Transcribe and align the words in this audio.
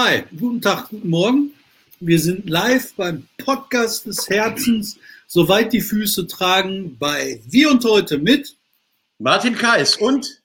Hi, 0.00 0.22
guten 0.38 0.60
Tag, 0.60 0.90
guten 0.90 1.08
Morgen. 1.08 1.50
Wir 1.98 2.20
sind 2.20 2.48
live 2.48 2.94
beim 2.94 3.26
Podcast 3.36 4.06
des 4.06 4.30
Herzens, 4.30 4.96
soweit 5.26 5.72
die 5.72 5.80
Füße 5.80 6.28
tragen, 6.28 6.96
bei 6.96 7.40
Wir 7.48 7.68
und 7.68 7.84
heute 7.84 8.16
mit 8.18 8.56
Martin 9.18 9.56
Kais 9.56 9.96
und 9.96 10.40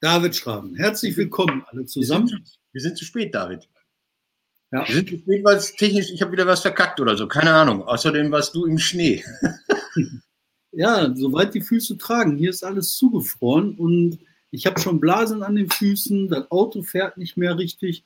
David 0.00 0.36
Schraben. 0.36 0.76
Herzlich 0.76 1.16
willkommen 1.16 1.64
alle 1.66 1.86
zusammen. 1.86 2.28
Wir 2.28 2.36
sind, 2.36 2.58
wir 2.70 2.80
sind 2.82 2.96
zu 2.96 3.04
spät, 3.04 3.34
David. 3.34 3.68
Ja. 4.70 4.86
Wir 4.86 4.94
sind 4.94 5.08
zu 5.08 5.18
spät, 5.18 5.44
weil 5.44 5.56
es 5.56 5.74
technisch, 5.74 6.12
ich 6.12 6.22
habe 6.22 6.30
wieder 6.30 6.46
was 6.46 6.60
verkackt 6.60 7.00
oder 7.00 7.16
so, 7.16 7.26
keine 7.26 7.52
Ahnung. 7.52 7.82
Außerdem 7.82 8.30
warst 8.30 8.54
du 8.54 8.64
im 8.64 8.78
Schnee. 8.78 9.24
ja, 10.70 11.12
soweit 11.16 11.52
die 11.52 11.62
Füße 11.62 11.98
tragen. 11.98 12.36
Hier 12.36 12.50
ist 12.50 12.62
alles 12.62 12.94
zugefroren 12.94 13.74
und 13.74 14.20
ich 14.52 14.66
habe 14.66 14.80
schon 14.80 15.00
Blasen 15.00 15.42
an 15.42 15.56
den 15.56 15.68
Füßen, 15.68 16.28
das 16.28 16.48
Auto 16.52 16.84
fährt 16.84 17.16
nicht 17.16 17.36
mehr 17.36 17.58
richtig 17.58 18.04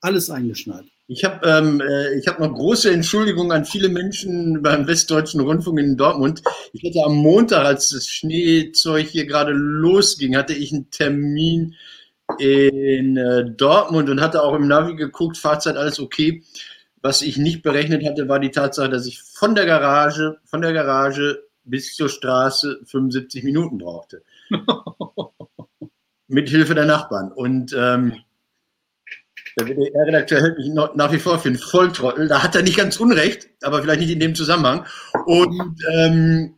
alles 0.00 0.30
eingeschneit. 0.30 0.84
Ich 1.06 1.24
habe 1.24 1.44
ähm, 1.44 1.80
äh, 1.80 2.20
hab 2.26 2.38
noch 2.38 2.54
große 2.54 2.92
Entschuldigung 2.92 3.50
an 3.50 3.64
viele 3.64 3.88
Menschen 3.88 4.62
beim 4.62 4.86
Westdeutschen 4.86 5.40
Rundfunk 5.40 5.80
in 5.80 5.96
Dortmund. 5.96 6.42
Ich 6.72 6.84
hatte 6.84 7.04
am 7.04 7.16
Montag, 7.16 7.64
als 7.64 7.90
das 7.90 8.06
Schneezeug 8.06 9.08
hier 9.08 9.26
gerade 9.26 9.52
losging, 9.52 10.36
hatte 10.36 10.54
ich 10.54 10.72
einen 10.72 10.88
Termin 10.90 11.74
in 12.38 13.16
äh, 13.16 13.44
Dortmund 13.50 14.08
und 14.08 14.20
hatte 14.20 14.42
auch 14.42 14.54
im 14.54 14.68
Navi 14.68 14.94
geguckt, 14.94 15.36
Fahrzeit 15.36 15.76
alles 15.76 15.98
okay. 15.98 16.44
Was 17.02 17.22
ich 17.22 17.38
nicht 17.38 17.62
berechnet 17.62 18.04
hatte, 18.04 18.28
war 18.28 18.38
die 18.38 18.50
Tatsache, 18.50 18.90
dass 18.90 19.06
ich 19.06 19.20
von 19.20 19.54
der 19.56 19.66
Garage, 19.66 20.38
von 20.44 20.60
der 20.60 20.72
Garage 20.72 21.42
bis 21.64 21.94
zur 21.94 22.08
Straße 22.08 22.80
75 22.84 23.42
Minuten 23.42 23.78
brauchte. 23.78 24.22
Mit 26.28 26.48
Hilfe 26.48 26.74
der 26.74 26.84
Nachbarn. 26.84 27.32
Und 27.32 27.74
ähm, 27.76 28.14
der 29.64 29.76
WDR-Redakteur 29.76 30.40
hält 30.40 30.58
mich 30.58 30.70
nach 30.72 31.12
wie 31.12 31.18
vor 31.18 31.38
für 31.38 31.48
einen 31.48 31.58
Volltrottel. 31.58 32.28
Da 32.28 32.42
hat 32.42 32.54
er 32.54 32.62
nicht 32.62 32.76
ganz 32.76 32.98
unrecht, 32.98 33.48
aber 33.62 33.82
vielleicht 33.82 34.00
nicht 34.00 34.10
in 34.10 34.20
dem 34.20 34.34
Zusammenhang. 34.34 34.86
Und 35.26 35.76
ähm, 35.92 36.54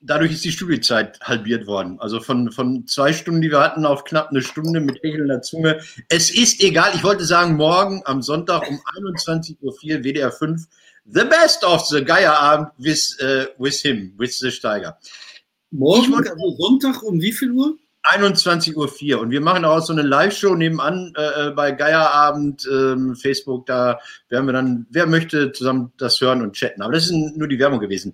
dadurch 0.00 0.32
ist 0.32 0.44
die 0.44 0.52
Studiezeit 0.52 1.20
halbiert 1.20 1.66
worden. 1.66 1.98
Also 2.00 2.20
von, 2.20 2.50
von 2.52 2.86
zwei 2.86 3.12
Stunden, 3.12 3.40
die 3.40 3.50
wir 3.50 3.60
hatten, 3.60 3.84
auf 3.84 4.04
knapp 4.04 4.30
eine 4.30 4.42
Stunde 4.42 4.80
mit 4.80 5.02
hechelnder 5.02 5.42
Zunge. 5.42 5.80
Es 6.08 6.30
ist 6.30 6.62
egal. 6.62 6.92
Ich 6.94 7.04
wollte 7.04 7.24
sagen, 7.24 7.56
morgen 7.56 8.02
am 8.04 8.22
Sonntag 8.22 8.68
um 8.68 8.80
21.04 9.00 9.62
Uhr, 9.62 10.04
WDR 10.04 10.32
5, 10.32 10.62
The 11.06 11.24
Best 11.24 11.64
of 11.64 11.86
the 11.86 12.04
Geierabend 12.04 12.68
with, 12.78 13.16
uh, 13.22 13.46
with 13.58 13.80
him, 13.80 14.12
with 14.18 14.38
the 14.38 14.48
Steiger. 14.48 14.96
Morgen, 15.70 16.14
also 16.14 16.56
Sonntag 16.56 17.02
um 17.02 17.20
wie 17.20 17.32
viel 17.32 17.50
Uhr? 17.52 17.76
21.04 18.12 19.14
Uhr. 19.14 19.20
Und 19.20 19.30
wir 19.30 19.40
machen 19.40 19.64
auch 19.64 19.80
so 19.80 19.92
eine 19.92 20.02
Live-Show 20.02 20.54
nebenan 20.54 21.12
äh, 21.16 21.48
äh, 21.48 21.50
bei 21.50 21.72
Geierabend, 21.72 22.66
äh, 22.66 23.14
Facebook. 23.14 23.66
Da 23.66 23.98
werden 24.28 24.46
wir 24.46 24.52
dann, 24.52 24.86
wer 24.90 25.06
möchte, 25.06 25.52
zusammen 25.52 25.92
das 25.98 26.20
hören 26.20 26.42
und 26.42 26.54
chatten. 26.54 26.82
Aber 26.82 26.92
das 26.92 27.04
ist 27.04 27.12
nur 27.12 27.48
die 27.48 27.58
Werbung 27.58 27.80
gewesen. 27.80 28.12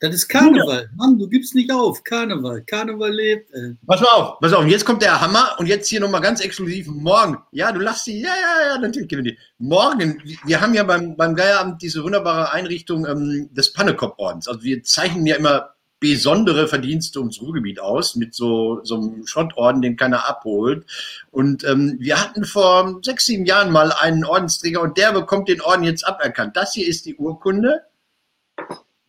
Das 0.00 0.14
ist 0.14 0.28
Karneval. 0.28 0.90
Mann, 0.96 1.18
du 1.18 1.26
gibst 1.28 1.54
nicht 1.54 1.72
auf. 1.72 2.04
Karneval. 2.04 2.62
Karneval 2.62 3.10
lebt. 3.10 3.50
Äh. 3.54 3.74
Pass 3.86 4.00
mal 4.00 4.08
auf, 4.08 4.38
pass 4.40 4.52
auf. 4.52 4.62
Und 4.62 4.68
jetzt 4.68 4.84
kommt 4.84 5.00
der 5.00 5.18
Hammer. 5.18 5.54
Und 5.58 5.66
jetzt 5.66 5.88
hier 5.88 6.00
nochmal 6.00 6.20
ganz 6.20 6.40
exklusiv. 6.40 6.88
Morgen. 6.88 7.38
Ja, 7.52 7.72
du 7.72 7.80
lachst 7.80 8.04
sie. 8.04 8.20
Ja, 8.20 8.28
ja, 8.28 8.68
ja, 8.68 8.78
natürlich 8.78 9.08
gewinnen 9.08 9.28
die. 9.28 9.38
Morgen. 9.58 10.22
Wir 10.44 10.60
haben 10.60 10.74
ja 10.74 10.82
beim, 10.82 11.16
beim 11.16 11.34
Geierabend 11.34 11.80
diese 11.80 12.02
wunderbare 12.02 12.52
Einrichtung 12.52 13.06
ähm, 13.06 13.48
des 13.54 13.72
Pannekopf-Ordens. 13.72 14.46
Also 14.46 14.62
wir 14.62 14.82
zeichnen 14.82 15.24
ja 15.24 15.36
immer 15.36 15.73
besondere 16.04 16.68
Verdienste 16.68 17.18
ums 17.18 17.40
Ruhrgebiet 17.40 17.80
aus, 17.80 18.14
mit 18.14 18.34
so, 18.34 18.84
so 18.84 18.96
einem 18.96 19.26
Schrottorden, 19.26 19.80
den 19.80 19.96
keiner 19.96 20.28
abholt. 20.28 20.84
Und 21.30 21.64
ähm, 21.64 21.96
wir 21.98 22.20
hatten 22.20 22.44
vor 22.44 23.00
sechs, 23.02 23.24
sieben 23.24 23.46
Jahren 23.46 23.72
mal 23.72 23.90
einen 23.90 24.22
Ordensträger 24.22 24.82
und 24.82 24.98
der 24.98 25.12
bekommt 25.12 25.48
den 25.48 25.62
Orden 25.62 25.82
jetzt 25.82 26.06
aberkannt. 26.06 26.58
Das 26.58 26.74
hier 26.74 26.86
ist 26.86 27.06
die 27.06 27.16
Urkunde. 27.16 27.84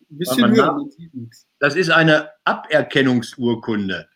bisschen 0.08 0.50
höher. 0.50 0.74
Das 1.58 1.76
ist 1.76 1.90
eine 1.90 2.30
Aberkennungsurkunde. 2.44 4.08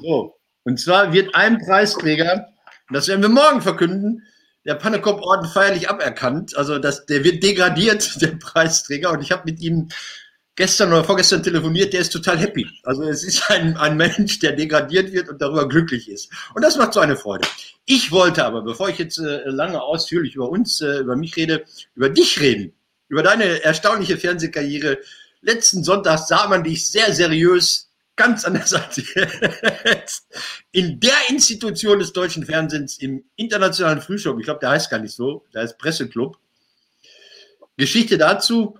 So. 0.00 0.36
Und 0.62 0.78
zwar 0.78 1.12
wird 1.12 1.34
ein 1.34 1.58
Preisträger, 1.58 2.50
das 2.92 3.08
werden 3.08 3.22
wir 3.22 3.28
morgen 3.30 3.62
verkünden, 3.62 4.22
der 4.64 4.76
Pannekopf-Orden 4.76 5.48
feierlich 5.48 5.90
aberkannt. 5.90 6.56
Also 6.56 6.78
das, 6.78 7.06
der 7.06 7.24
wird 7.24 7.42
degradiert, 7.42 8.16
der 8.22 8.36
Preisträger. 8.36 9.10
Und 9.10 9.22
ich 9.22 9.32
habe 9.32 9.42
mit 9.46 9.60
ihm 9.60 9.88
gestern 10.60 10.92
oder 10.92 11.02
vorgestern 11.02 11.42
telefoniert, 11.42 11.94
der 11.94 12.02
ist 12.02 12.12
total 12.12 12.38
happy. 12.38 12.66
Also 12.82 13.04
es 13.04 13.24
ist 13.24 13.50
ein, 13.50 13.78
ein 13.78 13.96
Mensch, 13.96 14.40
der 14.40 14.52
degradiert 14.52 15.10
wird 15.10 15.30
und 15.30 15.40
darüber 15.40 15.66
glücklich 15.66 16.06
ist. 16.06 16.30
Und 16.54 16.60
das 16.62 16.76
macht 16.76 16.92
so 16.92 17.00
eine 17.00 17.16
Freude. 17.16 17.48
Ich 17.86 18.12
wollte 18.12 18.44
aber, 18.44 18.60
bevor 18.60 18.90
ich 18.90 18.98
jetzt 18.98 19.18
äh, 19.18 19.40
lange 19.46 19.80
ausführlich 19.80 20.34
über 20.34 20.50
uns, 20.50 20.82
äh, 20.82 20.98
über 20.98 21.16
mich 21.16 21.34
rede, 21.36 21.64
über 21.94 22.10
dich 22.10 22.38
reden, 22.40 22.74
über 23.08 23.22
deine 23.22 23.64
erstaunliche 23.64 24.18
Fernsehkarriere. 24.18 24.98
Letzten 25.40 25.82
Sonntag 25.82 26.18
sah 26.18 26.46
man 26.46 26.62
dich 26.62 26.86
sehr 26.86 27.10
seriös 27.14 27.90
ganz 28.14 28.44
an 28.44 28.52
der 28.52 28.66
Seite 28.66 29.02
in 30.72 31.00
der 31.00 31.30
Institution 31.30 32.00
des 32.00 32.12
deutschen 32.12 32.44
Fernsehens 32.44 32.98
im 32.98 33.24
internationalen 33.36 34.02
Frühstück. 34.02 34.38
Ich 34.38 34.44
glaube, 34.44 34.60
der 34.60 34.72
heißt 34.72 34.90
gar 34.90 34.98
nicht 34.98 35.14
so, 35.14 35.46
der 35.54 35.62
heißt 35.62 35.78
Presseclub. 35.78 36.36
Geschichte 37.78 38.18
dazu, 38.18 38.76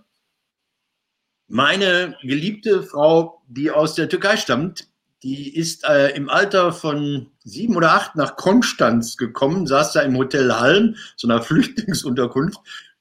meine 1.50 2.16
geliebte 2.22 2.83
Frau, 2.84 3.43
die 3.49 3.71
aus 3.71 3.97
der 3.97 4.09
Türkei 4.09 4.37
stammt, 4.37 4.87
die 5.22 5.55
ist 5.55 5.84
äh, 5.84 6.11
im 6.11 6.31
Alter 6.31 6.72
von 6.72 7.31
sieben 7.44 7.77
oder 7.77 7.93
acht 7.93 8.16
nach 8.16 8.37
Konstanz 8.37 9.16
gekommen, 9.16 9.66
saß 9.66 9.93
da 9.93 10.00
im 10.00 10.16
Hotel 10.16 10.55
Halm, 10.55 10.97
so 11.16 11.28
einer 11.28 11.43
Flüchtlingsunterkunft. 11.43 12.59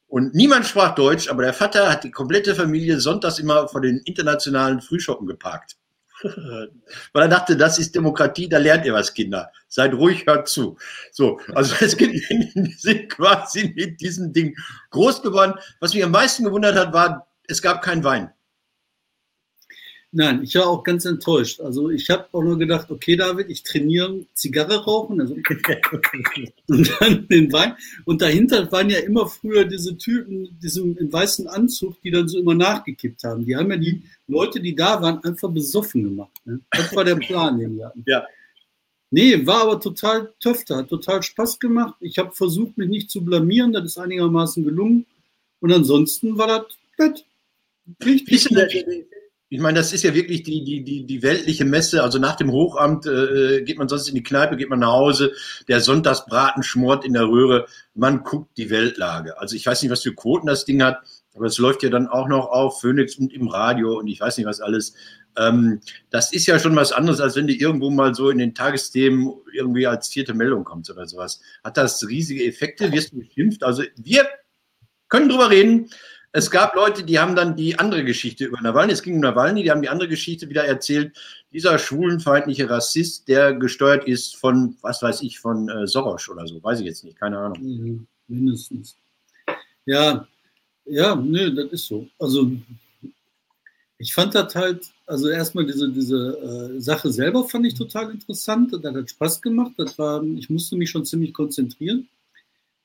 Und 0.08 0.34
niemand 0.34 0.66
sprach 0.66 0.96
Deutsch, 0.96 1.30
aber 1.30 1.44
der 1.44 1.54
Vater 1.54 1.90
hat 1.90 2.04
die 2.04 2.12
komplette 2.12 2.56
Familie 2.56 3.00
sonntags 3.00 3.38
immer 3.38 3.68
vor 3.68 3.82
den 3.82 4.00
internationalen 4.00 4.82
Frühschoppen 4.82 5.28
geparkt. 5.28 5.78
Weil 6.24 7.24
er 7.24 7.28
dachte, 7.28 7.56
das 7.56 7.78
ist 7.78 7.94
Demokratie, 7.94 8.50
da 8.50 8.58
lernt 8.58 8.84
ihr 8.84 8.94
was, 8.94 9.14
Kinder. 9.14 9.52
Seid 9.68 9.94
ruhig, 9.94 10.26
hört 10.26 10.50
zu. 10.50 10.78
So, 11.12 11.40
also 11.54 11.76
es 11.80 11.92
sind 12.82 13.09
quasi 13.09 13.72
mit 13.76 14.02
diesem 14.02 14.34
Ding 14.34 14.58
groß 14.90 15.22
geworden. 15.22 15.54
Was 15.80 15.94
mich 15.94 16.04
am 16.04 16.12
meisten 16.12 16.44
gewundert 16.44 16.76
hat, 16.76 16.92
war, 16.92 17.28
es 17.48 17.62
gab 17.62 17.84
keinen 17.84 18.04
Wein. 18.04 18.32
Nein, 20.12 20.42
ich 20.42 20.56
war 20.56 20.68
auch 20.68 20.84
ganz 20.84 21.06
enttäuscht. 21.06 21.62
Also 21.62 21.92
ich 21.92 22.09
habe 22.09 22.25
auch 22.31 22.42
nur 22.42 22.58
gedacht, 22.58 22.90
okay, 22.90 23.16
David, 23.16 23.47
ich 23.50 23.62
trainiere 23.62 24.25
Zigarre 24.34 24.84
rauchen 24.84 25.22
also 25.22 25.36
und 26.68 26.92
dann 27.00 27.28
den 27.28 27.53
Wein. 27.53 27.75
Und 28.06 28.24
dahinter 28.24 28.72
waren 28.72 28.90
ja 28.90 29.00
immer 29.00 29.28
früher 29.28 29.66
diese 29.66 29.96
Typen, 29.97 30.58
diesem 30.64 30.97
im 30.97 31.14
weißen 31.14 31.47
Anzug, 31.47 32.02
die 32.02 32.09
dann 32.09 32.28
so 32.28 32.40
immer 32.40 32.56
nachgekippt 32.56 33.24
haben. 33.24 33.46
Die 33.46 33.56
haben 33.56 33.70
ja 33.70 33.78
die 33.78 34.02
Leute, 34.28 34.59
die 34.59 34.75
da 34.75 35.00
waren, 35.00 35.24
einfach 35.24 35.52
besoffen 35.52 36.03
gemacht. 36.03 36.31
Ne? 36.44 36.59
Das 36.72 36.96
war 36.96 37.03
der 37.03 37.16
Plan, 37.16 37.59
den 37.59 37.78
wir 37.78 37.86
hatten. 37.86 38.03
Ja. 38.08 38.26
Nee, 39.12 39.46
war 39.46 39.64
aber 39.64 39.80
total 39.80 40.34
töfter, 40.40 40.78
hat 40.78 40.90
total 40.90 41.22
Spaß 41.22 41.59
gemacht. 41.59 41.96
Ich 42.00 42.18
habe 42.18 42.31
versucht, 42.31 42.78
mich 42.80 42.90
nicht 42.90 43.12
zu 43.12 43.24
blamieren, 43.24 43.74
das 43.74 43.86
ist 43.86 43.97
einigermaßen 44.00 44.64
gelungen. 44.64 45.06
Und 45.59 45.72
ansonsten 45.72 46.38
war 46.38 46.47
das 46.47 46.66
nett. 46.97 47.26
Richtig. 48.03 48.47
Ich 48.52 49.09
meine, 49.60 49.80
das 49.80 49.94
ist 49.94 50.04
ja 50.04 50.14
wirklich 50.14 50.44
die, 50.44 50.64
die, 50.64 50.84
die, 50.84 51.06
die 51.06 51.24
weltliche 51.24 51.66
Messe. 51.66 52.04
Also 52.04 52.20
nach 52.20 52.36
dem 52.36 52.52
Hochamt 52.52 53.08
äh, 53.08 53.64
geht 53.64 53.80
man 53.80 53.90
sonst 53.90 54.08
in 54.08 54.14
die 54.14 54.22
Kneipe, 54.22 54.58
geht 54.58 54.70
man 54.70 54.80
nach 54.80 54.92
Hause, 54.92 55.34
der 55.68 55.82
Sonntagsbraten 55.82 56.62
schmort 56.62 57.04
in 57.04 57.14
der 57.14 57.28
Röhre, 57.28 57.66
man 57.96 58.24
guckt 58.24 58.56
die 58.58 58.70
Weltlage. 58.70 59.40
Also 59.40 59.56
ich 59.56 59.66
weiß 59.66 59.82
nicht, 59.82 59.92
was 59.92 60.04
für 60.04 60.14
Quoten 60.14 60.46
das 60.46 60.66
Ding 60.66 60.84
hat, 60.84 61.00
aber 61.34 61.48
es 61.48 61.58
läuft 61.58 61.82
ja 61.82 61.90
dann 61.90 62.08
auch 62.08 62.28
noch 62.28 62.48
auf 62.48 62.82
Phoenix 62.82 63.16
und 63.16 63.34
im 63.34 63.48
Radio 63.48 63.98
und 63.98 64.08
ich 64.08 64.20
weiß 64.20 64.38
nicht, 64.38 64.46
was 64.46 64.62
alles. 64.62 64.94
Ähm, 65.36 65.80
das 66.12 66.32
ist 66.32 66.46
ja 66.46 66.59
schon 66.59 66.76
was 66.76 66.92
anderes, 66.92 67.20
als 67.20 67.36
wenn 67.36 67.48
die 67.48 67.59
irgendwo 67.59 67.90
mal 67.90 68.14
so 68.14 68.30
in 68.30 68.38
den 68.38 68.54
Tagesthemen 68.54 69.34
irgendwie 69.54 69.88
als 69.88 70.09
vierte 70.09 70.36
Meldung 70.36 70.64
kommt 70.64 70.90
oder 70.90 71.08
sowas. 71.08 71.42
Hat 71.64 71.78
das 71.78 72.08
riesige 72.08 72.46
Effekte? 72.46 72.91
Wirst 72.91 73.14
du 73.14 73.20
beschimpft? 73.20 73.64
Also 73.64 73.84
wir 73.96 74.28
können 75.08 75.29
drüber 75.29 75.50
reden. 75.50 75.90
Es 76.31 76.52
gab 76.52 76.76
Leute, 76.76 77.03
die 77.03 77.17
haben 77.17 77.35
dann 77.35 77.55
die 77.55 77.79
andere 77.79 78.03
Geschichte 78.03 78.46
über 78.46 78.61
Nawalny, 78.61 78.93
es 78.93 79.02
ging 79.02 79.16
um 79.16 79.22
Nawalny, 79.22 79.64
die 79.64 79.72
haben 79.72 79.81
die 79.81 79.90
andere 79.90 80.08
Geschichte 80.08 80.47
wieder 80.47 80.64
erzählt. 80.64 81.17
Dieser 81.52 81.79
schwulenfeindliche 81.79 82.70
Rassist, 82.70 83.28
der 83.28 83.53
gesteuert 83.53 84.08
ist 84.08 84.35
von, 84.35 84.78
was 84.81 85.02
weiß 85.02 85.23
ich, 85.23 85.40
von 85.40 85.70
äh, 85.70 85.87
Soros 85.87 86.29
oder 86.29 86.46
so, 86.46 86.61
weiß 86.61 86.81
ich 86.81 86.85
jetzt 86.85 87.03
nicht, 87.03 87.17
keine 87.17 87.40
Ahnung. 87.40 87.59
Mhm, 87.59 88.08
mindestens. 88.28 88.96
Ja, 89.85 90.28
ja, 90.85 91.16
nö, 91.16 91.52
das 91.53 91.72
ist 91.72 91.87
so. 91.87 92.08
Also 92.20 92.52
ich 93.97 94.14
fand 94.14 94.35
das 94.35 94.53
halt, 94.55 94.87
also 95.08 95.29
erstmal 95.29 95.66
diese, 95.66 95.90
diese 95.91 96.73
äh, 96.78 96.79
Sache 96.79 97.11
selber 97.11 97.43
fand 97.47 97.66
ich 97.66 97.73
total 97.73 98.11
interessant. 98.11 98.72
Das 98.82 98.96
hat 98.96 99.09
Spaß 99.09 99.41
gemacht. 99.41 99.73
Das 99.78 99.97
war, 99.97 100.23
ich 100.23 100.49
musste 100.49 100.78
mich 100.78 100.90
schon 100.90 101.05
ziemlich 101.05 101.34
konzentrieren. 101.34 102.08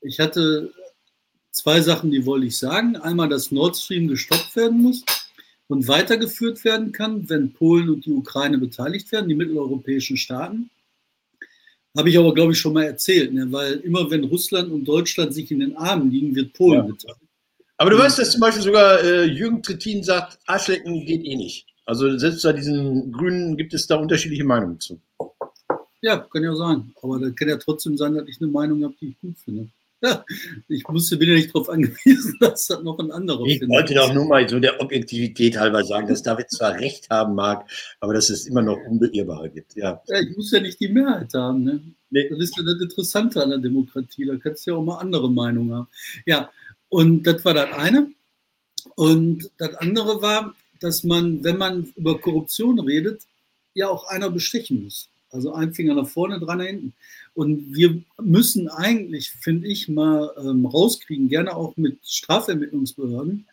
Ich 0.00 0.18
hatte 0.18 0.72
zwei 1.64 1.80
Sachen, 1.80 2.10
die 2.10 2.26
wollte 2.26 2.46
ich 2.46 2.58
sagen. 2.58 2.96
Einmal, 2.96 3.30
dass 3.30 3.50
Nord 3.50 3.74
Stream 3.74 4.06
gestoppt 4.06 4.54
werden 4.54 4.82
muss 4.82 5.02
und 5.66 5.88
weitergeführt 5.88 6.62
werden 6.62 6.92
kann, 6.92 7.28
wenn 7.30 7.54
Polen 7.54 7.88
und 7.88 8.04
die 8.04 8.12
Ukraine 8.12 8.58
beteiligt 8.58 9.10
werden, 9.12 9.30
die 9.30 9.34
mitteleuropäischen 9.34 10.18
Staaten. 10.18 10.68
Habe 11.96 12.10
ich 12.10 12.18
aber, 12.18 12.34
glaube 12.34 12.52
ich, 12.52 12.58
schon 12.58 12.74
mal 12.74 12.84
erzählt, 12.84 13.32
ne? 13.32 13.50
weil 13.50 13.76
immer 13.76 14.10
wenn 14.10 14.24
Russland 14.24 14.70
und 14.70 14.84
Deutschland 14.84 15.32
sich 15.32 15.50
in 15.50 15.60
den 15.60 15.74
Armen 15.76 16.10
liegen, 16.10 16.34
wird 16.34 16.52
Polen 16.52 16.80
ja. 16.80 16.92
bezahlt. 16.92 17.16
Aber 17.78 17.90
du 17.90 17.98
weißt, 17.98 18.18
dass 18.18 18.32
zum 18.32 18.40
Beispiel 18.40 18.62
sogar 18.62 19.02
äh, 19.02 19.24
Jürgen 19.24 19.62
Trittin 19.62 20.02
sagt, 20.02 20.38
Arschlecken 20.46 21.06
geht 21.06 21.24
eh 21.24 21.36
nicht. 21.36 21.66
Also 21.86 22.18
selbst 22.18 22.42
bei 22.42 22.52
diesen 22.52 23.10
Grünen 23.10 23.56
gibt 23.56 23.72
es 23.72 23.86
da 23.86 23.96
unterschiedliche 23.96 24.44
Meinungen 24.44 24.80
zu. 24.80 25.00
Ja, 26.02 26.18
kann 26.18 26.42
ja 26.42 26.54
sein. 26.54 26.92
Aber 27.00 27.18
da 27.18 27.30
kann 27.30 27.48
ja 27.48 27.56
trotzdem 27.56 27.96
sein, 27.96 28.14
dass 28.14 28.28
ich 28.28 28.38
eine 28.40 28.50
Meinung 28.50 28.84
habe, 28.84 28.94
die 29.00 29.08
ich 29.08 29.20
gut 29.20 29.38
finde. 29.38 29.70
Ich 30.68 30.86
musste 30.88 31.18
wieder 31.18 31.34
nicht 31.34 31.54
darauf 31.54 31.68
angewiesen, 31.68 32.36
dass 32.40 32.66
das 32.66 32.82
noch 32.82 32.98
ein 32.98 33.10
anderer 33.10 33.44
Ich 33.46 33.58
findet. 33.58 33.70
wollte 33.70 33.94
doch 33.94 34.12
nur 34.12 34.26
mal 34.26 34.48
so 34.48 34.60
der 34.60 34.80
Objektivität 34.80 35.58
halber 35.58 35.84
sagen, 35.84 36.08
dass 36.08 36.22
David 36.22 36.50
zwar 36.50 36.78
recht 36.78 37.08
haben 37.10 37.34
mag, 37.34 37.70
aber 38.00 38.14
dass 38.14 38.30
es 38.30 38.46
immer 38.46 38.62
noch 38.62 38.78
Unbeirrbare 38.86 39.50
gibt. 39.50 39.76
Ja. 39.76 40.02
ja, 40.06 40.20
ich 40.20 40.36
muss 40.36 40.50
ja 40.50 40.60
nicht 40.60 40.80
die 40.80 40.88
Mehrheit 40.88 41.32
haben. 41.34 41.64
Ne? 41.64 41.80
Nee. 42.10 42.28
Das 42.28 42.38
ist 42.38 42.56
ja 42.56 42.62
das 42.62 42.80
Interessante 42.80 43.42
an 43.42 43.50
der 43.50 43.58
Demokratie. 43.58 44.26
Da 44.26 44.36
kannst 44.36 44.66
du 44.66 44.72
ja 44.72 44.76
auch 44.76 44.84
mal 44.84 44.98
andere 44.98 45.30
Meinungen 45.30 45.74
haben. 45.74 45.88
Ja, 46.26 46.50
und 46.88 47.22
das 47.24 47.44
war 47.44 47.54
das 47.54 47.72
eine. 47.72 48.10
Und 48.96 49.50
das 49.58 49.74
andere 49.76 50.20
war, 50.22 50.54
dass 50.80 51.02
man, 51.02 51.42
wenn 51.42 51.56
man 51.56 51.92
über 51.96 52.20
Korruption 52.20 52.78
redet, 52.78 53.22
ja 53.74 53.88
auch 53.88 54.06
einer 54.08 54.30
bestechen 54.30 54.84
muss. 54.84 55.08
Also 55.30 55.52
ein 55.52 55.74
Finger 55.74 55.94
nach 55.94 56.06
vorne, 56.06 56.38
dran 56.38 56.58
nach 56.58 56.66
hinten. 56.66 56.94
Und 57.34 57.74
wir 57.74 58.00
müssen 58.22 58.68
eigentlich, 58.68 59.30
finde 59.30 59.66
ich, 59.66 59.88
mal 59.88 60.32
ähm, 60.38 60.66
rauskriegen, 60.66 61.28
gerne 61.28 61.54
auch 61.56 61.76
mit 61.76 61.98
Strafermittlungsbehörden, 62.06 63.46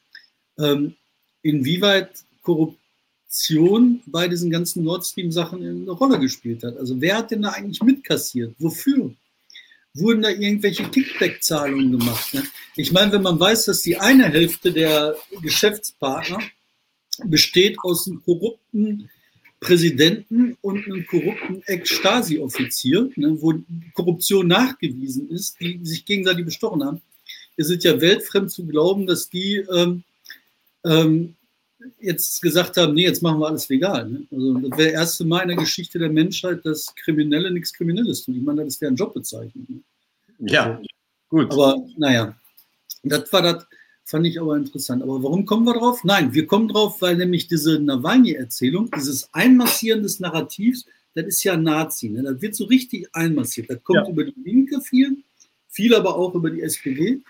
ähm, 0.60 0.95
inwieweit 1.42 2.12
Korruption 2.44 4.01
bei 4.06 4.28
diesen 4.28 4.51
ganzen 4.51 4.83
Nord 4.83 5.06
Stream-Sachen 5.06 5.66
eine 5.66 5.92
Rolle 5.92 6.19
gespielt 6.19 6.63
hat. 6.63 6.78
Also 6.78 7.01
wer 7.01 7.18
hat 7.18 7.31
denn 7.31 7.42
da 7.42 7.50
eigentlich 7.50 7.81
mitkassiert? 7.81 8.54
Wofür? 8.60 9.13
Wurden 9.95 10.22
da 10.22 10.30
irgendwelche 10.30 10.83
Kickback-Zahlungen 10.83 11.92
gemacht? 11.92 12.33
Ne? 12.36 12.44
Ich 12.75 12.92
meine, 12.92 13.12
wenn 13.12 13.24
man 13.24 13.39
weiß, 13.39 13.66
dass 13.66 13.81
die 13.81 13.98
eine 13.98 14.25
Hälfte 14.30 14.72
der 14.72 15.16
Geschäftspartner 15.42 16.39
besteht 17.25 17.78
aus 17.83 18.10
korrupten 18.25 19.10
Präsidenten 19.61 20.57
und 20.61 20.85
einem 20.85 21.05
korrupten 21.05 21.61
Ex-Stasi-Offizier, 21.67 23.11
ne, 23.15 23.37
wo 23.39 23.53
Korruption 23.93 24.47
nachgewiesen 24.47 25.29
ist, 25.29 25.59
die 25.61 25.79
sich 25.83 26.03
gegenseitig 26.03 26.45
bestochen 26.45 26.83
haben. 26.83 27.01
Es 27.57 27.69
ist 27.69 27.83
ja 27.83 28.01
weltfremd 28.01 28.49
zu 28.49 28.65
glauben, 28.65 29.05
dass 29.05 29.29
die 29.29 29.63
ähm, 29.71 30.03
ähm, 30.83 31.35
jetzt 31.99 32.41
gesagt 32.41 32.77
haben, 32.77 32.95
nee, 32.95 33.03
jetzt 33.03 33.21
machen 33.21 33.39
wir 33.39 33.47
alles 33.47 33.69
legal. 33.69 34.09
Ne? 34.09 34.25
Also 34.31 34.53
das 34.55 34.79
wäre 34.79 34.91
das 34.91 34.99
erste 34.99 35.25
Mal 35.25 35.41
in 35.43 35.49
der 35.49 35.57
Geschichte 35.57 35.99
der 35.99 36.09
Menschheit, 36.09 36.65
dass 36.65 36.93
Kriminelle 36.95 37.51
nichts 37.51 37.71
Kriminelles 37.71 38.25
tun. 38.25 38.35
Ich 38.35 38.41
meine, 38.41 38.63
das 38.63 38.73
ist 38.73 38.81
deren 38.81 38.95
Jobbezeichnung. 38.95 39.65
Ne? 39.69 39.81
Ja, 40.39 40.71
also, 40.71 40.85
gut. 41.29 41.51
Aber 41.51 41.85
naja, 41.97 42.35
das 43.03 43.31
war 43.31 43.43
das 43.43 43.67
Fand 44.11 44.27
ich 44.27 44.41
aber 44.41 44.57
interessant. 44.57 45.01
Aber 45.03 45.23
warum 45.23 45.45
kommen 45.45 45.65
wir 45.65 45.73
drauf? 45.73 46.03
Nein, 46.03 46.33
wir 46.33 46.45
kommen 46.45 46.67
drauf, 46.67 47.01
weil 47.01 47.15
nämlich 47.15 47.47
diese 47.47 47.79
Nawalny-Erzählung, 47.79 48.91
dieses 48.93 49.33
Einmassieren 49.33 50.03
des 50.03 50.19
Narrativs, 50.19 50.85
das 51.15 51.27
ist 51.27 51.43
ja 51.45 51.55
Nazi. 51.55 52.09
Ne? 52.09 52.21
Das 52.21 52.41
wird 52.41 52.53
so 52.53 52.65
richtig 52.65 53.07
einmassiert. 53.13 53.69
Das 53.69 53.81
kommt 53.81 54.05
ja. 54.05 54.09
über 54.09 54.25
die 54.25 54.35
Linke 54.43 54.81
viel, 54.81 55.23
viel 55.69 55.95
aber 55.95 56.17
auch 56.17 56.35
über 56.35 56.49
die 56.49 56.61
SPD. 56.61 57.21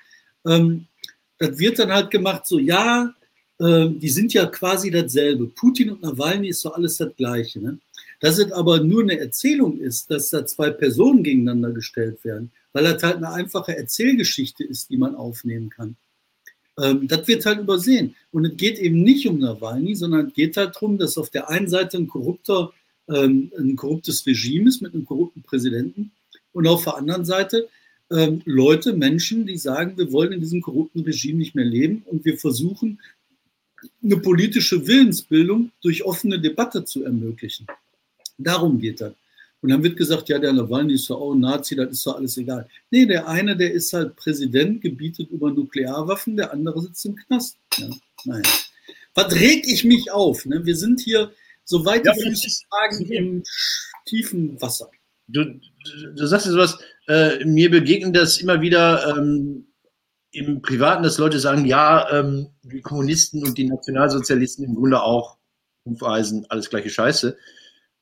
Ähm, 0.43 0.87
das 1.37 1.59
wird 1.59 1.77
dann 1.77 1.91
halt 1.91 2.09
gemacht, 2.09 2.47
so, 2.47 2.57
ja, 2.57 3.13
äh, 3.59 3.87
die 3.89 4.09
sind 4.09 4.33
ja 4.33 4.47
quasi 4.47 4.89
dasselbe. 4.89 5.45
Putin 5.49 5.91
und 5.91 6.01
Nawalny 6.01 6.49
ist 6.49 6.61
so 6.61 6.73
alles 6.73 6.97
das 6.97 7.15
Gleiche. 7.15 7.59
Ne? 7.59 7.77
Dass 8.21 8.39
es 8.39 8.51
aber 8.51 8.79
nur 8.79 9.03
eine 9.03 9.19
Erzählung 9.19 9.77
ist, 9.77 10.09
dass 10.09 10.31
da 10.31 10.47
zwei 10.47 10.71
Personen 10.71 11.21
gegeneinander 11.21 11.73
gestellt 11.73 12.23
werden, 12.23 12.51
weil 12.73 12.85
das 12.85 13.03
halt 13.03 13.17
eine 13.17 13.31
einfache 13.31 13.77
Erzählgeschichte 13.77 14.63
ist, 14.63 14.89
die 14.89 14.97
man 14.97 15.13
aufnehmen 15.13 15.69
kann. 15.69 15.95
Ähm, 16.79 17.07
das 17.07 17.27
wird 17.27 17.45
halt 17.45 17.59
übersehen. 17.59 18.15
Und 18.31 18.45
es 18.45 18.57
geht 18.57 18.79
eben 18.79 19.03
nicht 19.03 19.27
um 19.27 19.39
Nawalny, 19.39 19.95
sondern 19.95 20.27
es 20.27 20.33
geht 20.33 20.57
halt 20.57 20.75
darum, 20.75 20.97
dass 20.97 21.17
auf 21.17 21.29
der 21.29 21.49
einen 21.49 21.69
Seite 21.69 21.97
ein 21.97 22.07
korrupter, 22.07 22.71
ähm, 23.09 23.51
ein 23.57 23.75
korruptes 23.75 24.25
Regime 24.25 24.69
ist 24.69 24.81
mit 24.81 24.93
einem 24.93 25.05
korrupten 25.05 25.43
Präsidenten 25.43 26.11
und 26.53 26.67
auf 26.67 26.83
der 26.83 26.97
anderen 26.97 27.25
Seite 27.25 27.67
ähm, 28.09 28.41
Leute, 28.45 28.93
Menschen, 28.93 29.45
die 29.45 29.57
sagen, 29.57 29.97
wir 29.97 30.11
wollen 30.11 30.33
in 30.33 30.41
diesem 30.41 30.61
korrupten 30.61 31.01
Regime 31.01 31.39
nicht 31.39 31.55
mehr 31.55 31.65
leben 31.65 32.03
und 32.05 32.25
wir 32.25 32.37
versuchen, 32.37 32.99
eine 34.03 34.17
politische 34.17 34.85
Willensbildung 34.85 35.71
durch 35.81 36.03
offene 36.03 36.39
Debatte 36.39 36.83
zu 36.83 37.03
ermöglichen. 37.03 37.67
Darum 38.37 38.79
geht 38.79 39.01
das. 39.01 39.13
Und 39.61 39.69
dann 39.69 39.83
wird 39.83 39.95
gesagt, 39.95 40.27
ja, 40.29 40.39
der 40.39 40.53
Nawalny 40.53 40.93
ist 40.93 41.09
doch 41.09 41.21
auch 41.21 41.33
ein 41.33 41.39
Nazi, 41.39 41.75
das 41.75 41.91
ist 41.91 42.05
doch 42.07 42.15
alles 42.15 42.35
egal. 42.37 42.67
Nee, 42.89 43.05
der 43.05 43.27
eine, 43.27 43.55
der 43.55 43.71
ist 43.71 43.93
halt 43.93 44.15
Präsident, 44.15 44.81
gebietet 44.81 45.29
über 45.29 45.51
Nuklearwaffen, 45.51 46.35
der 46.35 46.51
andere 46.51 46.81
sitzt 46.81 47.05
im 47.05 47.15
Knast. 47.15 47.57
Ja, 47.77 47.89
naja. 48.25 48.43
Was 49.13 49.33
reg 49.35 49.67
ich 49.67 49.83
mich 49.83 50.11
auf? 50.11 50.45
Ne? 50.45 50.65
Wir 50.65 50.75
sind 50.75 51.01
hier, 51.01 51.31
soweit 51.63 52.05
ja, 52.05 52.13
die 52.13 52.21
Füße 52.21 52.63
tragen, 52.69 53.05
im 53.05 53.43
tiefen 54.05 54.59
Wasser. 54.61 54.89
Du, 55.27 55.43
du, 55.43 55.59
du 56.15 56.25
sagst 56.25 56.47
ja 56.47 56.53
sowas, 56.53 56.79
äh, 57.07 57.45
mir 57.45 57.69
begegnet 57.69 58.15
das 58.15 58.39
immer 58.39 58.61
wieder 58.61 59.15
ähm, 59.15 59.67
im 60.31 60.61
Privaten, 60.61 61.03
dass 61.03 61.17
Leute 61.17 61.39
sagen, 61.39 61.65
ja, 61.65 62.09
ähm, 62.11 62.47
die 62.63 62.81
Kommunisten 62.81 63.43
und 63.45 63.57
die 63.57 63.65
Nationalsozialisten 63.65 64.65
im 64.65 64.75
Grunde 64.75 65.01
auch, 65.01 65.37
Hufeisen, 65.85 66.45
alles 66.49 66.69
gleiche 66.69 66.89
Scheiße. 66.89 67.37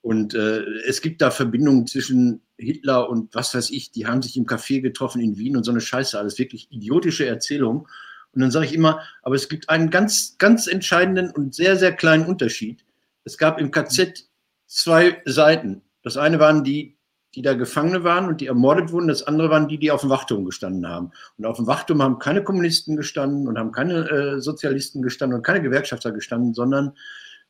Und 0.01 0.33
äh, 0.33 0.63
es 0.87 1.01
gibt 1.01 1.21
da 1.21 1.29
Verbindungen 1.29 1.85
zwischen 1.85 2.41
Hitler 2.57 3.09
und 3.09 3.35
was 3.35 3.53
weiß 3.53 3.69
ich, 3.71 3.91
die 3.91 4.07
haben 4.07 4.21
sich 4.21 4.37
im 4.37 4.45
Café 4.45 4.81
getroffen 4.81 5.21
in 5.21 5.37
Wien 5.37 5.57
und 5.57 5.63
so 5.63 5.71
eine 5.71 5.81
Scheiße, 5.81 6.17
alles 6.17 6.39
wirklich 6.39 6.67
idiotische 6.71 7.25
Erzählungen. 7.25 7.85
Und 8.31 8.41
dann 8.41 8.51
sage 8.51 8.65
ich 8.65 8.73
immer, 8.73 9.01
aber 9.23 9.35
es 9.35 9.49
gibt 9.49 9.69
einen 9.69 9.89
ganz, 9.89 10.35
ganz 10.37 10.67
entscheidenden 10.67 11.31
und 11.31 11.55
sehr, 11.55 11.75
sehr 11.75 11.93
kleinen 11.93 12.27
Unterschied. 12.27 12.85
Es 13.23 13.37
gab 13.37 13.59
im 13.59 13.71
KZ 13.71 14.29
zwei 14.67 15.21
Seiten. 15.25 15.81
Das 16.03 16.15
eine 16.15 16.39
waren 16.39 16.63
die, 16.63 16.97
die 17.35 17.41
da 17.41 17.53
Gefangene 17.53 18.03
waren 18.03 18.27
und 18.27 18.41
die 18.41 18.47
ermordet 18.47 18.91
wurden. 18.91 19.07
Das 19.07 19.23
andere 19.23 19.49
waren 19.49 19.67
die, 19.67 19.77
die 19.77 19.91
auf 19.91 20.01
dem 20.01 20.09
Wachturm 20.09 20.45
gestanden 20.45 20.87
haben. 20.87 21.11
Und 21.37 21.45
auf 21.45 21.57
dem 21.57 21.67
Wachturm 21.67 22.01
haben 22.01 22.19
keine 22.19 22.43
Kommunisten 22.43 22.95
gestanden 22.95 23.47
und 23.47 23.57
haben 23.57 23.71
keine 23.71 24.09
äh, 24.09 24.41
Sozialisten 24.41 25.01
gestanden 25.01 25.37
und 25.37 25.43
keine 25.43 25.61
Gewerkschafter 25.61 26.11
gestanden, 26.11 26.53
sondern 26.53 26.93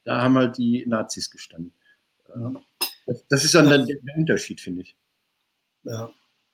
da 0.04 0.22
haben 0.22 0.38
halt 0.38 0.58
die 0.58 0.86
Nazis 0.88 1.30
gestanden. 1.30 1.74
Das, 3.06 3.26
das 3.28 3.46
ist 3.46 3.56
dann 3.56 3.70
der, 3.70 3.86
der 3.86 4.18
Unterschied, 4.18 4.62
finde 4.62 4.84
ich. 4.84 4.96
Ja, 5.84 6.12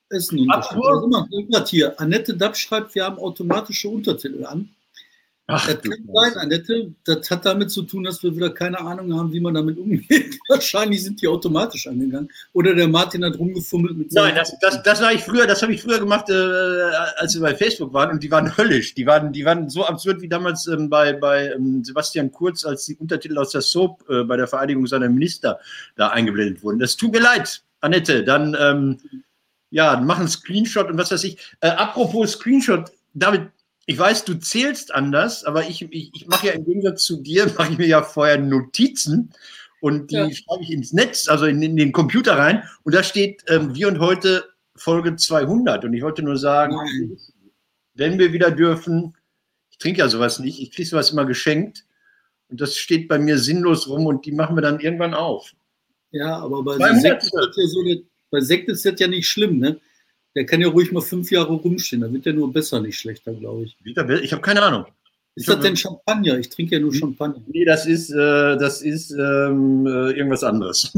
ist 0.09 0.31
ein 0.31 0.39
Unterschied. 0.39 0.77
Also, 0.77 1.07
mal, 1.07 1.27
hier. 1.65 1.99
Annette 1.99 2.35
Dapp 2.35 2.55
schreibt, 2.55 2.95
wir 2.95 3.05
haben 3.05 3.17
automatische 3.17 3.89
Untertitel 3.89 4.45
an. 4.45 4.74
Ach, 5.47 5.67
das 5.67 5.79
kann 5.79 6.09
sein, 6.11 6.37
Annette. 6.37 6.91
Das 7.03 7.29
hat 7.29 7.45
damit 7.45 7.69
zu 7.69 7.83
tun, 7.83 8.03
dass 8.03 8.23
wir 8.23 8.35
wieder 8.35 8.49
keine 8.49 8.79
Ahnung 8.79 9.15
haben, 9.15 9.31
wie 9.31 9.39
man 9.39 9.53
damit 9.53 9.77
umgeht. 9.77 10.39
Wahrscheinlich 10.49 11.03
sind 11.03 11.21
die 11.21 11.27
automatisch 11.27 11.85
angegangen. 11.85 12.29
Oder 12.53 12.73
der 12.73 12.87
Martin 12.87 13.23
hat 13.23 13.37
rumgefummelt 13.37 13.95
mit 13.95 14.11
Nein, 14.11 14.33
das, 14.35 14.57
das, 14.59 14.81
das 14.81 15.01
war 15.01 15.13
ich 15.13 15.21
früher, 15.21 15.45
das 15.45 15.61
habe 15.61 15.71
ich 15.71 15.83
früher 15.83 15.99
gemacht, 15.99 16.31
äh, 16.31 16.33
als 17.17 17.35
wir 17.35 17.41
bei 17.41 17.55
Facebook 17.55 17.93
waren 17.93 18.09
und 18.09 18.23
die 18.23 18.31
waren 18.31 18.57
höllisch. 18.57 18.95
Die 18.95 19.05
waren, 19.05 19.33
die 19.33 19.45
waren 19.45 19.69
so 19.69 19.85
absurd 19.85 20.19
wie 20.21 20.27
damals 20.27 20.65
ähm, 20.65 20.89
bei, 20.89 21.13
bei 21.13 21.51
ähm, 21.51 21.83
Sebastian 21.83 22.31
Kurz, 22.31 22.65
als 22.65 22.85
die 22.85 22.95
Untertitel 22.95 23.37
aus 23.37 23.51
der 23.51 23.61
Soap 23.61 24.03
äh, 24.09 24.23
bei 24.23 24.37
der 24.37 24.47
Vereidigung 24.47 24.87
seiner 24.87 25.09
Minister 25.09 25.59
da 25.95 26.07
eingeblendet 26.07 26.63
wurden. 26.63 26.79
Das 26.79 26.95
tut 26.95 27.11
mir 27.11 27.21
leid, 27.21 27.61
Annette. 27.81 28.23
Dann 28.23 28.57
ähm, 28.59 28.97
ja, 29.69 29.99
machen 29.99 30.27
Screenshot 30.27 30.89
und 30.89 30.97
was 30.97 31.11
weiß 31.11 31.23
ich. 31.23 31.37
Äh, 31.59 31.67
apropos 31.67 32.31
Screenshot, 32.31 32.91
David, 33.13 33.49
ich 33.85 33.97
weiß, 33.97 34.25
du 34.25 34.35
zählst 34.35 34.93
anders, 34.93 35.43
aber 35.43 35.67
ich, 35.67 35.81
ich, 35.91 36.11
ich 36.13 36.27
mache 36.27 36.47
ja 36.47 36.53
im 36.53 36.65
Gegensatz 36.65 37.03
zu 37.03 37.21
dir, 37.21 37.45
mache 37.57 37.73
ich 37.73 37.77
mir 37.77 37.87
ja 37.87 38.03
vorher 38.03 38.37
Notizen 38.37 39.31
und 39.79 40.11
die 40.11 40.15
ja. 40.15 40.31
schreibe 40.31 40.63
ich 40.63 40.71
ins 40.71 40.93
Netz, 40.93 41.27
also 41.27 41.45
in, 41.45 41.61
in, 41.61 41.75
den 41.75 41.91
Computer 41.91 42.37
rein 42.37 42.63
und 42.83 42.95
da 42.95 43.03
steht 43.03 43.43
ähm, 43.47 43.75
Wir 43.75 43.87
und 43.87 43.99
heute 43.99 44.45
Folge 44.75 45.15
200 45.15 45.85
und 45.85 45.93
ich 45.93 46.01
wollte 46.01 46.23
nur 46.23 46.37
sagen, 46.37 46.75
Nein. 46.75 47.17
wenn 47.93 48.19
wir 48.19 48.33
wieder 48.33 48.51
dürfen, 48.51 49.15
ich 49.69 49.77
trinke 49.77 49.99
ja 49.99 50.09
sowas 50.09 50.39
nicht, 50.39 50.59
ich 50.59 50.71
kriege 50.71 50.87
sowas 50.87 51.11
immer 51.11 51.25
geschenkt 51.25 51.85
und 52.49 52.61
das 52.61 52.75
steht 52.75 53.07
bei 53.07 53.19
mir 53.19 53.37
sinnlos 53.37 53.87
rum 53.87 54.07
und 54.07 54.25
die 54.25 54.31
machen 54.31 54.57
wir 54.57 54.61
dann 54.61 54.79
irgendwann 54.79 55.13
auf. 55.13 55.53
Ja, 56.11 56.37
aber 56.37 56.63
bei 56.63 56.77
Sekt, 56.99 57.23
ist 57.23 57.33
das 57.33 57.55
ja 57.55 57.67
so, 57.67 57.83
bei 58.31 58.39
Sekt 58.39 58.69
ist 58.69 58.85
das 58.85 58.99
ja 58.99 59.07
nicht 59.07 59.27
schlimm, 59.27 59.59
ne? 59.59 59.79
Der 60.35 60.45
kann 60.45 60.61
ja 60.61 60.67
ruhig 60.67 60.91
mal 60.91 61.01
fünf 61.01 61.31
Jahre 61.31 61.53
rumstehen, 61.53 62.01
dann 62.01 62.13
wird 62.13 62.25
der 62.25 62.33
nur 62.33 62.51
besser, 62.51 62.81
nicht 62.81 62.99
schlechter, 62.99 63.33
glaube 63.33 63.63
ich. 63.63 63.77
Ich 63.83 63.97
habe 63.97 64.41
keine 64.41 64.61
Ahnung. 64.61 64.85
Ist 65.35 65.49
das 65.49 65.59
denn 65.59 65.75
Champagner? 65.75 66.37
Ich 66.37 66.49
trinke 66.49 66.75
ja 66.75 66.81
nur 66.81 66.93
Champagner. 66.93 67.41
Nee, 67.47 67.65
das 67.65 67.85
ist, 67.85 68.09
äh, 68.09 68.57
das 68.57 68.81
ist 68.81 69.11
ähm, 69.11 69.85
äh, 69.85 70.11
irgendwas 70.11 70.43
anderes. 70.43 70.93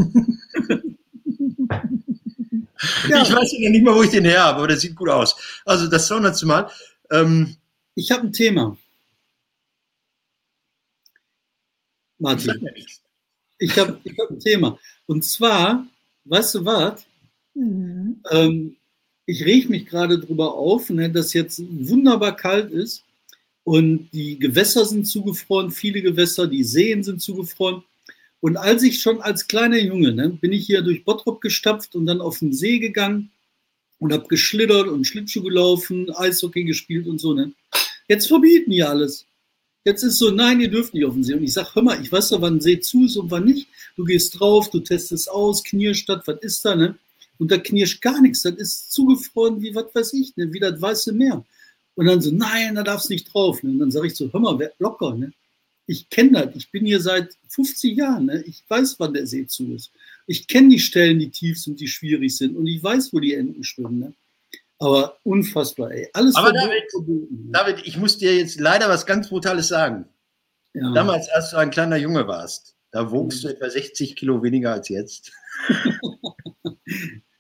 ja. 3.10 3.24
Ich 3.24 3.34
weiß 3.34 3.56
ja 3.58 3.70
nicht 3.72 3.84
mal, 3.84 3.96
wo 3.96 4.04
ich 4.04 4.12
den 4.12 4.26
her 4.26 4.44
habe, 4.44 4.60
aber 4.60 4.68
der 4.68 4.78
sieht 4.78 4.96
gut 4.96 5.10
aus. 5.10 5.36
Also 5.66 5.88
das 5.88 6.06
200. 6.08 6.44
Mal. 6.44 6.70
Ähm, 7.10 7.56
ich 7.96 8.12
habe 8.12 8.28
ein 8.28 8.34
Thema. 8.34 8.78
Martin. 12.20 12.70
Ich 13.58 13.78
habe 13.78 14.00
ich 14.04 14.16
hab 14.20 14.30
ein 14.30 14.40
Thema. 14.40 14.78
Und 15.08 15.26
zwar, 15.26 15.88
weißt 16.26 16.56
du 16.56 16.66
was? 16.66 17.08
Mhm. 17.56 18.22
Ähm, 18.30 18.76
ich 19.28 19.46
reg 19.46 19.70
mich 19.70 19.86
gerade 19.86 20.18
drüber 20.18 20.56
auf, 20.56 20.90
ne, 20.90 21.12
dass 21.12 21.34
jetzt 21.34 21.62
wunderbar 21.70 22.36
kalt 22.36 22.72
ist 22.72 23.04
und 23.66 24.10
die 24.14 24.40
Gewässer 24.40 24.86
sind 24.86 25.06
zugefroren, 25.06 25.70
viele 25.70 26.02
Gewässer, 26.02 26.48
die 26.48 26.64
Seen 26.64 27.04
sind 27.04 27.22
zugefroren. 27.22 27.84
Und 28.40 28.56
als 28.56 28.84
ich 28.84 29.02
schon 29.02 29.22
als 29.22 29.48
kleiner 29.48 29.80
Junge, 29.80 30.14
ne, 30.14 30.30
bin 30.30 30.54
ich 30.54 30.66
hier 30.66 30.82
durch 30.82 31.04
Bottrop 31.04 31.42
gestapft 31.42 31.94
und 31.94 32.06
dann 32.06 32.22
auf 32.22 32.40
den 32.40 32.54
See 32.54 32.80
gegangen 32.80 33.30
und 34.00 34.14
habe 34.14 34.28
geschlittert 34.30 34.88
und 34.88 35.06
Schlittschuh 35.06 35.44
gelaufen, 35.44 36.10
Eishockey 36.16 36.64
gespielt 36.64 37.08
und 37.08 37.20
so. 37.20 37.34
Ne. 37.34 37.52
Jetzt 38.08 38.28
verbieten 38.28 38.72
die 38.72 38.84
alles. 38.84 39.26
Jetzt 39.84 40.04
ist 40.04 40.20
so, 40.20 40.32
nein, 40.32 40.62
ihr 40.62 40.70
dürft 40.70 40.94
nicht 40.94 41.06
auf 41.06 41.14
den 41.14 41.24
See. 41.24 41.34
Und 41.34 41.44
ich 41.44 41.54
sage, 41.54 41.70
hör 41.74 41.84
mal, 41.84 42.02
ich 42.02 42.12
weiß 42.12 42.30
doch, 42.30 42.42
wann 42.42 42.58
ein 42.58 42.62
See 42.62 42.80
zu 42.80 43.06
ist 43.06 43.18
und 43.18 43.32
wann 43.32 43.46
nicht. 43.46 43.68
Du 43.98 44.06
gehst 44.06 44.40
drauf, 44.40 44.70
du 44.70 44.80
testest 44.80 45.30
aus, 45.30 45.64
Knierstadt, 45.64 46.26
was 46.28 46.40
ist 46.42 46.64
da, 46.64 46.76
ne? 46.76 46.98
Und 47.40 47.52
da 47.52 47.58
knirscht 47.58 48.02
gar 48.02 48.22
nichts. 48.22 48.42
Das 48.42 48.56
ist 48.56 48.92
zugefroren 48.92 49.62
wie, 49.62 49.76
was 49.76 49.94
weiß 49.94 50.14
ich, 50.14 50.36
ne? 50.36 50.52
wie 50.52 50.60
das 50.60 50.82
Weiße 50.82 51.14
Meer. 51.14 51.44
Und 51.96 52.06
dann 52.06 52.22
so, 52.22 52.32
nein, 52.32 52.76
da 52.76 52.84
darfst 52.84 53.10
nicht 53.10 53.34
drauf. 53.34 53.64
Ne? 53.64 53.72
Und 53.72 53.80
dann 53.80 53.92
sage 53.92 54.08
ich 54.08 54.16
so, 54.16 54.32
hör 54.32 54.40
mal, 54.40 54.72
locker, 54.80 55.16
ne? 55.16 55.34
Ich 55.90 56.10
kenne 56.10 56.46
das. 56.46 56.56
Ich 56.56 56.70
bin 56.70 56.86
hier 56.86 57.00
seit 57.00 57.36
50 57.48 57.98
Jahren. 57.98 58.26
Ne? 58.26 58.44
Ich 58.46 58.62
weiß, 58.68 59.00
wann 59.00 59.14
der 59.14 59.26
See 59.26 59.48
zu 59.48 59.74
ist. 59.74 59.92
Ich 60.26 60.48
kenne 60.48 60.70
die 60.70 60.80
Stellen, 60.80 61.18
die 61.18 61.30
tief 61.30 61.60
sind, 61.60 61.80
die 61.80 61.88
schwierig 61.88 62.36
sind. 62.36 62.58
Und 62.58 62.68
ich 62.68 62.84
weiß, 62.84 63.14
wo 63.14 63.20
die 63.20 63.34
Enten 63.34 63.64
schwimmen. 63.64 64.00
Ne? 64.00 64.14
Aber 64.80 65.18
unfassbar, 65.24 65.92
ey. 65.92 66.10
Alles 66.14 66.36
Aber 66.36 66.52
David, 66.52 66.84
David, 67.52 67.88
ich 67.88 67.98
muss 67.98 68.18
dir 68.18 68.36
jetzt 68.36 68.60
leider 68.60 68.90
was 68.90 69.06
ganz 69.06 69.30
Brutales 69.30 69.70
sagen. 69.70 70.06
Ja. 70.74 70.94
Damals, 70.94 71.30
als 71.30 71.52
du 71.52 71.58
ein 71.58 71.72
kleiner 71.72 71.98
Junge 71.98 72.28
warst, 72.28 72.76
da 72.92 73.10
wogst 73.10 73.44
mhm. 73.44 73.48
du 73.48 73.54
etwa 73.56 73.70
60 73.70 74.16
Kilo 74.16 74.44
weniger 74.44 74.74
als 74.74 74.90
jetzt. 74.90 75.32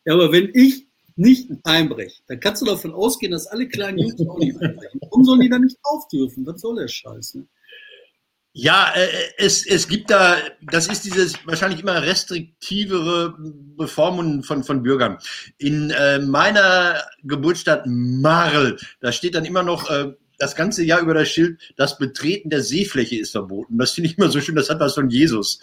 ja, 0.07 0.13
aber 0.13 0.31
wenn 0.31 0.49
ich 0.53 0.87
nicht 1.17 1.49
einbreche, 1.65 2.21
dann 2.27 2.39
kannst 2.39 2.61
du 2.61 2.65
davon 2.65 2.93
ausgehen, 2.93 3.33
dass 3.33 3.47
alle 3.47 3.67
kleinen 3.67 3.97
Jungs 3.97 4.21
auch 4.25 4.37
nicht 4.37 4.55
einbrechen. 4.61 5.01
Warum 5.01 5.25
sollen 5.25 5.41
die 5.41 5.49
dann 5.49 5.63
nicht 5.63 5.77
auf 5.83 6.07
dürfen? 6.07 6.45
Was 6.45 6.61
soll 6.61 6.77
der 6.77 6.87
Scheiß? 6.87 7.35
Ne? 7.35 7.47
Ja, 8.53 8.93
äh, 8.95 9.09
es, 9.37 9.67
es 9.67 9.89
gibt 9.89 10.09
da, 10.09 10.37
das 10.61 10.87
ist 10.87 11.03
dieses 11.03 11.45
wahrscheinlich 11.45 11.81
immer 11.81 12.01
restriktivere 12.01 13.35
Beformen 13.75 14.43
von, 14.43 14.63
von 14.63 14.81
Bürgern. 14.81 15.17
In 15.57 15.89
äh, 15.89 16.19
meiner 16.19 17.03
Geburtsstadt 17.23 17.83
Marl, 17.85 18.77
da 19.01 19.11
steht 19.11 19.35
dann 19.35 19.43
immer 19.43 19.63
noch 19.63 19.89
äh, 19.89 20.13
das 20.37 20.55
ganze 20.55 20.83
Jahr 20.83 21.01
über 21.01 21.13
das 21.13 21.29
Schild, 21.29 21.59
das 21.75 21.97
Betreten 21.97 22.49
der 22.49 22.61
Seefläche 22.61 23.17
ist 23.17 23.31
verboten. 23.31 23.77
Das 23.77 23.91
finde 23.91 24.09
ich 24.09 24.17
immer 24.17 24.29
so 24.29 24.39
schön, 24.39 24.55
das 24.55 24.69
hat 24.69 24.79
was 24.79 24.93
von 24.93 25.09
Jesus. 25.09 25.59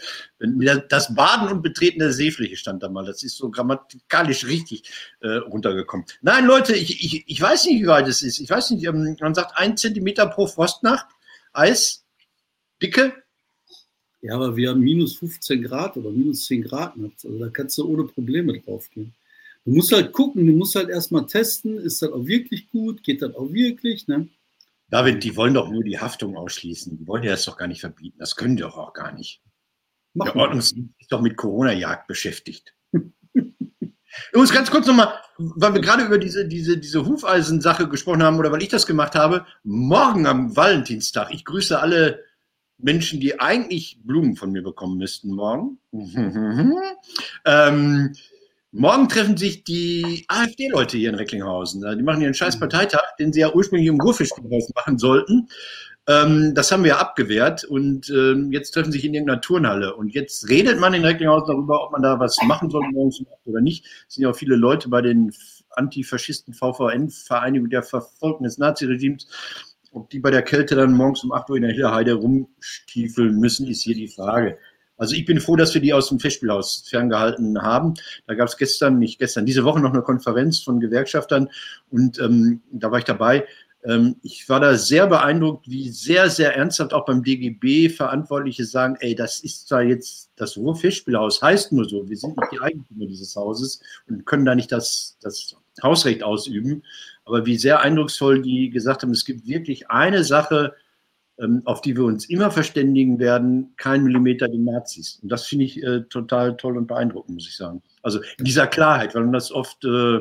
Das 0.88 1.14
Baden 1.14 1.48
und 1.48 1.62
Betreten 1.62 2.00
der 2.00 2.12
Seefläche 2.12 2.56
stand 2.56 2.82
da 2.82 2.88
mal. 2.88 3.04
Das 3.04 3.22
ist 3.22 3.36
so 3.36 3.50
grammatikalisch 3.50 4.46
richtig 4.46 4.90
äh, 5.20 5.36
runtergekommen. 5.36 6.06
Nein, 6.22 6.46
Leute, 6.46 6.74
ich, 6.74 7.04
ich, 7.04 7.24
ich 7.26 7.40
weiß 7.40 7.66
nicht, 7.66 7.82
wie 7.82 7.86
weit 7.86 8.08
es 8.08 8.22
ist. 8.22 8.40
Ich 8.40 8.50
weiß 8.50 8.70
nicht, 8.70 8.84
ähm, 8.84 9.16
man 9.20 9.34
sagt 9.34 9.56
ein 9.56 9.76
Zentimeter 9.76 10.26
pro 10.26 10.46
Frostnacht. 10.46 11.06
Eis, 11.52 12.04
Dicke? 12.82 13.12
Ja, 14.22 14.34
aber 14.34 14.56
wir 14.56 14.70
haben 14.70 14.80
minus 14.80 15.16
15 15.18 15.62
Grad 15.62 15.96
oder 15.96 16.10
minus 16.10 16.46
10 16.46 16.62
Grad 16.62 16.96
nachts. 16.96 17.24
Also 17.24 17.38
da 17.38 17.48
kannst 17.48 17.78
du 17.78 17.86
ohne 17.86 18.04
Probleme 18.04 18.58
drauf 18.60 18.88
gehen. 18.90 19.14
Du 19.64 19.72
musst 19.72 19.92
halt 19.92 20.12
gucken, 20.12 20.46
du 20.46 20.52
musst 20.52 20.74
halt 20.74 20.90
erstmal 20.90 21.26
testen, 21.26 21.78
ist 21.78 22.02
das 22.02 22.10
auch 22.10 22.26
wirklich 22.26 22.68
gut, 22.70 23.02
geht 23.02 23.22
das 23.22 23.34
auch 23.34 23.50
wirklich, 23.52 24.06
ne? 24.08 24.28
David, 24.94 25.24
die 25.24 25.34
wollen 25.34 25.54
doch 25.54 25.68
nur 25.68 25.82
die 25.82 25.98
Haftung 25.98 26.36
ausschließen. 26.36 26.96
Die 26.96 27.08
wollen 27.08 27.24
ja 27.24 27.32
das 27.32 27.44
doch 27.46 27.56
gar 27.56 27.66
nicht 27.66 27.80
verbieten. 27.80 28.16
Das 28.20 28.36
können 28.36 28.54
die 28.54 28.62
doch 28.62 28.78
auch 28.78 28.92
gar 28.92 29.10
nicht. 29.10 29.42
Mach 30.12 30.26
Der 30.26 30.36
Ordnungsdienst 30.36 30.94
ist 31.00 31.10
doch 31.10 31.20
mit 31.20 31.36
Corona-Jagd 31.36 32.06
beschäftigt. 32.06 32.76
Übrigens 33.32 34.52
ganz 34.52 34.70
kurz 34.70 34.86
nochmal, 34.86 35.12
weil 35.36 35.74
wir 35.74 35.80
gerade 35.80 36.04
über 36.04 36.16
diese, 36.16 36.46
diese, 36.46 36.78
diese 36.78 37.04
Hufeisen-Sache 37.04 37.88
gesprochen 37.88 38.22
haben 38.22 38.38
oder 38.38 38.52
weil 38.52 38.62
ich 38.62 38.68
das 38.68 38.86
gemacht 38.86 39.16
habe. 39.16 39.44
Morgen 39.64 40.28
am 40.28 40.54
Valentinstag, 40.54 41.34
ich 41.34 41.44
grüße 41.44 41.76
alle 41.76 42.22
Menschen, 42.78 43.18
die 43.18 43.40
eigentlich 43.40 43.98
Blumen 44.04 44.36
von 44.36 44.52
mir 44.52 44.62
bekommen 44.62 44.96
müssten 44.96 45.34
morgen. 45.34 45.80
ähm, 47.44 48.12
morgen 48.74 49.08
treffen 49.08 49.36
sich 49.36 49.64
die 49.64 50.24
AfD-Leute 50.28 50.98
hier 50.98 51.10
in 51.10 51.14
Recklinghausen. 51.14 51.82
Die 51.96 52.02
machen 52.02 52.22
ihren 52.22 52.34
scheiß 52.34 52.58
Parteitag, 52.58 53.16
den 53.18 53.32
sie 53.32 53.40
ja 53.40 53.54
ursprünglich 53.54 53.88
im 53.88 54.00
Ruhrfischkreis 54.00 54.70
machen 54.74 54.98
sollten. 54.98 55.48
Ähm, 56.06 56.52
das 56.54 56.70
haben 56.70 56.82
wir 56.82 56.90
ja 56.90 56.98
abgewehrt 56.98 57.64
und 57.64 58.10
ähm, 58.10 58.52
jetzt 58.52 58.72
treffen 58.72 58.92
sich 58.92 59.04
in 59.04 59.14
irgendeiner 59.14 59.40
Turnhalle. 59.40 59.94
Und 59.94 60.12
jetzt 60.12 60.48
redet 60.48 60.78
man 60.78 60.92
in 60.92 61.04
Recklinghausen 61.04 61.54
darüber, 61.54 61.84
ob 61.84 61.92
man 61.92 62.02
da 62.02 62.18
was 62.18 62.36
machen 62.44 62.68
soll 62.68 62.82
morgens 62.92 63.22
oder 63.44 63.60
nicht. 63.60 63.86
Es 64.08 64.16
sind 64.16 64.24
ja 64.24 64.30
auch 64.30 64.36
viele 64.36 64.56
Leute 64.56 64.88
bei 64.88 65.00
den 65.00 65.32
Antifaschisten 65.70 66.52
VVN-Vereinigung 66.52 67.70
der 67.70 67.82
Verfolgten 67.82 68.44
des 68.44 68.58
Naziregimes 68.58 69.26
ob 69.94 70.10
die 70.10 70.18
bei 70.18 70.30
der 70.30 70.42
Kälte 70.42 70.74
dann 70.74 70.92
morgens 70.92 71.22
um 71.22 71.32
8 71.32 71.50
Uhr 71.50 71.56
in 71.56 71.62
der 71.62 71.72
Hillerheide 71.72 72.14
rumstiefeln 72.14 73.38
müssen, 73.38 73.68
ist 73.68 73.82
hier 73.82 73.94
die 73.94 74.08
Frage. 74.08 74.58
Also 74.96 75.14
ich 75.14 75.24
bin 75.24 75.40
froh, 75.40 75.56
dass 75.56 75.74
wir 75.74 75.80
die 75.80 75.92
aus 75.92 76.08
dem 76.08 76.20
Festspielhaus 76.20 76.84
ferngehalten 76.88 77.60
haben. 77.62 77.94
Da 78.26 78.34
gab 78.34 78.48
es 78.48 78.56
gestern, 78.56 78.98
nicht 78.98 79.18
gestern, 79.18 79.46
diese 79.46 79.64
Woche 79.64 79.80
noch 79.80 79.92
eine 79.92 80.02
Konferenz 80.02 80.60
von 80.60 80.80
Gewerkschaftern 80.80 81.48
und 81.90 82.18
ähm, 82.20 82.62
da 82.70 82.90
war 82.90 82.98
ich 82.98 83.04
dabei. 83.04 83.46
Ähm, 83.84 84.16
ich 84.22 84.48
war 84.48 84.60
da 84.60 84.76
sehr 84.76 85.06
beeindruckt, 85.06 85.68
wie 85.68 85.90
sehr, 85.90 86.30
sehr 86.30 86.56
ernsthaft 86.56 86.94
auch 86.94 87.04
beim 87.04 87.22
DGB 87.22 87.90
Verantwortliche 87.90 88.64
sagen, 88.64 88.96
ey, 89.00 89.14
das 89.14 89.40
ist 89.40 89.68
zwar 89.68 89.82
jetzt 89.82 90.30
das 90.36 90.56
Ruhr-Festspielhaus, 90.56 91.42
heißt 91.42 91.72
nur 91.72 91.84
so, 91.84 92.08
wir 92.08 92.16
sind 92.16 92.36
nicht 92.36 92.52
die 92.52 92.60
Eigentümer 92.60 93.06
dieses 93.06 93.36
Hauses 93.36 93.80
und 94.08 94.24
können 94.26 94.44
da 94.44 94.54
nicht 94.54 94.72
das, 94.72 95.18
das 95.20 95.56
Hausrecht 95.82 96.22
ausüben. 96.22 96.82
Aber 97.24 97.46
wie 97.46 97.56
sehr 97.56 97.80
eindrucksvoll 97.80 98.42
die 98.42 98.70
gesagt 98.70 99.02
haben, 99.02 99.10
es 99.10 99.24
gibt 99.24 99.46
wirklich 99.46 99.90
eine 99.90 100.24
Sache, 100.24 100.74
auf 101.64 101.80
die 101.80 101.96
wir 101.96 102.04
uns 102.04 102.28
immer 102.28 102.50
verständigen 102.50 103.18
werden, 103.18 103.72
kein 103.76 104.04
Millimeter 104.04 104.48
den 104.48 104.64
Nazis. 104.64 105.18
Und 105.20 105.30
das 105.32 105.46
finde 105.46 105.64
ich 105.64 105.82
äh, 105.82 106.02
total 106.02 106.56
toll 106.56 106.76
und 106.76 106.86
beeindruckend, 106.86 107.34
muss 107.34 107.48
ich 107.48 107.56
sagen. 107.56 107.82
Also 108.02 108.20
in 108.38 108.44
dieser 108.44 108.68
Klarheit, 108.68 109.14
weil 109.14 109.24
man 109.24 109.32
das 109.32 109.50
oft 109.50 109.84
äh, 109.84 110.20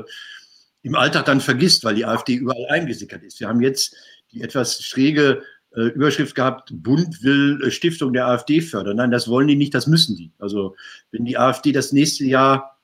im 0.82 0.96
Alltag 0.96 1.26
dann 1.26 1.40
vergisst, 1.40 1.84
weil 1.84 1.96
die 1.96 2.06
AfD 2.06 2.36
überall 2.36 2.66
eingesickert 2.70 3.24
ist. 3.24 3.40
Wir 3.40 3.48
haben 3.48 3.62
jetzt 3.62 3.96
die 4.32 4.42
etwas 4.42 4.82
schräge 4.82 5.44
äh, 5.76 5.82
Überschrift 5.90 6.36
gehabt, 6.36 6.70
Bund 6.74 7.24
will 7.24 7.62
äh, 7.64 7.72
Stiftung 7.72 8.14
der 8.14 8.28
AfD 8.28 8.62
fördern. 8.62 8.98
Nein, 8.98 9.12
das 9.12 9.28
wollen 9.28 9.48
die 9.48 9.56
nicht, 9.56 9.74
das 9.74 9.88
müssen 9.88 10.16
die. 10.16 10.32
Also 10.40 10.76
wenn 11.12 11.26
die 11.26 11.38
AfD 11.38 11.72
das 11.72 11.92
nächste 11.92 12.26
Jahr 12.26 12.80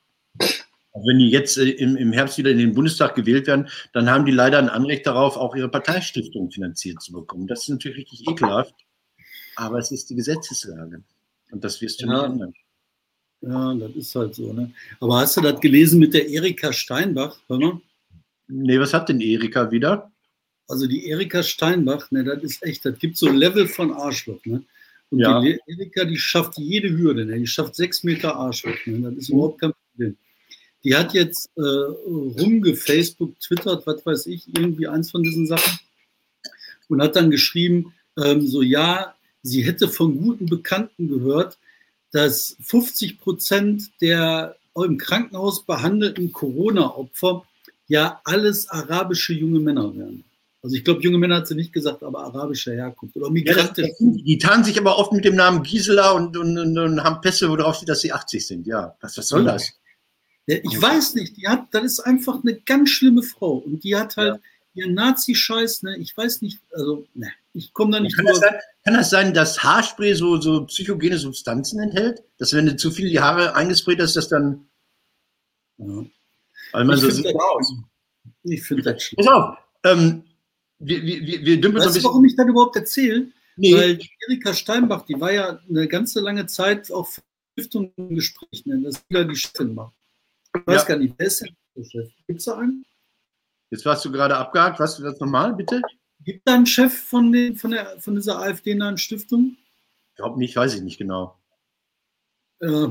wenn 1.06 1.20
die 1.20 1.30
jetzt 1.30 1.58
äh, 1.58 1.70
im, 1.70 1.96
im 1.96 2.14
Herbst 2.14 2.38
wieder 2.38 2.52
in 2.52 2.58
den 2.58 2.74
Bundestag 2.74 3.16
gewählt 3.16 3.48
werden, 3.48 3.68
dann 3.94 4.10
haben 4.10 4.26
die 4.26 4.32
leider 4.32 4.58
ein 4.58 4.70
Anrecht 4.70 5.06
darauf, 5.06 5.38
auch 5.38 5.56
ihre 5.56 5.70
Parteistiftung 5.70 6.52
finanziert 6.52 7.02
zu 7.02 7.14
bekommen. 7.14 7.48
Das 7.48 7.64
ist 7.64 7.70
natürlich 7.70 7.98
richtig 7.98 8.28
ekelhaft, 8.28 8.76
aber 9.56 9.78
es 9.80 9.92
ist 9.92 10.10
die 10.10 10.16
Gesetzeslage. 10.16 11.04
Und 11.52 11.64
das 11.64 11.82
wirst 11.82 12.02
du 12.02 12.08
ja. 12.08 12.14
nicht 12.14 12.32
ändern. 12.32 12.54
Ja, 13.42 13.74
das 13.74 13.96
ist 13.96 14.16
halt 14.16 14.36
so. 14.36 14.52
Ne? 14.52 14.72
Aber 15.00 15.20
hast 15.20 15.38
du 15.38 15.42
das 15.42 15.60
gelesen 15.62 16.00
mit 16.00 16.14
der 16.14 16.28
Erika 16.28 16.74
Steinbach? 16.74 17.40
Hör 17.48 17.60
mal. 17.60 17.82
Nee, 18.48 18.80
was 18.80 18.94
hat 18.94 19.10
denn 19.10 19.22
Erika 19.22 19.72
wieder? 19.72 20.12
Also 20.68 20.88
die 20.88 21.08
Erika 21.08 21.42
Steinbach, 21.42 22.12
ne, 22.12 22.24
das 22.24 22.44
ist 22.44 22.64
echt, 22.64 22.86
das 22.86 22.98
gibt 23.00 23.18
so 23.18 23.28
ein 23.28 23.36
Level 23.36 23.68
von 23.68 23.92
Arschloch. 23.94 24.44
Ne? 24.46 24.64
Und 25.10 25.20
ja. 25.20 25.40
die 25.42 25.60
Erika, 25.66 26.06
die 26.06 26.18
schafft 26.18 26.58
jede 26.58 26.90
Hürde, 26.90 27.26
ne? 27.26 27.40
die 27.40 27.48
schafft 27.48 27.76
sechs 27.76 28.04
Meter 28.04 28.36
Arschloch. 28.36 28.76
Ne? 28.86 29.10
Das 29.10 29.24
ist 29.24 29.30
mhm. 29.30 29.36
überhaupt 29.36 29.62
kein 29.62 29.74
Problem. 29.92 30.18
Die 30.84 30.96
hat 30.96 31.14
jetzt 31.14 31.50
äh, 31.58 31.62
rumgefacebook, 31.62 33.40
twittert, 33.40 33.86
was 33.86 34.06
weiß 34.06 34.26
ich, 34.28 34.48
irgendwie 34.48 34.88
eins 34.88 35.12
von 35.12 35.24
diesen 35.24 35.46
Sachen 35.46 35.80
und 36.90 37.02
hat 37.02 37.16
dann 37.16 37.32
geschrieben, 37.32 37.94
ähm, 38.18 38.46
so 38.46 38.62
ja, 38.62 39.14
sie 39.44 39.64
hätte 39.64 39.88
von 39.88 40.18
guten 40.18 40.48
Bekannten 40.48 41.08
gehört, 41.08 41.58
dass 42.12 42.58
50 42.62 43.20
Prozent 43.20 43.92
der 44.02 44.56
im 44.76 44.98
Krankenhaus 44.98 45.66
behandelten 45.66 46.32
Corona-Opfer 46.32 47.44
ja 47.88 48.22
alles 48.24 48.70
arabische 48.70 49.34
junge 49.34 49.60
Männer 49.60 49.94
wären. 49.96 50.24
Also 50.62 50.76
ich 50.76 50.84
glaube, 50.84 51.02
junge 51.02 51.18
Männer 51.18 51.38
hat 51.38 51.48
sie 51.48 51.56
nicht 51.56 51.74
gesagt, 51.74 52.04
aber 52.04 52.24
arabischer 52.24 52.74
Herkunft 52.74 53.16
oder 53.18 53.30
migrantisch. 53.30 53.90
Ja, 54.00 54.08
die 54.12 54.38
tarnen 54.38 54.64
sich 54.64 54.80
aber 54.80 54.98
oft 54.98 55.12
mit 55.12 55.26
dem 55.26 55.36
Namen 55.36 55.64
Gisela 55.64 56.12
und, 56.12 56.38
und, 56.38 56.58
und, 56.58 56.78
und 56.78 57.04
haben 57.04 57.22
Pässe, 57.22 57.50
worauf 57.50 57.76
steht, 57.76 57.90
dass 57.90 58.02
sie 58.02 58.14
80 58.14 58.46
sind. 58.46 58.68
Ja, 58.68 58.96
was, 59.02 59.18
was 59.18 59.28
soll 59.28 59.44
das? 59.44 59.74
Ich 60.46 60.82
weiß 60.82 61.14
nicht, 61.16 61.38
die 61.38 61.48
hat, 61.48 61.68
das 61.72 61.84
ist 61.84 62.00
einfach 62.00 62.42
eine 62.42 62.60
ganz 62.60 62.90
schlimme 62.90 63.22
Frau 63.22 63.58
und 63.58 63.84
die 63.84 63.96
hat 63.96 64.18
halt 64.18 64.42
ja. 64.74 64.84
ihren 64.84 64.96
Nazi-Scheiß, 64.96 65.84
ne, 65.84 65.98
ich 65.98 66.16
weiß 66.18 66.42
nicht, 66.42 66.60
also, 66.72 67.06
ne, 67.14 67.32
ich 67.54 67.74
komme 67.74 67.92
da 67.92 68.00
nicht 68.00 68.16
kann 68.16 68.26
Das 68.26 68.40
sein, 68.40 68.56
kann 68.84 68.94
das 68.96 69.10
sein, 69.10 69.34
dass 69.34 69.62
Haarspray 69.62 70.14
so, 70.16 70.40
so 70.42 70.66
psychogene 70.66 71.18
Substanzen 71.18 71.80
enthält? 71.80 72.24
Dass 72.38 72.54
wenn 72.54 72.66
du 72.66 72.76
zu 72.76 72.90
viel 72.90 73.10
die 73.10 73.20
Haare 73.20 73.56
eingesprayt 73.56 74.02
hast, 74.02 74.16
das 74.16 74.28
dann. 74.28 74.68
Ja. 75.78 76.06
Weil 76.72 76.86
man 76.86 76.96
ich 76.96 77.02
so 77.02 77.10
sieht 77.10 77.36
aus. 77.36 77.74
Ich 78.44 78.64
finde 78.64 78.84
das 78.84 79.04
schlimm. 79.04 79.26
Pass 79.26 79.34
auf, 79.34 79.58
ähm, 79.84 80.24
wir, 80.80 81.04
wir, 81.04 81.46
wir 81.46 81.62
dümpeln 81.62 81.84
weißt 81.84 81.94
so 81.96 82.00
ein 82.00 82.04
warum 82.06 82.26
ich 82.26 82.36
das 82.36 82.48
überhaupt 82.48 82.76
erzähle? 82.76 83.32
Nee. 83.58 83.76
Weil 83.76 84.00
Erika 84.28 84.54
Steinbach, 84.54 85.06
die 85.06 85.20
war 85.20 85.34
ja 85.34 85.60
eine 85.70 85.88
ganze 85.88 86.22
lange 86.22 86.46
Zeit 86.46 86.92
auf 86.92 87.22
Stiftung 87.54 87.92
Gespräch, 87.98 88.66
ne, 88.66 88.82
dass 88.82 89.04
wieder 89.10 89.26
die 89.26 89.36
Chefin 89.36 89.74
macht. 89.74 89.94
Ich 90.56 90.68
weiß 90.68 90.82
ja. 90.82 90.88
gar 90.88 90.98
nicht, 90.98 91.16
wer 91.18 91.28
ist 91.28 91.42
denn 91.42 91.56
der 91.76 91.84
Chef? 91.84 92.12
Gibt 92.28 92.40
es 92.40 92.46
da 92.46 92.58
einen? 92.58 92.86
Jetzt 93.70 93.86
warst 93.86 94.04
du 94.06 94.12
gerade 94.12 94.36
abgehakt. 94.36 94.80
Was 94.80 94.98
das 94.98 95.20
nochmal, 95.20 95.54
bitte? 95.54 95.82
Gibt 96.24 96.48
da 96.48 96.56
einen 96.56 96.66
Chef 96.66 96.94
von, 96.94 97.32
den, 97.32 97.56
von, 97.56 97.72
der, 97.72 98.00
von 98.00 98.16
dieser 98.16 98.40
AfD-nahen 98.40 98.98
Stiftung? 98.98 99.58
Ich 100.12 100.16
glaube 100.16 100.40
nicht, 100.40 100.56
weiß 100.56 100.76
ich 100.76 100.82
nicht 100.82 100.98
genau. 100.98 101.40
Äh, 102.62 102.88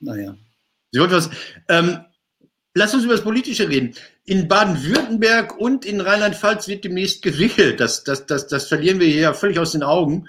naja. 0.00 0.36
Sie 0.90 1.00
wollte 1.00 1.14
was. 1.14 1.30
Ähm, 1.68 2.04
lass 2.74 2.94
uns 2.94 3.04
über 3.04 3.14
das 3.14 3.22
Politische 3.22 3.68
reden. 3.68 3.94
In 4.24 4.48
Baden-Württemberg 4.48 5.58
und 5.58 5.84
in 5.84 6.00
Rheinland-Pfalz 6.00 6.66
wird 6.68 6.84
demnächst 6.84 7.22
gewickelt. 7.22 7.78
Das, 7.78 8.04
das, 8.04 8.26
das, 8.26 8.48
das 8.48 8.68
verlieren 8.68 9.00
wir 9.00 9.06
hier 9.06 9.22
ja 9.22 9.34
völlig 9.34 9.58
aus 9.58 9.72
den 9.72 9.82
Augen. 9.82 10.28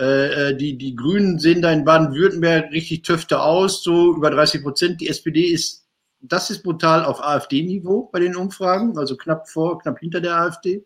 Äh, 0.00 0.50
äh, 0.50 0.56
die, 0.56 0.76
die 0.78 0.96
Grünen 0.96 1.38
sehen 1.38 1.62
da 1.62 1.70
in 1.70 1.84
Baden-Württemberg 1.84 2.72
richtig 2.72 3.02
töfte 3.02 3.40
aus, 3.40 3.82
so 3.82 4.16
über 4.16 4.30
30 4.30 4.62
Prozent. 4.62 5.00
Die 5.00 5.08
SPD 5.08 5.42
ist, 5.42 5.81
das 6.22 6.50
ist 6.50 6.62
brutal 6.62 7.04
auf 7.04 7.22
AfD-Niveau 7.22 8.08
bei 8.12 8.20
den 8.20 8.36
Umfragen, 8.36 8.96
also 8.96 9.16
knapp 9.16 9.48
vor, 9.48 9.78
knapp 9.80 9.98
hinter 9.98 10.20
der 10.20 10.36
AfD. 10.36 10.84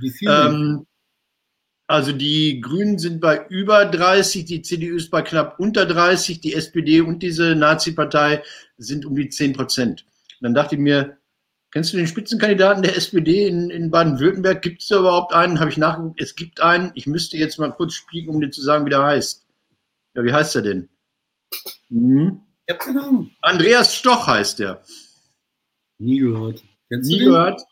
Wie 0.00 0.10
viel? 0.10 0.28
Ähm, 0.28 0.86
also 1.86 2.12
die 2.12 2.60
Grünen 2.60 2.98
sind 2.98 3.20
bei 3.20 3.46
über 3.48 3.86
30, 3.86 4.44
die 4.44 4.62
CDU 4.62 4.96
ist 4.96 5.10
bei 5.10 5.22
knapp 5.22 5.58
unter 5.58 5.86
30, 5.86 6.40
die 6.40 6.54
SPD 6.54 7.00
und 7.00 7.22
diese 7.22 7.54
Nazi-Partei 7.54 8.42
sind 8.76 9.06
um 9.06 9.14
die 9.14 9.28
10 9.28 9.54
Prozent. 9.54 10.04
Dann 10.40 10.54
dachte 10.54 10.74
ich 10.74 10.80
mir, 10.80 11.16
kennst 11.70 11.92
du 11.92 11.96
den 11.96 12.06
Spitzenkandidaten 12.06 12.82
der 12.82 12.96
SPD 12.96 13.46
in, 13.48 13.70
in 13.70 13.90
Baden-Württemberg? 13.90 14.62
Gibt 14.62 14.82
es 14.82 14.88
da 14.88 14.98
überhaupt 14.98 15.32
einen? 15.32 15.60
Habe 15.60 15.70
ich 15.70 15.78
nachgeguckt, 15.78 16.20
es 16.20 16.36
gibt 16.36 16.60
einen. 16.60 16.92
Ich 16.94 17.06
müsste 17.06 17.36
jetzt 17.36 17.58
mal 17.58 17.72
kurz 17.72 17.94
spielen, 17.94 18.28
um 18.28 18.40
dir 18.40 18.50
zu 18.50 18.62
sagen, 18.62 18.84
wie 18.84 18.90
der 18.90 19.02
heißt. 19.02 19.46
Ja, 20.14 20.24
wie 20.24 20.32
heißt 20.32 20.56
er 20.56 20.62
denn? 20.62 20.88
Hm? 21.88 22.40
Ich 22.68 22.74
habe 22.74 22.84
keine 22.84 23.02
Ahnung. 23.02 23.30
Andreas 23.40 23.94
Stoch 23.94 24.26
heißt 24.26 24.58
der. 24.58 24.82
Nie 25.98 26.18
gehört. 26.18 26.62
Kennst 26.90 27.08
Nie 27.08 27.20
gehört? 27.20 27.62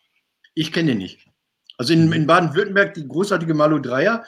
Ich 0.55 0.73
kenne 0.73 0.93
den 0.93 0.99
nicht. 0.99 1.29
Also 1.77 1.93
in, 1.93 2.11
in 2.13 2.27
Baden-Württemberg 2.27 2.95
die 2.95 3.07
großartige 3.07 3.53
Malu 3.53 3.79
Dreier, 3.79 4.25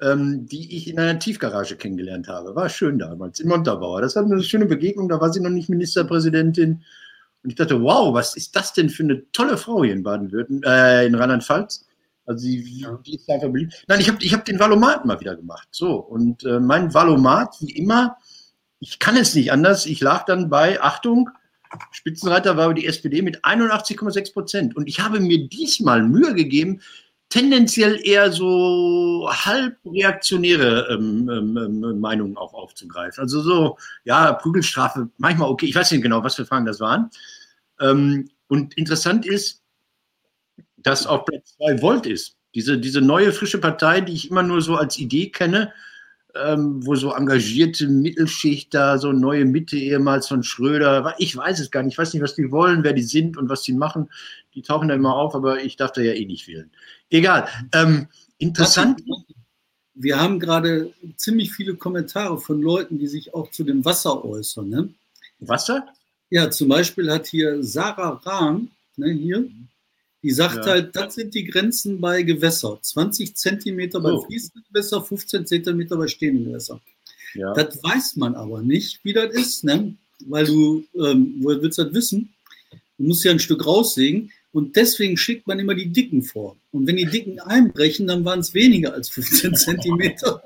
ähm, 0.00 0.46
die 0.46 0.76
ich 0.76 0.88
in 0.88 1.00
einer 1.00 1.18
Tiefgarage 1.18 1.74
kennengelernt 1.74 2.28
habe. 2.28 2.54
War 2.54 2.68
schön 2.68 3.00
damals, 3.00 3.40
in 3.40 3.48
Montabaur. 3.48 4.00
Das 4.00 4.14
war 4.14 4.24
eine 4.24 4.40
schöne 4.44 4.66
Begegnung, 4.66 5.08
da 5.08 5.20
war 5.20 5.32
sie 5.32 5.40
noch 5.40 5.50
nicht 5.50 5.68
Ministerpräsidentin. 5.68 6.84
Und 7.42 7.50
ich 7.50 7.56
dachte, 7.56 7.82
wow, 7.82 8.14
was 8.14 8.36
ist 8.36 8.54
das 8.54 8.72
denn 8.72 8.90
für 8.90 9.02
eine 9.02 9.28
tolle 9.32 9.56
Frau 9.56 9.82
hier 9.82 9.92
in 9.92 10.04
Baden-Württemberg, 10.04 10.72
äh, 10.72 11.04
in 11.04 11.16
Rheinland-Pfalz? 11.16 11.84
Also 12.26 12.46
ja. 12.46 12.96
die 13.04 13.16
ist 13.16 13.28
einfach 13.28 13.48
beliebt. 13.48 13.84
Nein, 13.88 13.98
ich 13.98 14.08
habe 14.08 14.22
ich 14.22 14.32
hab 14.32 14.44
den 14.44 14.60
Valomat 14.60 15.04
mal 15.04 15.18
wieder 15.18 15.34
gemacht. 15.34 15.66
So, 15.72 15.96
und 15.96 16.44
äh, 16.44 16.60
mein 16.60 16.94
Valomat, 16.94 17.56
wie 17.58 17.72
immer, 17.72 18.16
ich 18.82 18.98
kann 18.98 19.16
es 19.16 19.34
nicht 19.36 19.52
anders. 19.52 19.86
Ich 19.86 20.00
lag 20.00 20.24
dann 20.24 20.50
bei, 20.50 20.82
Achtung, 20.82 21.30
Spitzenreiter 21.92 22.56
war 22.56 22.74
die 22.74 22.86
SPD 22.86 23.22
mit 23.22 23.44
81,6 23.44 24.32
Prozent. 24.32 24.76
Und 24.76 24.88
ich 24.88 24.98
habe 24.98 25.20
mir 25.20 25.46
diesmal 25.48 26.02
Mühe 26.02 26.34
gegeben, 26.34 26.80
tendenziell 27.28 28.00
eher 28.04 28.32
so 28.32 29.30
halb 29.30 29.76
reaktionäre 29.86 30.88
ähm, 30.90 31.30
ähm, 31.30 31.56
ähm, 31.56 32.00
Meinungen 32.00 32.36
auch 32.36 32.54
aufzugreifen. 32.54 33.22
Also 33.22 33.40
so, 33.40 33.78
ja, 34.02 34.32
Prügelstrafe, 34.32 35.08
manchmal 35.16 35.48
okay, 35.48 35.66
ich 35.66 35.76
weiß 35.76 35.92
nicht 35.92 36.02
genau, 36.02 36.24
was 36.24 36.34
für 36.34 36.44
Fragen 36.44 36.66
das 36.66 36.80
waren. 36.80 37.08
Ähm, 37.80 38.30
und 38.48 38.74
interessant 38.74 39.24
ist, 39.24 39.62
dass 40.76 41.06
auf 41.06 41.24
Platz 41.24 41.54
2 41.56 41.80
Volt 41.80 42.06
ist. 42.06 42.34
Diese, 42.56 42.78
diese 42.78 43.00
neue 43.00 43.32
frische 43.32 43.58
Partei, 43.58 44.00
die 44.00 44.12
ich 44.12 44.28
immer 44.28 44.42
nur 44.42 44.60
so 44.60 44.74
als 44.74 44.98
Idee 44.98 45.30
kenne, 45.30 45.72
ähm, 46.34 46.84
wo 46.86 46.94
so 46.94 47.12
engagierte 47.12 47.88
Mittelschicht 47.88 48.72
da, 48.74 48.98
so 48.98 49.12
neue 49.12 49.44
Mitte 49.44 49.76
ehemals 49.76 50.28
von 50.28 50.42
Schröder, 50.42 51.14
ich 51.18 51.36
weiß 51.36 51.60
es 51.60 51.70
gar 51.70 51.82
nicht, 51.82 51.94
ich 51.94 51.98
weiß 51.98 52.12
nicht, 52.14 52.22
was 52.22 52.34
die 52.34 52.50
wollen, 52.50 52.84
wer 52.84 52.92
die 52.92 53.02
sind 53.02 53.36
und 53.36 53.48
was 53.48 53.62
die 53.62 53.72
machen. 53.72 54.10
Die 54.54 54.62
tauchen 54.62 54.88
da 54.88 54.94
immer 54.94 55.14
auf, 55.14 55.34
aber 55.34 55.62
ich 55.62 55.76
darf 55.76 55.92
da 55.92 56.00
ja 56.00 56.12
eh 56.12 56.24
nicht 56.24 56.48
wählen. 56.48 56.70
Egal. 57.10 57.48
Ähm, 57.72 58.08
interessant. 58.38 59.02
Wir 59.94 60.18
haben 60.18 60.40
gerade 60.40 60.92
ziemlich 61.16 61.52
viele 61.52 61.74
Kommentare 61.74 62.38
von 62.38 62.62
Leuten, 62.62 62.98
die 62.98 63.06
sich 63.06 63.34
auch 63.34 63.50
zu 63.50 63.62
dem 63.64 63.84
Wasser 63.84 64.24
äußern. 64.24 64.68
Ne? 64.68 64.94
Wasser? 65.40 65.86
Ja, 66.30 66.50
zum 66.50 66.68
Beispiel 66.68 67.10
hat 67.10 67.26
hier 67.26 67.62
Sarah 67.62 68.20
Rahn, 68.24 68.70
ne, 68.96 69.12
hier, 69.12 69.50
die 70.22 70.30
sagt 70.30 70.66
ja. 70.66 70.72
halt, 70.72 70.94
das 70.94 71.14
sind 71.14 71.34
die 71.34 71.44
Grenzen 71.44 72.00
bei 72.00 72.22
Gewässer. 72.22 72.78
20 72.80 73.34
Zentimeter 73.34 74.00
bei 74.00 74.12
oh. 74.12 74.22
fließenden 74.22 74.64
Gewässer, 74.68 75.02
15 75.02 75.46
Zentimeter 75.46 75.96
bei 75.96 76.06
stehenden 76.06 76.46
Gewässern. 76.46 76.80
Ja. 77.34 77.52
Das 77.54 77.82
weiß 77.82 78.16
man 78.16 78.34
aber 78.34 78.62
nicht, 78.62 79.00
wie 79.04 79.12
das 79.12 79.32
ist, 79.34 79.64
ne? 79.64 79.96
weil 80.28 80.46
du, 80.46 80.84
ähm, 80.94 81.36
woher 81.40 81.60
willst 81.62 81.78
du 81.78 81.84
das 81.84 81.94
wissen? 81.94 82.32
Du 82.98 83.04
musst 83.04 83.24
ja 83.24 83.32
ein 83.32 83.38
Stück 83.38 83.66
raussägen 83.66 84.30
und 84.52 84.76
deswegen 84.76 85.16
schickt 85.16 85.46
man 85.46 85.58
immer 85.58 85.74
die 85.74 85.88
Dicken 85.88 86.22
vor. 86.22 86.56
Und 86.70 86.86
wenn 86.86 86.96
die 86.96 87.06
Dicken 87.06 87.40
einbrechen, 87.40 88.06
dann 88.06 88.24
waren 88.24 88.40
es 88.40 88.54
weniger 88.54 88.92
als 88.92 89.08
15 89.08 89.54
Zentimeter. 89.56 90.42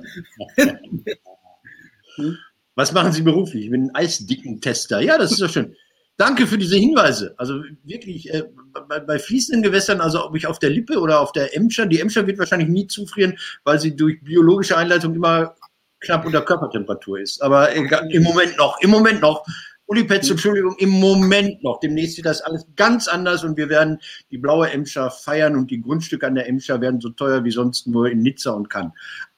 Was 2.74 2.92
machen 2.92 3.12
Sie 3.12 3.22
beruflich? 3.22 3.64
Ich 3.64 3.70
bin 3.70 3.90
ein 3.90 3.94
Eisdickentester. 3.94 5.00
Ja, 5.00 5.18
das 5.18 5.32
ist 5.32 5.40
doch 5.40 5.50
schön. 5.50 5.74
Danke 6.18 6.46
für 6.46 6.56
diese 6.56 6.76
Hinweise. 6.76 7.34
Also 7.36 7.62
wirklich, 7.84 8.32
äh, 8.32 8.44
bei, 8.88 9.00
bei, 9.00 9.18
fließenden 9.18 9.62
Gewässern, 9.62 10.00
also 10.00 10.24
ob 10.24 10.34
ich 10.34 10.46
auf 10.46 10.58
der 10.58 10.70
Lippe 10.70 10.98
oder 10.98 11.20
auf 11.20 11.32
der 11.32 11.54
Emscher, 11.54 11.84
die 11.84 12.00
Emscher 12.00 12.26
wird 12.26 12.38
wahrscheinlich 12.38 12.68
nie 12.68 12.86
zufrieren, 12.86 13.38
weil 13.64 13.78
sie 13.78 13.94
durch 13.94 14.22
biologische 14.22 14.78
Einleitung 14.78 15.14
immer 15.14 15.54
knapp 16.00 16.24
unter 16.24 16.40
Körpertemperatur 16.40 17.20
ist. 17.20 17.42
Aber 17.42 17.70
im 17.72 18.22
Moment 18.22 18.56
noch, 18.56 18.80
im 18.80 18.90
Moment 18.90 19.20
noch. 19.20 19.44
Uli 19.88 20.02
Petz, 20.02 20.28
Entschuldigung, 20.28 20.74
im 20.78 20.90
Moment 20.90 21.62
noch. 21.62 21.78
Demnächst 21.78 22.16
sieht 22.16 22.26
das 22.26 22.40
alles 22.40 22.66
ganz 22.74 23.06
anders 23.06 23.44
und 23.44 23.56
wir 23.56 23.68
werden 23.68 23.98
die 24.32 24.38
blaue 24.38 24.68
Emscher 24.70 25.10
feiern 25.10 25.54
und 25.54 25.70
die 25.70 25.80
Grundstücke 25.80 26.26
an 26.26 26.34
der 26.34 26.48
Emscher 26.48 26.80
werden 26.80 27.00
so 27.00 27.10
teuer 27.10 27.44
wie 27.44 27.52
sonst 27.52 27.86
nur 27.86 28.10
in 28.10 28.18
Nizza 28.18 28.50
und 28.50 28.68
Cannes 28.68 28.92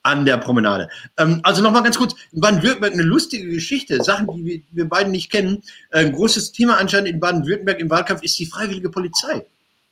an 0.08 0.24
der 0.24 0.38
Promenade. 0.38 0.88
Ähm, 1.18 1.40
also 1.42 1.62
nochmal 1.62 1.82
ganz 1.82 1.98
kurz, 1.98 2.14
in 2.32 2.40
Baden-Württemberg 2.40 2.92
eine 2.92 3.02
lustige 3.02 3.48
Geschichte, 3.48 4.02
Sachen, 4.02 4.26
die 4.34 4.44
wir, 4.44 4.60
wir 4.72 4.88
beiden 4.88 5.12
nicht 5.12 5.30
kennen. 5.30 5.62
Äh, 5.90 6.06
ein 6.06 6.12
großes 6.12 6.52
Thema 6.52 6.78
anscheinend 6.78 7.08
in 7.08 7.20
Baden-Württemberg 7.20 7.78
im 7.80 7.90
Wahlkampf 7.90 8.22
ist 8.22 8.38
die 8.38 8.46
freiwillige 8.46 8.90
Polizei. 8.90 9.44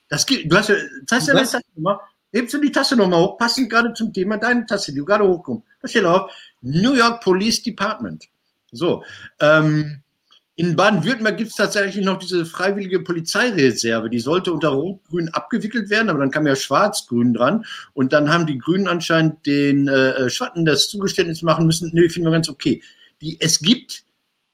Das 0.08 0.24
gibt, 0.24 0.50
du 0.50 0.56
hast 0.56 0.68
ja, 0.68 0.76
zeigst 1.06 1.28
ja 1.28 1.34
eine 1.34 1.42
Tasse 1.42 1.60
nochmal, 1.74 1.98
hebst 2.32 2.54
du 2.54 2.60
die 2.60 2.72
Tasse 2.72 2.96
nochmal 2.96 3.20
hoch, 3.20 3.38
passend 3.38 3.68
gerade 3.68 3.92
zum 3.92 4.12
Thema, 4.12 4.38
deine 4.38 4.64
Tasse, 4.66 4.92
die 4.92 4.98
du 4.98 5.04
gerade 5.04 5.24
hochkommst. 5.24 5.64
Da 5.82 5.88
steht 5.88 6.04
auf, 6.04 6.30
New 6.62 6.94
York 6.94 7.22
Police 7.22 7.62
Department. 7.62 8.24
So, 8.72 9.04
ähm, 9.40 10.02
in 10.58 10.74
Baden-Württemberg 10.74 11.36
gibt 11.36 11.50
es 11.50 11.56
tatsächlich 11.56 12.02
noch 12.02 12.18
diese 12.18 12.46
freiwillige 12.46 13.00
Polizeireserve. 13.00 14.08
Die 14.08 14.18
sollte 14.18 14.54
unter 14.54 14.70
Rot-Grün 14.70 15.28
abgewickelt 15.28 15.90
werden, 15.90 16.08
aber 16.08 16.20
dann 16.20 16.30
kam 16.30 16.46
ja 16.46 16.56
Schwarz-Grün 16.56 17.34
dran. 17.34 17.66
Und 17.92 18.14
dann 18.14 18.32
haben 18.32 18.46
die 18.46 18.56
Grünen 18.56 18.88
anscheinend 18.88 19.44
den 19.44 19.86
äh, 19.86 20.12
äh 20.12 20.30
Schatten 20.30 20.64
das 20.64 20.88
Zugeständnis 20.88 21.42
machen 21.42 21.66
müssen. 21.66 21.90
Nee, 21.92 22.08
finden 22.08 22.28
wir 22.28 22.32
ganz 22.32 22.48
okay. 22.48 22.82
Die, 23.20 23.36
es 23.38 23.58
gibt, 23.58 24.04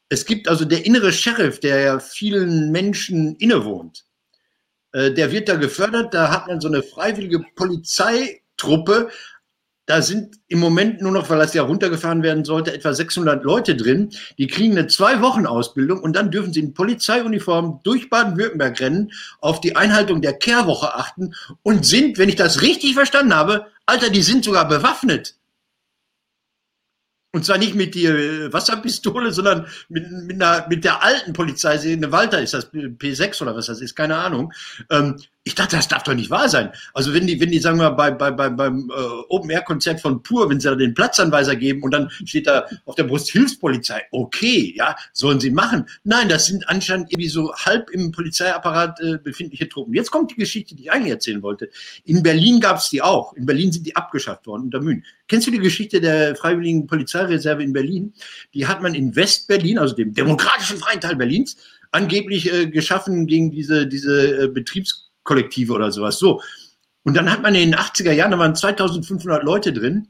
es 0.08 0.26
gibt 0.26 0.48
also 0.48 0.64
der 0.64 0.84
innere 0.84 1.12
Sheriff, 1.12 1.60
der 1.60 1.80
ja 1.80 2.00
vielen 2.00 2.72
Menschen 2.72 3.36
innewohnt. 3.36 4.04
Äh, 4.90 5.12
der 5.12 5.30
wird 5.30 5.48
da 5.48 5.54
gefördert. 5.54 6.12
Da 6.14 6.32
hat 6.32 6.48
man 6.48 6.60
so 6.60 6.66
eine 6.66 6.82
freiwillige 6.82 7.44
Polizeitruppe, 7.54 9.08
da 9.86 10.00
sind 10.00 10.36
im 10.46 10.60
Moment 10.60 11.02
nur 11.02 11.10
noch, 11.10 11.28
weil 11.28 11.38
das 11.38 11.54
ja 11.54 11.62
runtergefahren 11.62 12.22
werden 12.22 12.44
sollte, 12.44 12.72
etwa 12.72 12.94
600 12.94 13.42
Leute 13.42 13.74
drin. 13.74 14.10
Die 14.38 14.46
kriegen 14.46 14.78
eine 14.78 14.86
zwei 14.86 15.20
Wochen 15.20 15.44
Ausbildung 15.44 16.00
und 16.00 16.14
dann 16.14 16.30
dürfen 16.30 16.52
sie 16.52 16.60
in 16.60 16.74
Polizeiuniform 16.74 17.80
durch 17.82 18.08
Baden-Württemberg 18.08 18.80
rennen, 18.80 19.12
auf 19.40 19.60
die 19.60 19.74
Einhaltung 19.74 20.22
der 20.22 20.34
Kehrwoche 20.34 20.94
achten 20.94 21.34
und 21.62 21.84
sind, 21.84 22.18
wenn 22.18 22.28
ich 22.28 22.36
das 22.36 22.62
richtig 22.62 22.94
verstanden 22.94 23.34
habe, 23.34 23.66
Alter, 23.86 24.10
die 24.10 24.22
sind 24.22 24.44
sogar 24.44 24.68
bewaffnet. 24.68 25.36
Und 27.34 27.46
zwar 27.46 27.56
nicht 27.56 27.74
mit 27.74 27.94
der 27.94 28.52
Wasserpistole, 28.52 29.32
sondern 29.32 29.66
mit, 29.88 30.10
mit, 30.10 30.42
einer, 30.42 30.66
mit 30.68 30.84
der 30.84 31.02
alten 31.02 31.32
Polizei, 31.32 31.80
eine 31.80 32.12
Walter 32.12 32.42
ist 32.42 32.52
das, 32.52 32.70
P6 32.72 33.42
oder 33.42 33.56
was 33.56 33.66
das 33.66 33.80
ist, 33.80 33.96
keine 33.96 34.18
Ahnung. 34.18 34.52
Ähm, 34.90 35.16
ich 35.44 35.56
dachte, 35.56 35.74
das 35.74 35.88
darf 35.88 36.04
doch 36.04 36.14
nicht 36.14 36.30
wahr 36.30 36.48
sein. 36.48 36.70
Also 36.94 37.12
wenn 37.12 37.26
die, 37.26 37.40
wenn 37.40 37.50
die, 37.50 37.58
sagen 37.58 37.78
wir, 37.78 37.90
bei, 37.90 38.12
bei, 38.12 38.30
bei, 38.30 38.48
beim 38.48 38.90
äh, 38.90 39.02
Open-Air-Konzert 39.28 40.00
von 40.00 40.22
Pur, 40.22 40.48
wenn 40.48 40.60
sie 40.60 40.68
da 40.68 40.76
den 40.76 40.94
Platzanweiser 40.94 41.56
geben 41.56 41.82
und 41.82 41.90
dann 41.90 42.10
steht 42.24 42.46
da 42.46 42.66
auf 42.84 42.94
der 42.94 43.04
Brust 43.04 43.30
Hilfspolizei, 43.30 44.02
okay, 44.12 44.72
ja, 44.76 44.94
sollen 45.12 45.40
sie 45.40 45.50
machen. 45.50 45.86
Nein, 46.04 46.28
das 46.28 46.46
sind 46.46 46.68
anscheinend 46.68 47.10
irgendwie 47.10 47.28
so 47.28 47.52
halb 47.54 47.90
im 47.90 48.12
Polizeiapparat 48.12 49.00
äh, 49.00 49.18
befindliche 49.18 49.68
Truppen. 49.68 49.94
Jetzt 49.94 50.12
kommt 50.12 50.30
die 50.30 50.36
Geschichte, 50.36 50.76
die 50.76 50.84
ich 50.84 50.92
eigentlich 50.92 51.12
erzählen 51.12 51.42
wollte. 51.42 51.70
In 52.04 52.22
Berlin 52.22 52.60
gab 52.60 52.76
es 52.76 52.90
die 52.90 53.02
auch. 53.02 53.32
In 53.32 53.44
Berlin 53.44 53.72
sind 53.72 53.84
die 53.84 53.96
abgeschafft 53.96 54.46
worden 54.46 54.62
unter 54.62 54.80
Mühen. 54.80 55.04
Kennst 55.26 55.48
du 55.48 55.50
die 55.50 55.58
Geschichte 55.58 56.00
der 56.00 56.36
Freiwilligen 56.36 56.86
Polizeireserve 56.86 57.64
in 57.64 57.72
Berlin? 57.72 58.14
Die 58.54 58.68
hat 58.68 58.80
man 58.80 58.94
in 58.94 59.16
West-Berlin, 59.16 59.78
also 59.78 59.96
dem 59.96 60.14
demokratischen 60.14 60.78
freien 60.78 61.00
Teil 61.00 61.16
Berlins, 61.16 61.56
angeblich 61.90 62.52
äh, 62.52 62.68
geschaffen 62.68 63.26
gegen 63.26 63.50
diese, 63.50 63.88
diese 63.88 64.44
äh, 64.44 64.48
Betriebs 64.48 65.11
Kollektive 65.24 65.72
oder 65.72 65.92
sowas. 65.92 66.18
So. 66.18 66.42
Und 67.04 67.16
dann 67.16 67.30
hat 67.30 67.42
man 67.42 67.54
in 67.54 67.70
den 67.70 67.78
80er 67.78 68.12
Jahren, 68.12 68.30
da 68.30 68.38
waren 68.38 68.54
2500 68.54 69.42
Leute 69.42 69.72
drin. 69.72 70.08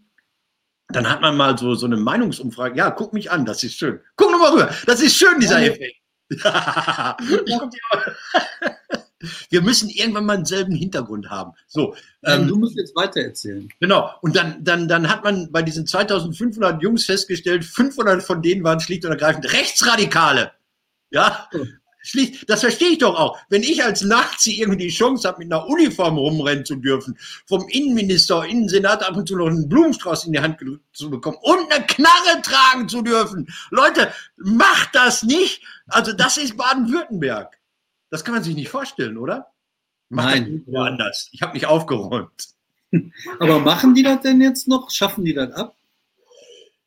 Dann 0.88 1.08
hat 1.08 1.22
man 1.22 1.36
mal 1.36 1.56
so, 1.56 1.74
so 1.74 1.86
eine 1.86 1.96
Meinungsumfrage. 1.96 2.76
Ja, 2.76 2.90
guck 2.90 3.12
mich 3.12 3.30
an, 3.30 3.46
das 3.46 3.64
ist 3.64 3.78
schön. 3.78 4.00
Guck 4.16 4.30
nochmal 4.30 4.52
rüber. 4.52 4.74
Das 4.86 5.00
ist 5.00 5.16
schön, 5.16 5.40
dieser 5.40 5.60
ja, 5.60 5.72
Effekt. 5.72 5.96
Wir 9.50 9.62
müssen 9.62 9.88
irgendwann 9.88 10.26
mal 10.26 10.36
denselben 10.36 10.74
Hintergrund 10.74 11.30
haben. 11.30 11.52
So, 11.68 11.94
ähm, 12.24 12.48
du 12.48 12.56
musst 12.56 12.76
jetzt 12.76 12.96
weiter 12.96 13.20
erzählen. 13.20 13.68
Genau. 13.80 14.10
Und 14.20 14.34
dann, 14.34 14.64
dann, 14.64 14.88
dann 14.88 15.08
hat 15.08 15.22
man 15.22 15.52
bei 15.52 15.62
diesen 15.62 15.86
2500 15.86 16.82
Jungs 16.82 17.04
festgestellt, 17.04 17.64
500 17.64 18.22
von 18.22 18.42
denen 18.42 18.64
waren 18.64 18.80
schlicht 18.80 19.04
und 19.04 19.12
ergreifend 19.12 19.52
Rechtsradikale. 19.52 20.52
Ja. 21.10 21.48
Schlicht, 22.02 22.48
das 22.50 22.60
verstehe 22.60 22.90
ich 22.90 22.98
doch 22.98 23.18
auch. 23.18 23.38
Wenn 23.48 23.62
ich 23.62 23.82
als 23.82 24.02
Nazi 24.02 24.60
irgendwie 24.60 24.86
die 24.86 24.94
Chance 24.94 25.28
habe, 25.28 25.38
mit 25.38 25.52
einer 25.52 25.66
Uniform 25.68 26.18
rumrennen 26.18 26.64
zu 26.64 26.76
dürfen, 26.76 27.16
vom 27.46 27.66
Innenminister, 27.68 28.44
Innensenat 28.44 29.08
ab 29.08 29.16
und 29.16 29.28
zu 29.28 29.36
noch 29.36 29.46
einen 29.46 29.68
Blumenstrauß 29.68 30.26
in 30.26 30.32
die 30.32 30.40
Hand 30.40 30.58
gedrückt 30.58 30.84
zu 30.92 31.10
bekommen 31.10 31.38
und 31.40 31.72
eine 31.72 31.86
Knarre 31.86 32.42
tragen 32.42 32.88
zu 32.88 33.02
dürfen. 33.02 33.48
Leute, 33.70 34.12
macht 34.36 34.94
das 34.94 35.22
nicht. 35.22 35.62
Also 35.86 36.12
das 36.12 36.36
ist 36.36 36.56
Baden-Württemberg. 36.56 37.58
Das 38.10 38.24
kann 38.24 38.34
man 38.34 38.42
sich 38.42 38.54
nicht 38.54 38.68
vorstellen, 38.68 39.16
oder? 39.16 39.52
Macht 40.08 40.34
Nein. 40.34 40.62
Woanders. 40.66 41.30
Ich 41.32 41.40
habe 41.40 41.54
mich 41.54 41.66
aufgeräumt. 41.66 42.48
Aber 43.38 43.60
machen 43.60 43.94
die 43.94 44.02
das 44.02 44.20
denn 44.20 44.40
jetzt 44.40 44.68
noch? 44.68 44.90
Schaffen 44.90 45.24
die 45.24 45.32
das 45.32 45.52
ab? 45.52 45.74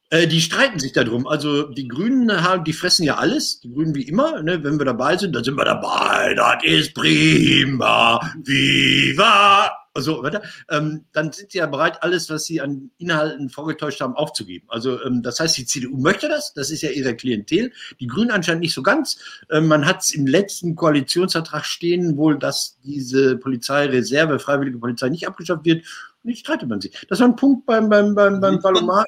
Äh, 0.10 0.28
die 0.28 0.42
streiten 0.42 0.80
sich 0.80 0.94
darum. 0.94 1.28
Also 1.28 1.64
die 1.64 1.88
Grünen 1.88 2.44
haben, 2.44 2.64
die 2.64 2.74
fressen 2.74 3.04
ja 3.04 3.16
alles, 3.16 3.60
die 3.62 3.72
Grünen 3.72 3.96
wie 3.96 4.08
immer. 4.08 4.42
Ne? 4.44 4.64
Wenn 4.64 4.80
wir 4.80 4.86
dabei 4.86 5.18
sind, 5.18 5.36
dann 5.36 5.44
sind 5.44 5.58
wir 5.58 5.66
dabei. 5.66 6.34
Das 6.36 6.64
ist 6.64 6.94
prima. 6.94 8.20
Viva! 8.44 9.72
Also, 9.96 10.22
weiter. 10.24 10.42
Ähm, 10.70 11.06
dann 11.14 11.32
sind 11.32 11.54
sie 11.54 11.60
ja 11.60 11.68
bereit, 11.68 12.04
alles, 12.04 12.30
was 12.30 12.44
sie 12.44 12.60
an 12.60 12.92
Inhalten 12.98 13.50
vorgetäuscht 13.50 14.02
haben, 14.02 14.14
aufzugeben. 14.14 14.68
Also, 14.68 15.02
ähm, 15.02 15.24
das 15.24 15.40
heißt, 15.40 15.58
die 15.58 15.66
CDU 15.66 15.98
möchte 15.98 16.28
das. 16.28 16.54
Das 16.54 16.70
ist 16.70 16.82
ja 16.82 16.90
ihre 16.90 17.16
Klientel. 17.16 17.72
Die 18.02 18.08
Grünen 18.08 18.32
anscheinend 18.32 18.62
nicht 18.62 18.74
so 18.74 18.84
ganz. 18.84 19.18
Ähm, 19.50 19.68
man 19.68 19.86
hat 19.86 20.02
es 20.02 20.14
im 20.14 20.28
letzten 20.28 20.76
Koalitionsvertrag 20.76 21.64
stehen, 21.66 22.18
wohl, 22.18 22.38
dass 22.38 22.78
diese 22.84 23.38
Polizeireserve, 23.38 24.38
freiwillige 24.38 24.80
Polizei 24.80 25.08
nicht 25.08 25.30
abgeschafft 25.30 25.64
wird. 25.64 25.86
Und 26.24 26.30
jetzt 26.30 26.42
streitet 26.42 26.68
man 26.68 26.82
sich. 26.82 26.92
Das 27.08 27.22
war 27.22 27.30
ein 27.30 27.38
Punkt 27.38 27.66
beim, 27.66 27.88
beim, 27.88 28.16
beim, 28.16 28.42
beim 28.42 28.60
Palomar. 28.60 29.06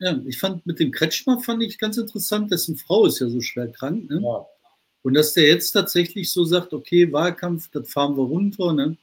Ja, 0.00 0.18
ich 0.26 0.38
fand 0.38 0.64
mit 0.66 0.78
dem 0.78 0.92
Kretschmer 0.92 1.40
fand 1.40 1.62
ich 1.62 1.78
ganz 1.78 1.96
interessant, 1.96 2.52
dessen 2.52 2.76
Frau 2.76 3.06
ist 3.06 3.20
ja 3.20 3.28
so 3.28 3.40
schwer 3.40 3.68
krank. 3.68 4.08
Ne? 4.08 4.20
Ja. 4.22 4.46
Und 5.02 5.14
dass 5.14 5.32
der 5.32 5.46
jetzt 5.46 5.70
tatsächlich 5.72 6.30
so 6.30 6.44
sagt, 6.44 6.72
okay, 6.72 7.12
Wahlkampf, 7.12 7.68
das 7.70 7.90
fahren 7.90 8.16
wir 8.16 8.24
runter, 8.24 8.72
ne? 8.72 8.96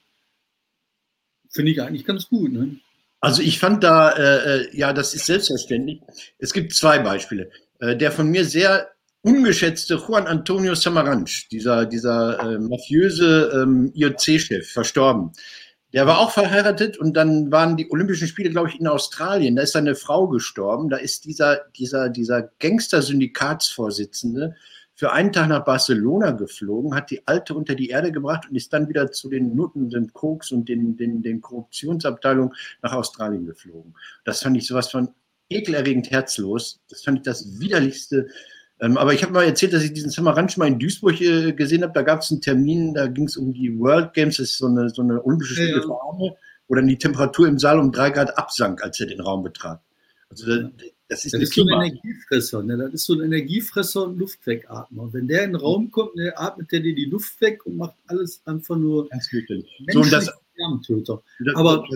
finde 1.56 1.72
ich 1.72 1.82
eigentlich 1.82 2.06
ganz 2.06 2.28
gut. 2.28 2.52
Ne? 2.52 2.78
Also 3.22 3.42
ich 3.42 3.60
fand 3.60 3.84
da, 3.84 4.12
äh, 4.12 4.62
äh, 4.62 4.78
ja, 4.78 4.94
das 4.94 5.16
ist 5.16 5.26
selbstverständlich. 5.26 6.02
Es 6.38 6.54
gibt 6.54 6.74
zwei 6.74 7.00
Beispiele. 7.00 7.50
Äh, 7.80 7.96
der 7.96 8.12
von 8.12 8.30
mir 8.30 8.46
sehr 8.46 8.92
ungeschätzte 9.22 9.96
Juan 9.96 10.28
Antonio 10.28 10.76
Samaranch, 10.76 11.48
dieser, 11.50 11.86
dieser 11.86 12.40
äh, 12.40 12.60
mafiöse 12.60 13.64
ähm, 13.64 13.92
IOC-Chef, 13.96 14.70
verstorben. 14.70 15.32
Der 15.96 16.06
war 16.08 16.20
auch 16.20 16.32
verheiratet 16.32 16.98
und 16.98 17.16
dann 17.16 17.54
waren 17.54 17.78
die 17.78 17.90
Olympischen 17.90 18.28
Spiele, 18.28 18.50
glaube 18.50 18.68
ich, 18.68 18.78
in 18.82 18.88
Australien. 18.88 19.56
Da 19.56 19.62
ist 19.62 19.72
seine 19.72 19.96
Frau 19.96 20.28
gestorben. 20.28 20.90
Da 20.90 20.98
ist 20.98 21.24
dieser, 21.24 21.62
dieser, 21.78 22.10
dieser 22.10 22.52
Gangster-Syndikatsvorsitzende 22.60 24.58
für 24.94 25.14
einen 25.14 25.32
Tag 25.32 25.48
nach 25.48 25.64
Barcelona 25.64 26.32
geflogen, 26.32 26.94
hat 26.94 27.12
die 27.12 27.26
Alte 27.26 27.56
unter 27.56 27.76
die 27.76 27.88
Erde 27.88 28.12
gebracht 28.12 28.46
und 28.50 28.58
ist 28.58 28.74
dann 28.74 28.90
wieder 28.90 29.10
zu 29.14 29.30
den 29.30 29.56
Nutten, 29.56 29.90
den 29.90 30.12
Koks 30.12 30.52
und 30.52 30.68
den, 30.68 30.98
den, 30.98 31.22
den 31.22 31.40
Korruptionsabteilungen 31.40 32.54
nach 32.82 32.92
Australien 32.92 33.46
geflogen. 33.46 33.96
Das 34.26 34.44
fand 34.44 34.58
ich 34.58 34.68
sowas 34.68 34.92
von 34.92 35.14
ekelerregend 35.48 36.12
herzlos. 36.12 36.82
Das 36.90 37.04
fand 37.04 37.20
ich 37.20 37.24
das 37.24 37.58
widerlichste 37.62 38.28
ähm, 38.82 38.98
aber 38.98 39.14
ich 39.14 39.24
habe 39.24 39.34
mal 39.34 39.46
erzählt, 39.46 39.74
dass 39.74 39.84
ich 39.84 39.94
diesen 39.94 40.10
Samaranch 40.10 40.58
mal 40.58 40.68
in 40.68 40.80
Duisburg 40.80 41.22
äh, 41.22 41.54
gesehen 41.54 41.84
habe. 41.84 41.94
Da 41.94 42.02
gab 42.02 42.22
es 42.22 42.32
einen 42.32 42.42
Termin, 42.42 42.94
da 42.94 43.08
ging 43.08 43.26
es 43.26 43.38
um 43.38 43.54
die 43.54 43.78
World 43.80 44.14
Games, 44.14 44.38
das 44.38 44.50
ist 44.50 44.58
so 44.58 44.68
eine, 44.68 44.90
so 44.90 45.02
eine 45.02 45.24
olympische 45.24 45.56
Spiele 45.56 45.82
für 45.82 46.02
Arme, 46.02 46.36
wo 46.68 46.76
dann 46.76 46.88
die 46.88 46.98
Temperatur 46.98 47.48
im 47.48 47.58
Saal 47.58 47.80
um 47.80 47.92
drei 47.92 48.10
Grad 48.10 48.38
absank, 48.38 48.84
als 48.84 49.00
er 49.00 49.08
den 49.08 49.22
Raum 49.22 49.44
betrat. 49.44 49.82
Also 50.30 50.46
da, 50.48 50.70
das 51.08 51.24
ist, 51.24 51.34
das 51.36 51.42
ist 51.42 51.54
so 51.54 51.62
ein 51.62 51.70
Energiefresser. 51.70 52.64
Ne? 52.64 52.78
Das 52.78 52.94
ist 52.94 53.06
so 53.06 53.14
ein 53.14 53.22
Energiefresser 53.22 54.06
und 54.06 54.18
Luftwegatmer. 54.18 55.14
Wenn 55.14 55.28
der 55.28 55.44
in 55.44 55.52
den 55.52 55.62
Raum 55.62 55.92
kommt, 55.92 56.16
ne, 56.16 56.34
atmet 56.36 56.72
der 56.72 56.80
dir 56.80 56.96
die 56.96 57.06
Luft 57.06 57.40
weg 57.42 57.66
und 57.66 57.78
macht 57.78 57.96
alles 58.08 58.42
einfach 58.46 58.76
nur 58.76 59.08
Ganz 59.10 59.30
so, 59.94 60.02
und 60.02 60.12
das, 60.12 60.32
Aber 61.54 61.88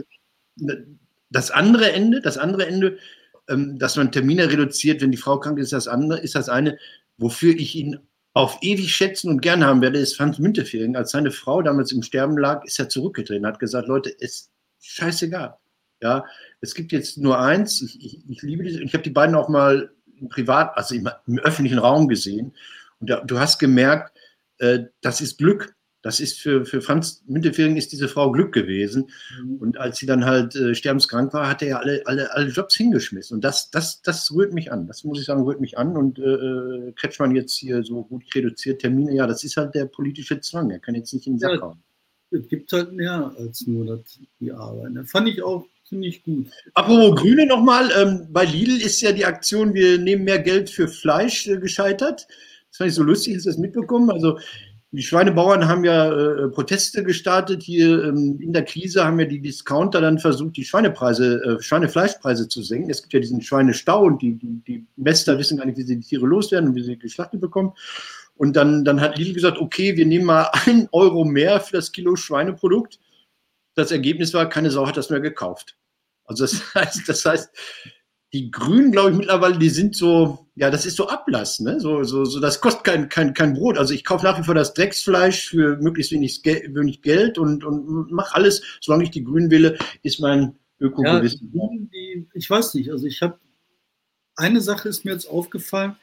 das 1.32 1.52
andere 1.52 1.92
Ende, 1.92 2.22
das 2.22 2.38
andere 2.38 2.68
Ende, 2.68 3.00
dass 3.50 3.96
man 3.96 4.12
Termine 4.12 4.50
reduziert, 4.50 5.02
wenn 5.02 5.12
die 5.12 5.18
Frau 5.18 5.40
krank 5.40 5.60
ist, 5.60 5.74
das 5.74 5.88
andere, 5.88 6.20
ist 6.20 6.36
das 6.36 6.50
eine, 6.50 6.78
wofür 7.18 7.54
ich 7.56 7.76
ihn 7.76 8.00
auf 8.34 8.60
ewig 8.62 8.96
schätzen 8.96 9.30
und 9.30 9.42
gern 9.42 9.66
haben 9.66 9.82
werde, 9.82 10.00
ist 10.00 10.16
Franz 10.16 10.40
Müntefering. 10.40 10.96
Als 10.96 11.12
seine 11.12 11.32
Frau 11.32 11.62
damals 11.62 11.92
im 11.92 12.04
Sterben 12.04 12.38
lag, 12.38 12.64
ist 12.64 12.80
er 12.80 12.90
zurückgetreten, 12.90 13.46
hat 13.46 13.60
gesagt, 13.60 13.88
Leute, 13.88 14.10
ist 14.10 14.52
scheißegal. 14.80 15.58
Ja, 16.02 16.24
es 16.62 16.76
gibt 16.76 16.92
jetzt 16.92 17.18
nur 17.18 17.40
eins, 17.40 17.82
ich, 17.82 18.04
ich, 18.04 18.30
ich 18.30 18.42
liebe 18.42 18.64
das, 18.64 18.76
ich 18.76 18.94
habe 18.94 19.04
die 19.04 19.10
beiden 19.10 19.36
auch 19.36 19.50
mal 19.50 19.92
im 20.20 20.30
Privat, 20.30 20.78
also 20.78 20.96
im, 20.96 21.10
im 21.28 21.40
öffentlichen 21.40 21.80
Raum 21.80 22.08
gesehen. 22.08 22.54
Und 23.00 23.10
da, 23.10 23.22
du 23.22 23.40
hast 23.40 23.60
gemerkt, 23.60 24.18
äh, 24.60 24.86
das 25.02 25.20
ist 25.20 25.38
Glück 25.38 25.76
das 26.02 26.20
ist 26.20 26.40
für, 26.40 26.66
für 26.66 26.82
Franz 26.82 27.24
Müntefering 27.28 27.76
ist 27.76 27.92
diese 27.92 28.08
Frau 28.08 28.32
Glück 28.32 28.54
gewesen. 28.54 29.10
Mhm. 29.42 29.56
Und 29.58 29.78
als 29.78 29.98
sie 29.98 30.06
dann 30.06 30.26
halt 30.26 30.56
äh, 30.56 30.74
sterbenskrank 30.74 31.34
war, 31.34 31.50
hat 31.50 31.62
er 31.62 31.68
ja 31.68 31.80
alle, 31.80 32.02
alle, 32.06 32.34
alle 32.34 32.50
Jobs 32.50 32.76
hingeschmissen. 32.76 33.36
Und 33.36 33.44
das, 33.44 33.70
das, 33.70 34.02
das 34.02 34.32
rührt 34.32 34.54
mich 34.54 34.72
an. 34.72 34.88
Das 34.88 35.04
muss 35.04 35.20
ich 35.20 35.26
sagen, 35.26 35.44
rührt 35.44 35.60
mich 35.60 35.78
an. 35.78 35.98
Und 35.98 36.20
äh, 36.20 36.22
äh 36.22 36.92
Kretschmann 36.94 37.36
jetzt 37.36 37.58
hier 37.58 37.84
so 37.84 38.04
gut 38.04 38.24
reduziert 38.34 38.82
Termine, 38.82 39.14
ja, 39.14 39.28
das 39.28 39.44
ist 39.44 39.58
halt 39.58 39.76
der 39.76 39.86
politische 39.86 40.40
Zwang. 40.40 40.72
Er 40.72 40.80
kann 40.80 40.96
jetzt 40.96 41.14
nicht 41.14 41.28
in 41.28 41.34
den 41.34 41.40
Sack 41.40 41.56
ja, 41.56 41.62
hauen. 41.62 41.80
Es 42.32 42.48
gibt 42.48 42.72
halt 42.72 42.94
mehr 42.94 43.34
als 43.38 43.68
nur 43.68 43.86
das, 43.86 44.20
die 44.40 44.52
Arbeit. 44.52 44.92
Das 44.96 45.12
fand 45.12 45.28
ich 45.28 45.42
auch 45.42 45.66
ziemlich 45.84 46.24
gut. 46.24 46.48
Apropos 46.76 47.20
Grüne 47.20 47.46
nochmal, 47.46 47.90
ähm, 48.00 48.28
bei 48.30 48.46
Lidl 48.46 48.82
ist 48.82 49.02
ja 49.02 49.12
die 49.12 49.26
Aktion, 49.26 49.74
wir 49.74 49.98
nehmen 49.98 50.24
mehr 50.24 50.40
Geld 50.40 50.70
für 50.70 50.88
Fleisch 50.88 51.48
äh, 51.48 51.58
gescheitert. 51.58 52.28
Das 52.70 52.78
fand 52.78 52.90
ich 52.90 52.96
so 52.96 53.04
lustig, 53.04 53.36
hast 53.36 53.46
du 53.46 53.50
das 53.50 53.58
mitbekommen? 53.58 54.12
Also 54.12 54.38
die 54.92 55.04
Schweinebauern 55.04 55.68
haben 55.68 55.84
ja 55.84 56.12
äh, 56.12 56.48
Proteste 56.48 57.04
gestartet. 57.04 57.62
Hier 57.62 58.06
ähm, 58.06 58.40
in 58.42 58.54
der 58.54 58.66
Krise 58.66 59.06
haben 59.06 59.20
ja 59.20 59.26
die 59.28 59.40
Discounter 59.40 60.02
dann 60.02 60.18
versucht, 60.18 60.58
die 60.58 60.66
Schweinepreise, 60.66 61.44
äh, 61.44 61.62
Schweinefleischpreise 61.62 62.48
zu 62.48 62.64
senken. 62.64 62.90
Es 62.90 63.04
gibt 63.04 63.14
ja 63.14 63.20
diesen 63.20 63.42
Schweinestau 63.42 64.04
und 64.04 64.22
die, 64.22 64.34
die, 64.34 64.62
die 64.68 64.86
Mester 64.96 65.38
wissen 65.38 65.58
gar 65.58 65.66
nicht, 65.66 65.78
wie 65.78 65.84
sie 65.84 65.98
die 65.98 66.08
Tiere 66.08 66.26
loswerden 66.26 66.70
und 66.70 66.76
wie 66.76 66.82
sie 66.82 66.98
geschlachtet 66.98 67.40
bekommen. 67.40 67.74
Und 68.36 68.56
dann, 68.56 68.84
dann 68.84 69.00
hat 69.00 69.18
Lidl 69.18 69.34
gesagt, 69.34 69.60
okay, 69.60 69.96
wir 69.96 70.08
nehmen 70.08 70.26
mal 70.26 70.50
ein 70.66 70.90
Euro 70.92 71.24
mehr 71.24 71.60
für 71.60 71.78
das 71.78 71.92
Kilo 71.92 72.16
Schweineprodukt. 72.16 73.00
Das 73.76 73.92
Ergebnis 73.92 74.34
war, 74.34 74.50
keine 74.50 74.72
Sau 74.72 74.88
hat 74.88 74.98
das 74.98 75.12
mehr 75.12 75.20
gekauft. 75.20 75.78
Also 76.26 76.46
das 76.46 76.64
heißt, 76.74 77.08
das 77.08 77.26
heißt, 77.26 77.50
die 78.34 78.52
Grünen, 78.52 78.92
glaube 78.92 79.12
ich, 79.12 79.18
mittlerweile, 79.18 79.58
die 79.58 79.70
sind 79.70 79.96
so, 79.96 80.48
ja, 80.56 80.70
das 80.70 80.86
ist 80.86 80.98
so 80.98 81.08
Ablass, 81.08 81.60
ne? 81.60 81.80
So, 81.80 82.04
so, 82.04 82.26
so 82.26 82.40
das 82.40 82.62
kostet 82.62 82.84
kein, 82.84 83.10
kein, 83.10 83.34
kein 83.34 83.54
Brot. 83.54 83.78
Also 83.78 83.94
ich 83.94 84.06
kaufe 84.06 84.24
nach 84.24 84.38
wie 84.38 84.44
vor 84.44 84.54
das 84.54 84.74
Drecksfleisch 84.74 85.50
für 85.50 85.78
möglichst 85.78 86.12
wenig, 86.12 86.42
wenig 86.44 87.02
Geld 87.02 87.38
und, 87.40 87.64
und 87.64 88.12
mache 88.12 88.36
alles, 88.36 88.62
solange 88.82 89.06
ich 89.06 89.12
die 89.12 89.24
Grünen 89.24 89.50
wähle, 89.50 89.80
ist 90.04 90.20
mein 90.20 90.56
Ökogewissen. 90.80 91.52
Ja, 91.54 92.26
ich 92.34 92.50
weiß 92.50 92.76
nicht, 92.76 92.92
also 92.92 93.08
ich 93.08 93.22
habe, 93.22 93.40
eine 94.36 94.62
Sache 94.62 94.90
ist 94.90 95.06
mir 95.06 95.12
jetzt 95.12 95.28
aufgefallen, 95.28 95.96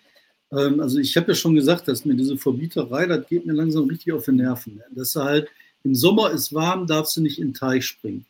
ähm, 0.52 0.80
also 0.80 0.98
ich 0.98 1.16
habe 1.16 1.28
ja 1.28 1.34
schon 1.34 1.54
gesagt, 1.54 1.86
dass 1.86 2.04
mir 2.04 2.14
diese 2.14 2.36
Verbieterei, 2.36 3.06
das 3.06 3.26
geht 3.28 3.46
mir 3.46 3.52
langsam 3.52 3.84
richtig 3.84 4.12
auf 4.12 4.24
den 4.24 4.36
Nerven. 4.36 4.76
Ne? 4.76 4.84
Dass 4.90 5.12
du 5.12 5.20
halt, 5.20 5.48
im 5.84 5.94
Sommer 5.94 6.30
ist 6.32 6.52
warm, 6.52 6.86
darfst 6.86 7.16
du 7.16 7.20
nicht 7.20 7.38
in 7.38 7.48
den 7.48 7.54
Teich 7.54 7.86
springen. 7.86 8.26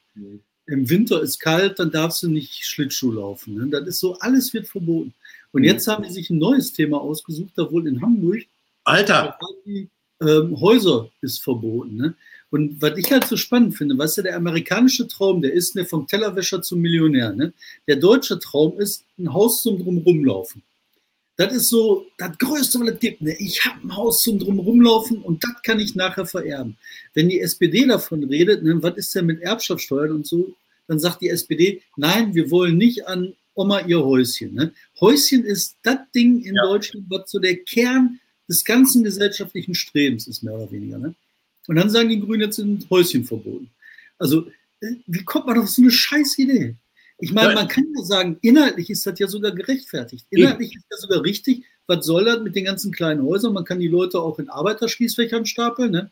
Mhm 0.67 0.73
im 0.73 0.91
Winter 0.91 1.23
ist 1.23 1.39
kalt, 1.39 1.79
dann 1.79 1.91
darfst 1.91 2.23
du 2.23 2.29
nicht 2.29 2.65
Schlittschuh 2.67 3.13
laufen. 3.13 3.55
Ne? 3.55 3.69
Das 3.69 3.87
ist 3.87 4.01
so, 4.01 4.19
alles 4.19 4.53
wird 4.53 4.67
verboten. 4.67 5.15
Und 5.53 5.63
mhm. 5.63 5.69
jetzt 5.69 5.87
haben 5.87 6.05
die 6.05 6.11
sich 6.11 6.31
ein 6.31 6.39
neues 6.39 6.73
Thema 6.73 7.01
ausgesucht, 7.01 7.53
da 7.57 7.71
wohl 7.71 7.87
in 7.87 8.01
Hamburg. 8.01 8.43
Alter! 8.85 9.39
Die, 9.65 9.89
ähm, 10.21 10.59
Häuser 10.61 11.09
ist 11.21 11.43
verboten. 11.43 11.97
Ne? 11.97 12.15
Und 12.51 12.81
was 12.81 12.97
ich 12.97 13.11
halt 13.11 13.27
so 13.27 13.37
spannend 13.37 13.77
finde, 13.77 13.97
weißt 13.99 14.19
du, 14.19 14.23
der 14.23 14.37
amerikanische 14.37 15.07
Traum, 15.07 15.43
der 15.43 15.53
ist 15.53 15.77
ne, 15.77 15.85
vom 15.85 16.07
Tellerwäscher 16.07 16.63
zum 16.63 16.81
Millionär. 16.81 17.33
Ne? 17.33 17.53
Der 17.87 17.97
deutsche 17.97 18.39
Traum 18.39 18.79
ist, 18.79 19.05
ein 19.19 19.33
Haus 19.33 19.63
zum 19.63 19.79
Drumrumlaufen. 19.79 20.63
Das 21.37 21.53
ist 21.53 21.69
so 21.69 22.07
das 22.17 22.37
Größte, 22.39 22.81
was 22.81 22.89
es 22.89 23.01
gibt. 23.01 23.21
Ne? 23.21 23.37
Ich 23.39 23.65
habe 23.65 23.87
ein 23.87 23.95
Haus 23.95 24.23
zum 24.23 24.39
Drumrumlaufen 24.39 25.19
und 25.23 25.45
das 25.45 25.63
kann 25.63 25.79
ich 25.81 25.95
nachher 25.95 26.25
vererben. 26.25 26.77
Wenn 27.13 27.29
die 27.29 27.41
SPD 27.41 27.87
davon 27.87 28.25
redet, 28.25 28.63
ne, 28.63 28.83
was 28.83 28.97
ist 28.97 29.15
denn 29.15 29.27
mit 29.27 29.43
Erbschaftssteuern 29.43 30.13
und 30.13 30.27
so, 30.27 30.55
dann 30.89 30.99
sagt 30.99 31.21
die 31.21 31.29
SPD, 31.29 31.83
nein, 31.97 32.35
wir 32.35 32.51
wollen 32.51 32.79
nicht 32.79 33.07
an 33.07 33.35
Oma 33.55 33.81
ihr 33.81 34.03
Häuschen. 34.03 34.55
Ne? 34.55 34.73
Häuschen 35.01 35.45
ist 35.45 35.77
das 35.83 35.99
Ding 36.15 36.43
in 36.43 36.55
ja. 36.55 36.63
Deutschland, 36.63 37.07
was 37.09 37.31
so 37.31 37.39
der 37.39 37.57
Kern 37.57 38.21
des 38.49 38.65
ganzen 38.65 39.05
gesellschaftlichen 39.05 39.75
Strebens 39.75 40.27
ist, 40.27 40.43
mehr 40.43 40.55
oder 40.55 40.71
weniger. 40.71 40.99
Ne? 40.99 41.15
Und 41.67 41.77
dann 41.77 41.91
sagen 41.91 42.09
die 42.09 42.21
Grünen, 42.21 42.43
jetzt 42.43 42.57
sind 42.57 42.89
Häuschen 42.91 43.25
verboten. 43.25 43.71
Also, 44.19 44.47
äh, 44.81 44.95
wie 45.07 45.25
kommt 45.25 45.47
man 45.47 45.59
auf 45.59 45.69
so 45.69 45.83
eine 45.83 45.91
scheiß 45.91 46.39
Idee? 46.39 46.77
Ich 47.19 47.33
meine, 47.33 47.55
man 47.55 47.69
kann 47.69 47.87
ja 47.97 48.05
sagen, 48.05 48.39
inhaltlich 48.43 48.91
ist 48.91 49.07
das 49.07 49.19
ja 49.19 49.27
sogar 49.27 49.53
gerechtfertigt. 49.53 50.27
Inhaltlich 50.31 50.77
ist 50.77 50.87
das 50.91 51.01
sogar 51.01 51.23
richtig, 51.23 51.65
was 51.87 52.05
soll 52.05 52.25
das 52.25 52.41
mit 52.41 52.55
den 52.55 52.65
ganzen 52.65 52.93
kleinen 52.93 53.23
Häusern? 53.23 53.55
Man 53.55 53.65
kann 53.65 53.81
die 53.81 53.89
Leute 53.89 54.21
auch 54.21 54.39
in 54.39 54.51
Arbeiterschließfächern 54.51 55.47
stapeln. 55.47 55.93
Ne? 55.93 56.11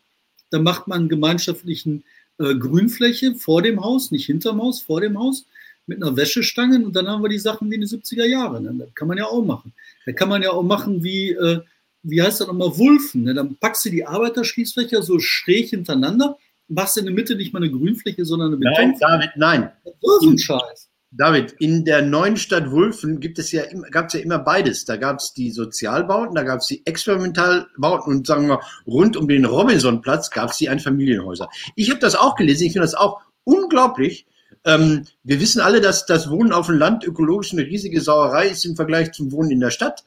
Dann 0.51 0.63
macht 0.63 0.87
man 0.87 1.01
einen 1.01 1.09
gemeinschaftlichen 1.09 2.05
äh, 2.39 2.55
Grünfläche 2.55 3.35
vor 3.35 3.61
dem 3.61 3.85
Haus, 3.85 4.11
nicht 4.11 4.27
hinterm 4.27 4.63
Haus, 4.63 4.81
vor 4.81 5.01
dem 5.01 5.19
Haus, 5.19 5.47
mit 5.87 6.03
einer 6.03 6.17
Wäschestange 6.17 6.83
und 6.85 6.97
dann 6.97 7.09
haben 7.09 7.23
wir 7.23 7.29
die 7.29 7.39
Sachen 7.39 7.71
wie 7.71 7.75
in 7.75 7.83
den 7.83 7.91
70er 7.91 8.25
Jahren. 8.25 8.65
Ne? 8.65 8.75
Das 8.79 8.95
kann 8.95 9.09
man 9.09 9.19
ja 9.19 9.27
auch 9.27 9.45
machen. 9.45 9.75
Da 10.07 10.13
kann 10.13 10.31
man 10.31 10.43
ja 10.43 10.51
auch 10.51 10.63
machen 10.63 11.05
wie, 11.05 11.33
äh, 11.33 11.61
wie 12.03 12.23
heißt 12.23 12.41
das 12.41 12.47
nochmal, 12.47 12.79
Wulfen. 12.79 13.25
Ne? 13.25 13.35
Dann 13.35 13.57
packst 13.57 13.85
du 13.85 13.91
die 13.91 14.07
Arbeiterschließfächer 14.07 15.03
so 15.03 15.19
schräg 15.19 15.69
hintereinander, 15.69 16.39
machst 16.69 16.97
in 16.97 17.05
der 17.05 17.15
Mitte 17.15 17.37
nicht 17.37 17.53
mal 17.53 17.63
eine 17.63 17.71
Grünfläche, 17.71 18.25
sondern 18.25 18.49
eine 18.49 18.57
Beton. 18.57 18.75
Nein, 18.75 18.97
David, 18.99 19.31
nein. 19.37 19.71
So 20.01 20.19
ist 20.19 20.27
ein 20.27 20.39
Scheiß. 20.39 20.89
David, 21.17 21.53
in 21.61 21.85
der 21.85 22.03
neuen 22.03 22.37
Stadt 22.37 22.73
Wulfen 22.73 23.21
gibt 23.21 23.39
es 23.39 23.53
ja, 23.53 23.63
gab 23.93 24.09
es 24.09 24.15
ja 24.15 24.21
immer 24.21 24.41
beides. 24.41 24.85
Da 24.85 24.97
gab 24.97 25.19
es 25.21 25.33
die 25.33 25.53
Sozialbauten, 25.53 26.35
da 26.35 26.43
gab 26.43 26.59
es 26.59 26.67
die 26.67 26.85
Experimentalbauten 26.85 28.13
und 28.13 28.27
sagen 28.27 28.49
wir 28.49 28.61
rund 28.87 29.17
um 29.17 29.29
den 29.29 29.45
Robinsonplatz 29.45 30.31
gab 30.31 30.51
es 30.51 30.57
die 30.57 30.69
Einfamilienhäuser. 30.69 31.49
Ich 31.77 31.91
habe 31.91 32.01
das 32.01 32.17
auch 32.17 32.35
gelesen, 32.35 32.67
ich 32.67 32.73
finde 32.73 32.87
das 32.87 32.97
auch 32.97 33.21
unglaublich. 33.45 34.27
Ähm, 34.65 35.05
wir 35.23 35.41
wissen 35.41 35.61
alle, 35.61 35.81
dass 35.81 36.05
das 36.05 36.31
Wohnen 36.31 36.53
auf 36.53 36.67
dem 36.67 36.79
Land 36.79 37.05
ökologisch 37.05 37.53
eine 37.53 37.63
riesige 37.63 38.01
Sauerei 38.01 38.49
ist 38.49 38.65
im 38.65 38.75
Vergleich 38.75 39.13
zum 39.13 39.31
Wohnen 39.31 39.53
in 39.53 39.61
der 39.61 39.71
Stadt. 39.71 40.05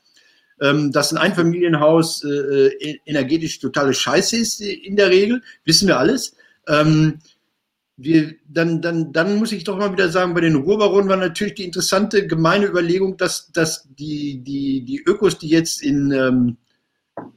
Ähm, 0.60 0.92
dass 0.92 1.14
ein 1.14 1.20
Einfamilienhaus 1.20 2.24
äh, 2.24 2.68
äh 2.68 3.00
energetisch 3.06 3.60
totale 3.60 3.94
Scheiße 3.94 4.36
ist 4.36 4.60
in 4.60 4.96
der 4.96 5.10
Regel, 5.10 5.44
wissen 5.64 5.88
wir 5.88 6.00
alles. 6.00 6.36
Ähm, 6.68 7.20
wir, 7.98 8.36
dann, 8.48 8.82
dann, 8.82 9.12
dann 9.12 9.38
muss 9.38 9.52
ich 9.52 9.64
doch 9.64 9.78
mal 9.78 9.92
wieder 9.92 10.10
sagen, 10.10 10.36
bei 10.36 10.42
den 10.42 10.56
Ruhrbaronen 10.56 11.10
war 11.10 11.18
natürlich 11.18 11.56
die 11.56 11.66
interessante 11.66 12.28
gemeine 12.28 12.68
Überlegung, 12.68 13.18
dass, 13.18 13.52
dass 13.52 13.88
die, 13.98 14.44
die, 14.44 14.86
die 14.86 15.04
Ökos, 15.04 15.40
die 15.40 15.50
jetzt 15.50 15.82
in 15.82 16.12
ähm, 16.12 16.58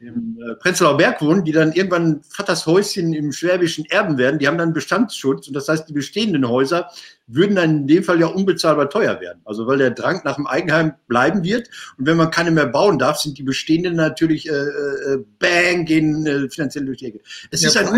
im 0.01 0.39
äh, 0.41 0.55
Prenzlauer 0.57 0.97
Berg 0.97 1.23
wohnen, 1.23 1.45
die 1.45 1.53
dann 1.53 1.73
irgendwann 1.73 2.23
Vaters 2.23 2.67
Häuschen 2.67 3.13
im 3.13 3.33
Schwäbischen 3.33 3.85
erben 3.87 4.19
werden, 4.19 4.39
die 4.39 4.47
haben 4.47 4.59
dann 4.59 4.73
Bestandsschutz 4.73 5.49
und 5.49 5.55
das 5.55 5.69
heißt, 5.69 5.89
die 5.89 5.93
bestehenden 5.93 6.49
Häuser 6.49 6.91
würden 7.27 7.57
dann 7.57 7.71
in 7.71 7.87
dem 7.87 8.05
Fall 8.05 8.21
ja 8.21 8.27
unbezahlbar 8.27 8.91
teuer 8.91 9.21
werden. 9.21 9.41
Also 9.45 9.67
weil 9.67 9.79
der 9.79 9.91
Drang 9.91 10.21
nach 10.25 10.37
dem 10.37 10.47
Eigenheim 10.47 10.93
bleiben 11.07 11.45
wird 11.45 11.71
und 11.97 12.07
wenn 12.07 12.17
man 12.17 12.31
keine 12.31 12.51
mehr 12.51 12.67
bauen 12.67 12.99
darf, 12.99 13.19
sind 13.19 13.39
die 13.39 13.43
bestehenden 13.43 13.97
natürlich 13.97 14.49
äh, 14.49 14.53
äh, 14.53 15.25
bang, 15.39 15.85
gehen 15.85 16.27
äh, 16.27 16.49
finanziell 16.49 16.85
durch 16.85 16.99
die 16.99 17.07
Ecke. 17.07 17.21
Es 17.51 17.63
ja, 17.63 17.69
ist 17.69 17.77
ein 17.77 17.89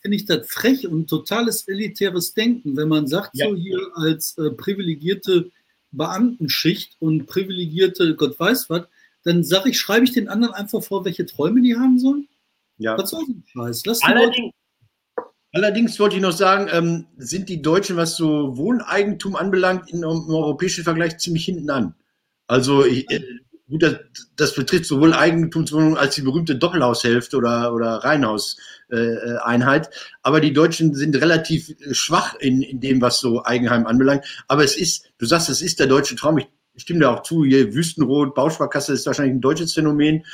finde 0.00 0.16
ich 0.16 0.24
das 0.26 0.48
frech 0.48 0.86
und 0.86 1.08
totales 1.08 1.66
elitäres 1.66 2.34
Denken, 2.34 2.76
wenn 2.76 2.88
man 2.88 3.06
sagt, 3.06 3.30
ja. 3.34 3.48
so 3.48 3.56
hier 3.56 3.80
als 3.94 4.36
äh, 4.38 4.50
privilegierte 4.50 5.50
Beamtenschicht 5.90 6.96
und 7.00 7.26
privilegierte 7.26 8.14
Gott 8.14 8.38
weiß 8.38 8.70
was, 8.70 8.86
dann 9.24 9.44
sage 9.44 9.70
ich, 9.70 9.78
schreibe 9.78 10.04
ich 10.04 10.12
den 10.12 10.28
anderen 10.28 10.54
einfach 10.54 10.82
vor, 10.82 11.04
welche 11.04 11.26
Träume 11.26 11.60
die 11.60 11.76
haben 11.76 11.98
sollen. 11.98 12.28
Ja. 12.78 12.96
Was 12.96 13.10
soll 13.10 13.24
denn 13.26 13.42
Scheiß? 13.46 13.84
Lass 13.86 14.02
allerdings, 14.02 14.54
allerdings 15.52 15.98
wollte 15.98 16.16
ich 16.16 16.22
noch 16.22 16.32
sagen, 16.32 16.68
ähm, 16.72 17.06
sind 17.16 17.48
die 17.48 17.60
Deutschen, 17.60 17.96
was 17.96 18.16
so 18.16 18.56
Wohneigentum 18.56 19.34
anbelangt, 19.34 19.90
in, 19.90 19.98
im 19.98 20.04
europäischen 20.04 20.84
Vergleich 20.84 21.18
ziemlich 21.18 21.44
hinten 21.44 21.70
an. 21.70 21.94
Also 22.46 22.84
ich, 22.84 23.10
äh, 23.10 23.20
gut, 23.68 23.82
das, 23.82 23.96
das 24.36 24.54
betrifft 24.54 24.86
sowohl 24.86 25.12
Eigentumswohnungen 25.12 25.96
als 25.96 26.14
die 26.14 26.22
berühmte 26.22 26.56
Doppelhaushälfte 26.56 27.36
oder, 27.36 27.74
oder 27.74 27.96
Reihenhauseinheit. 28.04 29.86
Äh, 29.86 29.90
Aber 30.22 30.40
die 30.40 30.52
Deutschen 30.52 30.94
sind 30.94 31.16
relativ 31.16 31.74
schwach 31.92 32.34
in, 32.36 32.62
in 32.62 32.80
dem, 32.80 33.00
was 33.00 33.20
so 33.20 33.44
Eigenheim 33.44 33.86
anbelangt. 33.86 34.24
Aber 34.48 34.64
es 34.64 34.76
ist, 34.76 35.10
du 35.18 35.26
sagst, 35.26 35.48
es 35.48 35.62
ist 35.62 35.80
der 35.80 35.86
deutsche 35.86 36.16
Traum. 36.16 36.38
Ich 36.38 36.48
stimme 36.76 37.00
dir 37.00 37.10
auch 37.10 37.22
zu, 37.22 37.44
hier 37.44 37.74
Wüstenrot, 37.74 38.34
Bausparkasse 38.34 38.92
ist 38.92 39.06
wahrscheinlich 39.06 39.34
ein 39.34 39.40
deutsches 39.40 39.74
Phänomen 39.74 40.24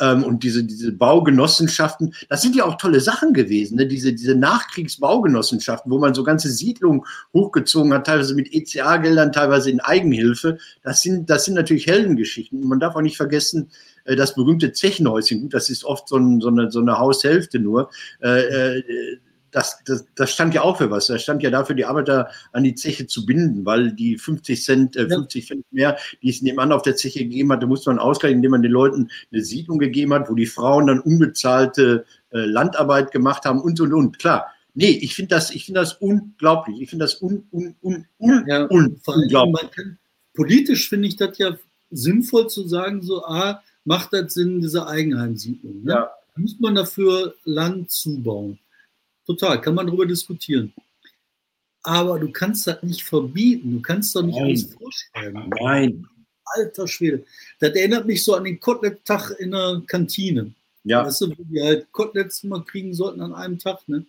ähm, 0.00 0.24
und 0.24 0.42
diese, 0.42 0.64
diese 0.64 0.92
Baugenossenschaften, 0.92 2.14
das 2.28 2.42
sind 2.42 2.54
ja 2.56 2.64
auch 2.64 2.76
tolle 2.76 3.00
Sachen 3.00 3.32
gewesen, 3.32 3.76
ne? 3.76 3.86
diese, 3.86 4.12
diese 4.12 4.34
Nachkriegsbaugenossenschaften, 4.34 5.90
wo 5.90 5.98
man 5.98 6.14
so 6.14 6.24
ganze 6.24 6.50
Siedlungen 6.50 7.02
hochgezogen 7.32 7.92
hat, 7.92 8.06
teilweise 8.06 8.34
mit 8.34 8.52
ECA-Geldern, 8.52 9.32
teilweise 9.32 9.70
in 9.70 9.80
Eigenhilfe. 9.80 10.58
Das 10.82 11.02
sind, 11.02 11.30
das 11.30 11.44
sind 11.44 11.54
natürlich 11.54 11.86
Heldengeschichten. 11.86 12.62
Und 12.62 12.68
man 12.68 12.80
darf 12.80 12.96
auch 12.96 13.02
nicht 13.02 13.16
vergessen, 13.16 13.70
äh, 14.04 14.16
das 14.16 14.34
berühmte 14.34 14.72
Zechenhäuschen, 14.72 15.42
gut, 15.42 15.54
das 15.54 15.70
ist 15.70 15.84
oft 15.84 16.08
so, 16.08 16.16
ein, 16.16 16.40
so, 16.40 16.48
eine, 16.48 16.70
so 16.70 16.80
eine 16.80 16.98
Haushälfte 16.98 17.58
nur. 17.58 17.90
Äh, 18.22 18.78
äh, 18.78 19.18
das, 19.58 19.82
das, 19.84 20.06
das 20.14 20.30
stand 20.30 20.54
ja 20.54 20.62
auch 20.62 20.78
für 20.78 20.90
was. 20.90 21.08
Das 21.08 21.22
stand 21.22 21.42
ja 21.42 21.50
dafür, 21.50 21.74
die 21.74 21.84
Arbeiter 21.84 22.30
an 22.52 22.62
die 22.62 22.74
Zeche 22.74 23.06
zu 23.06 23.26
binden, 23.26 23.66
weil 23.66 23.92
die 23.92 24.16
50 24.16 24.62
Cent, 24.62 24.96
äh, 24.96 25.08
50 25.08 25.46
Cent 25.48 25.64
mehr, 25.72 25.98
die 26.22 26.30
es 26.30 26.42
nebenan 26.42 26.70
auf 26.70 26.82
der 26.82 26.94
Zeche 26.94 27.20
gegeben 27.20 27.50
hatte, 27.52 27.66
musste 27.66 27.90
man 27.90 27.98
ausgleichen, 27.98 28.36
indem 28.36 28.52
man 28.52 28.62
den 28.62 28.70
Leuten 28.70 29.10
eine 29.32 29.42
Siedlung 29.42 29.78
gegeben 29.78 30.14
hat, 30.14 30.30
wo 30.30 30.34
die 30.34 30.46
Frauen 30.46 30.86
dann 30.86 31.00
unbezahlte 31.00 32.04
äh, 32.30 32.38
Landarbeit 32.38 33.10
gemacht 33.10 33.44
haben 33.44 33.60
und 33.60 33.80
und 33.80 33.92
und. 33.92 34.18
Klar. 34.18 34.46
Nee, 34.74 34.90
ich 34.90 35.16
finde 35.16 35.34
das, 35.34 35.50
ich 35.50 35.64
finde 35.64 35.80
das 35.80 35.94
unglaublich. 35.94 36.80
Ich 36.80 36.90
finde 36.90 37.04
das 37.04 37.20
un, 37.20 37.48
un, 37.50 37.74
un, 37.82 38.06
un, 38.18 38.44
ja, 38.46 38.64
un 38.70 39.00
unglaublich. 39.04 39.70
Kann, 39.72 39.98
politisch 40.34 40.88
finde 40.88 41.08
ich 41.08 41.16
das 41.16 41.36
ja 41.38 41.58
sinnvoll 41.90 42.48
zu 42.48 42.68
sagen, 42.68 43.02
so, 43.02 43.24
ah, 43.24 43.60
macht 43.84 44.12
das 44.12 44.34
Sinn, 44.34 44.60
diese 44.60 44.86
Eigenheimsiedlung. 44.86 45.82
Ne? 45.82 45.92
Ja. 45.92 46.10
Muss 46.36 46.60
man 46.60 46.76
dafür 46.76 47.34
Land 47.44 47.90
zubauen? 47.90 48.60
Total, 49.28 49.60
kann 49.60 49.74
man 49.74 49.86
darüber 49.86 50.06
diskutieren. 50.06 50.72
Aber 51.82 52.18
du 52.18 52.32
kannst 52.32 52.66
das 52.66 52.82
nicht 52.82 53.02
verbieten, 53.02 53.72
du 53.72 53.82
kannst 53.82 54.16
doch 54.16 54.22
nicht 54.22 54.36
Nein. 54.36 54.44
alles 54.44 54.74
vorschreiben. 54.74 55.50
Nein. 55.60 56.06
Alter 56.56 56.88
Schwede. 56.88 57.24
Das 57.60 57.74
erinnert 57.74 58.06
mich 58.06 58.24
so 58.24 58.34
an 58.34 58.44
den 58.44 58.58
Kotelett-Tag 58.58 59.32
in 59.38 59.50
der 59.50 59.82
Kantine. 59.86 60.54
Ja. 60.84 61.04
Weißt 61.04 61.20
du, 61.20 61.28
wo 61.28 61.44
die 61.44 61.60
halt 61.60 61.92
Koteletts 61.92 62.42
immer 62.42 62.64
kriegen 62.64 62.94
sollten 62.94 63.20
an 63.20 63.34
einem 63.34 63.58
Tag, 63.58 63.86
ne? 63.86 64.06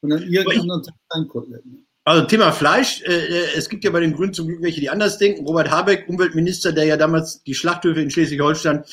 Und 0.00 0.12
an 0.12 0.22
irgendeinem 0.22 0.62
anderen 0.62 0.82
Tag 0.84 0.94
kein 1.10 1.28
Kotelett. 1.28 1.66
Ne? 1.66 1.76
Also 2.04 2.26
Thema 2.26 2.50
Fleisch, 2.50 3.02
äh, 3.02 3.12
äh, 3.12 3.48
es 3.54 3.68
gibt 3.68 3.84
ja 3.84 3.90
bei 3.90 4.00
den 4.00 4.14
Grünen 4.14 4.32
zum 4.32 4.46
Glück 4.46 4.62
welche, 4.62 4.80
die 4.80 4.88
anders 4.88 5.18
denken. 5.18 5.44
Robert 5.44 5.70
Habeck, 5.70 6.08
Umweltminister, 6.08 6.72
der 6.72 6.84
ja 6.84 6.96
damals 6.96 7.42
die 7.42 7.54
Schlachthöfe 7.54 8.00
in 8.00 8.10
Schleswig-Holstein 8.10 8.84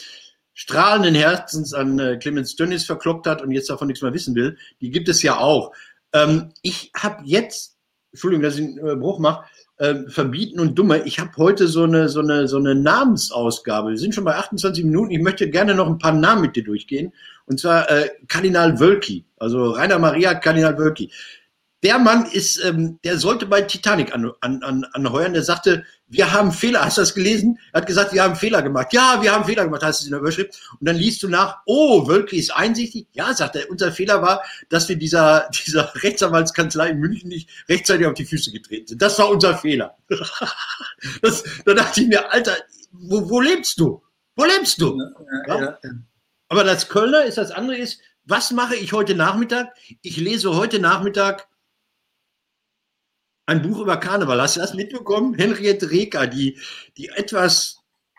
strahlenden 0.59 1.15
Herzens 1.15 1.73
an 1.73 1.97
äh, 1.99 2.17
Clemens 2.17 2.57
Dönnis 2.57 2.83
verkloppt 2.83 3.27
hat 3.27 3.41
und 3.41 3.51
jetzt 3.51 3.69
davon 3.69 3.87
nichts 3.87 4.01
mehr 4.03 4.13
wissen 4.13 4.35
will, 4.35 4.57
die 4.81 4.91
gibt 4.91 5.07
es 5.07 5.21
ja 5.21 5.37
auch. 5.37 5.71
Ähm, 6.11 6.51
ich 6.61 6.91
habe 6.97 7.21
jetzt, 7.23 7.77
Entschuldigung, 8.11 8.43
dass 8.43 8.57
ich 8.57 8.65
einen 8.65 8.77
äh, 8.85 8.95
Bruch 8.97 9.19
mache, 9.19 9.45
äh, 9.77 9.95
verbieten 10.09 10.59
und 10.59 10.77
dumme. 10.77 11.03
Ich 11.05 11.17
habe 11.17 11.31
heute 11.37 11.69
so 11.69 11.83
eine, 11.83 12.09
so, 12.09 12.19
eine, 12.19 12.49
so 12.49 12.57
eine 12.57 12.75
Namensausgabe. 12.75 13.91
Wir 13.91 13.97
sind 13.97 14.13
schon 14.13 14.25
bei 14.25 14.35
28 14.35 14.83
Minuten. 14.83 15.11
Ich 15.11 15.21
möchte 15.21 15.49
gerne 15.49 15.73
noch 15.73 15.87
ein 15.87 15.97
paar 15.97 16.11
Namen 16.11 16.41
mit 16.41 16.57
dir 16.57 16.65
durchgehen. 16.65 17.13
Und 17.45 17.61
zwar 17.61 17.89
äh, 17.89 18.09
Kardinal 18.27 18.81
Wölki, 18.81 19.23
also 19.37 19.71
Rainer 19.71 19.97
Maria 19.97 20.35
Kardinal 20.35 20.77
Wölki 20.77 21.09
der 21.81 21.97
Mann 21.97 22.25
ist, 22.25 22.63
ähm, 22.63 22.99
der 23.03 23.17
sollte 23.17 23.45
bei 23.45 23.61
Titanic 23.61 24.13
an, 24.13 24.31
an, 24.41 24.61
an, 24.63 24.83
anheuern. 24.91 25.33
Der 25.33 25.43
sagte, 25.43 25.85
wir 26.07 26.31
haben 26.33 26.51
Fehler. 26.51 26.83
Hast 26.83 26.97
du 26.97 27.01
das 27.01 27.13
gelesen? 27.13 27.57
Er 27.71 27.81
hat 27.81 27.87
gesagt, 27.87 28.11
wir 28.11 28.21
haben 28.21 28.35
Fehler 28.35 28.61
gemacht. 28.61 28.91
Ja, 28.91 29.19
wir 29.21 29.31
haben 29.31 29.45
Fehler 29.45 29.63
gemacht, 29.63 29.83
heißt 29.83 30.01
es 30.01 30.05
in 30.05 30.11
der 30.11 30.19
Überschrift. 30.19 30.59
Und 30.79 30.87
dann 30.87 30.97
liest 30.97 31.23
du 31.23 31.29
nach, 31.29 31.59
oh, 31.65 32.05
Wölki 32.07 32.37
ist 32.37 32.53
einsichtig. 32.53 33.07
Ja, 33.13 33.33
sagt 33.33 33.55
er, 33.55 33.69
unser 33.69 33.93
Fehler 33.93 34.21
war, 34.21 34.43
dass 34.67 34.89
wir 34.89 34.97
dieser, 34.97 35.49
dieser 35.65 35.93
Rechtsanwaltskanzlei 35.95 36.89
in 36.89 36.99
München 36.99 37.29
nicht 37.29 37.49
rechtzeitig 37.69 38.05
auf 38.07 38.13
die 38.13 38.25
Füße 38.25 38.51
getreten 38.51 38.87
sind. 38.87 39.01
Das 39.01 39.17
war 39.17 39.29
unser 39.29 39.57
Fehler. 39.57 39.95
das, 41.21 41.43
da 41.65 41.73
dachte 41.73 42.01
ich 42.01 42.07
mir, 42.07 42.29
Alter, 42.31 42.57
wo, 42.91 43.29
wo 43.29 43.39
lebst 43.39 43.79
du? 43.79 44.03
Wo 44.35 44.43
lebst 44.43 44.81
du? 44.81 44.97
Ja, 45.47 45.55
ja, 45.55 45.77
ja. 45.81 45.91
Aber 46.49 46.63
das 46.63 46.89
Kölner 46.89 47.23
ist 47.23 47.37
das 47.37 47.51
andere 47.51 47.77
ist, 47.77 48.01
was 48.25 48.51
mache 48.51 48.75
ich 48.75 48.91
heute 48.91 49.15
Nachmittag? 49.15 49.73
Ich 50.01 50.17
lese 50.17 50.55
heute 50.55 50.79
Nachmittag 50.79 51.47
ein 53.49 53.63
Buch 53.63 53.79
über 53.79 53.97
Karneval. 53.97 54.41
Hast 54.41 54.55
du 54.55 54.59
das 54.61 54.75
mitbekommen? 54.75 55.33
Henriette 55.33 55.89
Reker, 55.89 56.27
die, 56.27 56.57
die 56.97 57.09
etwas 57.09 57.77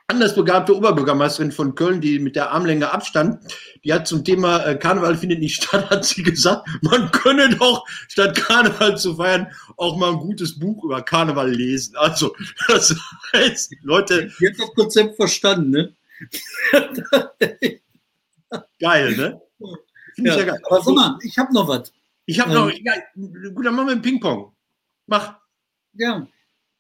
anders 0.09 0.35
begabte 0.35 0.77
Oberbürgermeisterin 0.77 1.53
von 1.53 1.77
Köln, 1.77 2.01
die 2.01 2.19
mit 2.19 2.35
der 2.35 2.51
Armlänge 2.51 2.90
Abstand, 2.90 3.38
die 3.85 3.93
hat 3.93 4.09
zum 4.09 4.25
Thema 4.25 4.64
äh, 4.66 4.77
Karneval 4.77 5.16
findet 5.16 5.38
nicht 5.38 5.55
statt, 5.62 5.88
hat 5.88 6.05
sie 6.05 6.25
gesagt, 6.25 6.69
man 6.83 7.12
könne 7.12 7.49
doch 7.57 7.87
statt 8.09 8.37
Karneval 8.37 8.99
zu 8.99 9.14
feiern 9.14 9.47
auch 9.77 9.97
mal 9.97 10.11
ein 10.11 10.19
gutes 10.19 10.59
Buch 10.59 10.83
über 10.83 11.01
Karneval 11.03 11.53
lesen. 11.53 11.97
Also, 11.97 12.35
das 12.66 12.95
heißt, 13.33 13.73
Leute. 13.83 14.33
Jetzt 14.40 14.61
das 14.61 14.75
Konzept 14.75 15.14
verstanden, 15.14 15.71
ne? 15.71 15.95
geil, 18.81 19.16
ne? 19.16 19.40
Ja, 20.16 20.38
ja 20.38 20.55
aber 20.64 20.83
sag 20.83 20.95
mal, 20.95 21.19
ich 21.23 21.38
habe 21.38 21.55
noch 21.55 21.69
was. 21.69 21.93
Ich 22.27 22.40
habe 22.40 22.51
ähm, 22.51 22.57
noch, 22.57 22.71
ja, 22.71 22.95
gut, 23.55 23.64
dann 23.64 23.77
machen 23.77 23.87
wir 23.87 23.95
ein 23.95 24.03
Ping-Pong. 24.03 24.53
Mach. 25.11 25.35
Ja. 25.92 26.27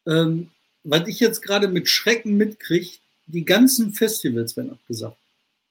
Ähm, 0.06 0.50
was 0.84 1.08
ich 1.08 1.18
jetzt 1.18 1.42
gerade 1.42 1.66
mit 1.66 1.88
Schrecken 1.88 2.36
mitkriege, 2.36 2.98
die 3.26 3.44
ganzen 3.44 3.92
Festivals 3.92 4.56
werden 4.56 4.70
abgesagt. 4.70 5.18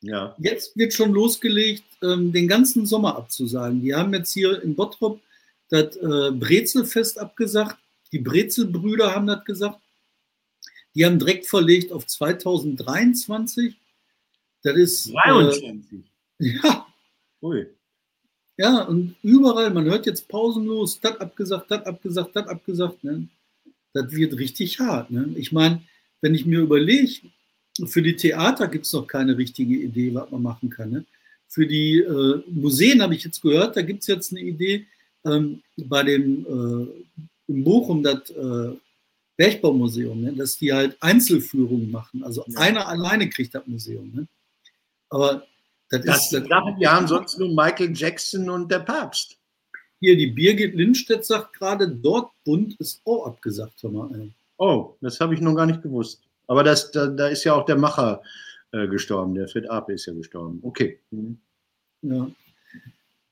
Ja. 0.01 0.35
Jetzt 0.37 0.77
wird 0.77 0.93
schon 0.93 1.13
losgelegt, 1.13 1.83
ähm, 2.03 2.31
den 2.31 2.47
ganzen 2.47 2.85
Sommer 2.85 3.15
abzusagen. 3.15 3.81
Die 3.81 3.95
haben 3.95 4.13
jetzt 4.13 4.33
hier 4.33 4.61
in 4.61 4.75
Bottrop 4.75 5.21
das 5.69 5.95
äh, 5.97 6.31
Brezelfest 6.31 7.17
abgesagt. 7.17 7.77
Die 8.11 8.19
Brezelbrüder 8.19 9.15
haben 9.15 9.27
das 9.27 9.45
gesagt. 9.45 9.79
Die 10.95 11.05
haben 11.05 11.17
direkt 11.17 11.47
verlegt 11.47 11.93
auf 11.93 12.07
2023. 12.07 13.75
Das 14.63 14.75
ist. 14.75 15.13
23. 15.13 15.99
Äh, 16.39 16.45
ja. 16.61 16.87
Ui. 17.41 17.67
Ja, 18.59 18.81
und 18.81 19.15
überall, 19.23 19.69
man 19.69 19.85
hört 19.85 20.05
jetzt 20.05 20.27
pausenlos, 20.27 20.99
das 20.99 21.17
abgesagt, 21.21 21.71
das 21.71 21.85
abgesagt, 21.85 22.35
das 22.35 22.47
abgesagt. 22.47 23.03
Ne? 23.05 23.29
Das 23.93 24.11
wird 24.11 24.37
richtig 24.37 24.81
hart. 24.81 25.11
Ne? 25.11 25.33
Ich 25.37 25.53
meine, 25.53 25.81
wenn 26.19 26.35
ich 26.35 26.45
mir 26.45 26.59
überlege, 26.59 27.21
für 27.85 28.01
die 28.01 28.17
Theater 28.17 28.67
gibt 28.67 28.85
es 28.85 28.91
noch 28.91 29.07
keine 29.07 29.37
richtige 29.37 29.77
Idee, 29.77 30.13
was 30.13 30.29
man 30.29 30.43
machen 30.43 30.69
kann. 30.69 30.89
Ne? 30.89 31.05
Für 31.47 31.65
die 31.65 31.99
äh, 31.99 32.43
Museen 32.47 33.01
habe 33.01 33.15
ich 33.15 33.23
jetzt 33.23 33.41
gehört, 33.41 33.77
da 33.77 33.81
gibt 33.81 34.01
es 34.01 34.07
jetzt 34.07 34.31
eine 34.33 34.41
Idee 34.41 34.85
ähm, 35.23 35.63
bei 35.77 36.03
dem 36.03 36.45
äh, 36.45 37.51
in 37.53 37.63
Bochum, 37.63 38.03
das 38.03 38.29
äh, 38.31 38.75
Bergbaumuseum, 39.37 40.19
ne? 40.19 40.33
dass 40.33 40.57
die 40.57 40.73
halt 40.73 40.97
Einzelführungen 40.99 41.89
machen. 41.89 42.25
Also 42.25 42.43
ja. 42.49 42.59
einer 42.59 42.89
alleine 42.89 43.29
kriegt 43.29 43.55
das 43.55 43.65
Museum. 43.67 44.11
Ne? 44.13 44.27
Aber 45.09 45.47
das, 45.89 46.01
das 46.05 46.31
ist. 46.31 46.49
Das, 46.49 46.63
wir 46.77 46.91
haben 46.91 47.07
sonst 47.07 47.39
nur 47.39 47.49
Michael 47.49 47.91
Jackson 47.95 48.49
und 48.49 48.71
der 48.71 48.79
Papst. 48.79 49.37
Hier, 49.99 50.15
die 50.15 50.27
Birgit 50.27 50.75
Lindstedt 50.75 51.25
sagt 51.25 51.53
gerade, 51.53 51.89
Dortmund 51.89 52.75
ist 52.79 53.01
auch 53.05 53.25
abgesagt. 53.25 53.83
Mal, 53.83 54.31
oh, 54.57 54.95
das 55.01 55.19
habe 55.19 55.33
ich 55.33 55.41
noch 55.41 55.55
gar 55.55 55.65
nicht 55.65 55.81
gewusst. 55.81 56.21
Aber 56.47 56.63
das, 56.63 56.91
da, 56.91 57.07
da 57.07 57.27
ist 57.27 57.43
ja 57.43 57.53
auch 57.53 57.65
der 57.65 57.77
Macher 57.77 58.21
äh, 58.71 58.87
gestorben, 58.87 59.35
der 59.35 59.47
Fred 59.47 59.69
Ape 59.69 59.93
ist 59.93 60.05
ja 60.05 60.13
gestorben. 60.13 60.59
Okay. 60.63 60.99
Mhm. 61.11 61.37
Ja. 62.01 62.31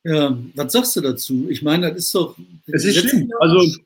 Ja, 0.03 0.37
was 0.55 0.71
sagst 0.71 0.95
du 0.95 1.01
dazu? 1.01 1.47
Ich 1.49 1.61
meine, 1.61 1.89
das 1.89 1.97
ist 1.97 2.15
doch. 2.15 2.37
Es 2.67 2.85
ist 2.85 2.97
schlimm. 2.97 3.29
Also, 3.39 3.77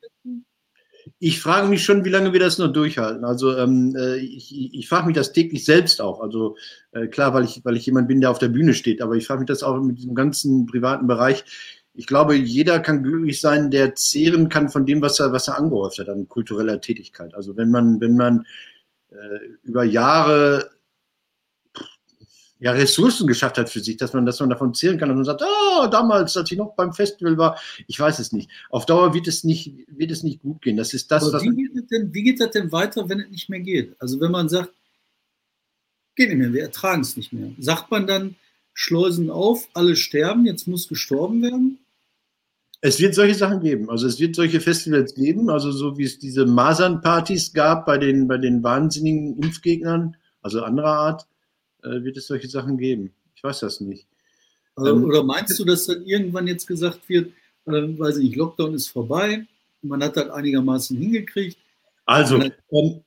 ich 1.23 1.39
frage 1.39 1.67
mich 1.67 1.84
schon, 1.86 2.03
wie 2.03 2.10
lange 2.10 2.34
wir 2.34 2.39
das 2.39 2.57
noch 2.57 2.73
durchhalten. 2.73 3.23
Also 3.23 3.55
ähm, 3.55 3.95
äh, 3.95 4.17
ich, 4.17 4.73
ich 4.73 4.89
frage 4.89 5.05
mich 5.05 5.15
das 5.15 5.31
täglich 5.31 5.63
selbst 5.63 6.01
auch. 6.01 6.19
Also 6.19 6.57
äh, 6.93 7.05
klar, 7.05 7.36
weil 7.36 7.43
ich, 7.43 7.63
weil 7.63 7.77
ich 7.77 7.86
jemand 7.86 8.07
bin, 8.07 8.21
der 8.21 8.31
auf 8.31 8.39
der 8.39 8.47
Bühne 8.47 8.73
steht, 8.73 9.03
aber 9.03 9.13
ich 9.13 9.27
frage 9.27 9.41
mich 9.41 9.47
das 9.47 9.62
auch 9.62 9.79
mit 9.84 9.99
diesem 9.99 10.15
ganzen 10.15 10.65
privaten 10.65 11.05
Bereich. 11.05 11.43
Ich 11.93 12.07
glaube, 12.07 12.34
jeder 12.34 12.79
kann 12.79 13.03
glücklich 13.03 13.39
sein, 13.39 13.69
der 13.69 13.93
zehren 13.93 14.49
kann 14.49 14.69
von 14.69 14.88
dem, 14.88 15.03
was 15.03 15.19
er, 15.19 15.31
was 15.31 15.47
er 15.47 15.60
angehäuft 15.60 15.99
hat 15.99 16.10
an 16.10 16.27
kultureller 16.27 16.81
Tätigkeit. 16.81 17.36
Also 17.36 17.55
wenn 17.55 17.69
man, 17.69 18.01
wenn 18.01 18.17
man 18.17 18.47
äh, 19.12 19.45
über 19.62 19.84
Jahre 19.84 20.71
ja, 22.62 22.74
Ressourcen 22.74 23.26
geschafft 23.26 23.58
hat 23.58 23.71
für 23.71 23.80
sich, 23.80 23.97
dass 23.97 24.13
man, 24.13 24.24
dass 24.24 24.39
man 24.39 24.50
davon 24.50 24.76
zählen 24.76 25.00
kann 25.00 25.10
und 25.10 25.26
sagt, 25.26 25.41
oh, 25.41 25.88
damals, 25.88 26.38
als 26.38 26.52
ich 26.52 26.58
noch 26.60 26.76
beim 26.76 26.93
Festival 26.93 27.36
war, 27.36 27.60
ich 27.88 28.00
weiß 28.00 28.19
es 28.19 28.32
nicht. 28.32 28.52
Auf 28.69 28.86
Dauer 28.86 29.15
wird 29.15 29.28
es 29.28 29.43
nicht, 29.43 29.74
wird 29.88 30.12
es 30.12 30.21
nicht 30.21 30.43
gut 30.43 30.62
gehen. 30.62 30.78
Das 30.78 30.93
ist 30.93 31.10
das, 31.10 31.34
was. 31.34 31.41
Wie 31.41 31.56
geht, 31.56 31.91
denn, 31.91 32.13
wie 32.13 32.21
geht 32.21 32.39
das 32.39 32.52
denn 32.52 32.71
weiter, 32.71 33.10
wenn 33.10 33.19
es 33.19 33.32
nicht 33.32 33.50
mehr 33.50 33.62
geht? 33.62 33.95
Also 34.00 34.21
wenn 34.21 34.30
man 34.30 34.47
sagt, 34.47 34.71
geht 36.15 36.30
nicht 36.30 36.38
mehr, 36.38 36.54
wir 36.54 36.62
ertragen 36.62 37.02
es 37.02 37.17
nicht 37.17 37.34
mehr. 37.34 37.50
Sagt 37.58 37.89
man 37.89 38.06
dann, 38.06 38.36
Schleusen 38.76 39.32
auf, 39.32 39.67
alle 39.74 39.95
sterben, 39.95 40.45
jetzt 40.45 40.67
muss 40.67 40.88
gestorben 40.88 41.41
werden? 41.41 41.80
Es 42.82 43.00
wird 43.00 43.15
solche 43.15 43.36
Sachen 43.36 43.62
geben. 43.62 43.89
Also 43.89 44.06
es 44.06 44.19
wird 44.19 44.36
solche 44.36 44.62
Festivals 44.62 45.15
geben, 45.15 45.50
also 45.50 45.71
so 45.71 45.97
wie 45.97 46.04
es 46.04 46.19
diese 46.19 46.45
Masernpartys 46.45 47.54
gab 47.54 47.88
bei 47.88 47.97
den, 47.97 48.28
bei 48.28 48.38
den 48.38 48.62
wahnsinnigen 48.62 49.41
Impfgegnern, 49.41 50.15
also 50.43 50.62
anderer 50.62 50.93
Art 50.93 51.28
wird 51.83 52.17
es 52.17 52.27
solche 52.27 52.47
Sachen 52.47 52.77
geben. 52.77 53.11
Ich 53.35 53.43
weiß 53.43 53.61
das 53.61 53.81
nicht. 53.81 54.05
Also, 54.75 54.95
ähm, 54.95 55.05
oder 55.05 55.23
meinst 55.23 55.59
du, 55.59 55.65
dass 55.65 55.85
dann 55.85 56.05
irgendwann 56.05 56.47
jetzt 56.47 56.67
gesagt 56.67 57.07
wird, 57.07 57.31
äh, 57.65 57.71
weiß 57.71 58.17
ich 58.17 58.25
nicht, 58.25 58.35
Lockdown 58.35 58.73
ist 58.73 58.87
vorbei, 58.87 59.45
man 59.81 60.03
hat 60.03 60.17
das 60.17 60.29
einigermaßen 60.29 60.97
hingekriegt? 60.97 61.57
Also, 62.05 62.41
ähm, 62.71 63.01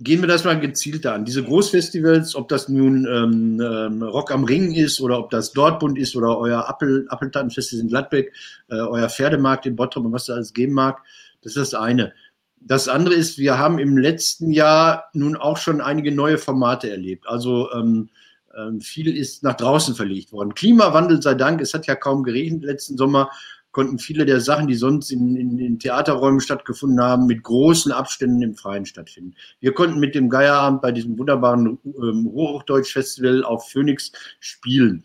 gehen 0.00 0.20
wir 0.22 0.28
das 0.28 0.44
mal 0.44 0.58
gezielter 0.58 1.14
an. 1.14 1.24
Diese 1.24 1.44
Großfestivals, 1.44 2.34
ob 2.34 2.48
das 2.48 2.68
nun 2.68 3.06
ähm, 3.06 3.60
ähm, 3.60 4.02
Rock 4.02 4.30
am 4.30 4.44
Ring 4.44 4.72
ist 4.72 5.00
oder 5.00 5.18
ob 5.18 5.30
das 5.30 5.52
Dortmund 5.52 5.98
ist 5.98 6.16
oder 6.16 6.38
euer 6.38 6.68
Appel, 6.68 7.06
in 7.10 7.88
Gladbeck, 7.88 8.32
äh, 8.68 8.76
euer 8.76 9.08
Pferdemarkt 9.08 9.66
in 9.66 9.76
Bottrop 9.76 10.06
und 10.06 10.12
was 10.12 10.26
da 10.26 10.34
alles 10.34 10.54
geben 10.54 10.72
mag, 10.72 11.02
das 11.42 11.56
ist 11.56 11.72
das 11.72 11.74
eine. 11.74 12.12
Das 12.60 12.88
andere 12.88 13.14
ist, 13.14 13.38
wir 13.38 13.58
haben 13.58 13.78
im 13.78 13.96
letzten 13.96 14.50
Jahr 14.52 15.04
nun 15.12 15.36
auch 15.36 15.56
schon 15.56 15.80
einige 15.80 16.12
neue 16.12 16.38
Formate 16.38 16.90
erlebt. 16.90 17.26
Also 17.26 17.72
ähm, 17.72 18.10
ähm, 18.56 18.80
viel 18.80 19.16
ist 19.16 19.42
nach 19.42 19.56
draußen 19.56 19.94
verlegt 19.94 20.32
worden. 20.32 20.54
Klimawandel 20.54 21.22
sei 21.22 21.34
Dank, 21.34 21.60
es 21.60 21.74
hat 21.74 21.86
ja 21.86 21.94
kaum 21.94 22.22
geregnet 22.22 22.64
letzten 22.64 22.96
Sommer, 22.96 23.30
konnten 23.72 23.98
viele 23.98 24.26
der 24.26 24.40
Sachen, 24.40 24.66
die 24.66 24.74
sonst 24.74 25.10
in, 25.10 25.36
in, 25.36 25.58
in 25.58 25.78
Theaterräumen 25.78 26.40
stattgefunden 26.40 27.00
haben, 27.00 27.26
mit 27.26 27.42
großen 27.42 27.92
Abständen 27.92 28.42
im 28.42 28.54
Freien 28.54 28.84
stattfinden. 28.84 29.34
Wir 29.60 29.72
konnten 29.72 30.00
mit 30.00 30.14
dem 30.14 30.28
Geierabend 30.28 30.82
bei 30.82 30.92
diesem 30.92 31.18
wunderbaren 31.18 31.78
ähm, 31.84 32.28
Hochdeutsch-Festival 32.32 33.44
auf 33.44 33.70
Phoenix 33.70 34.12
spielen. 34.40 35.04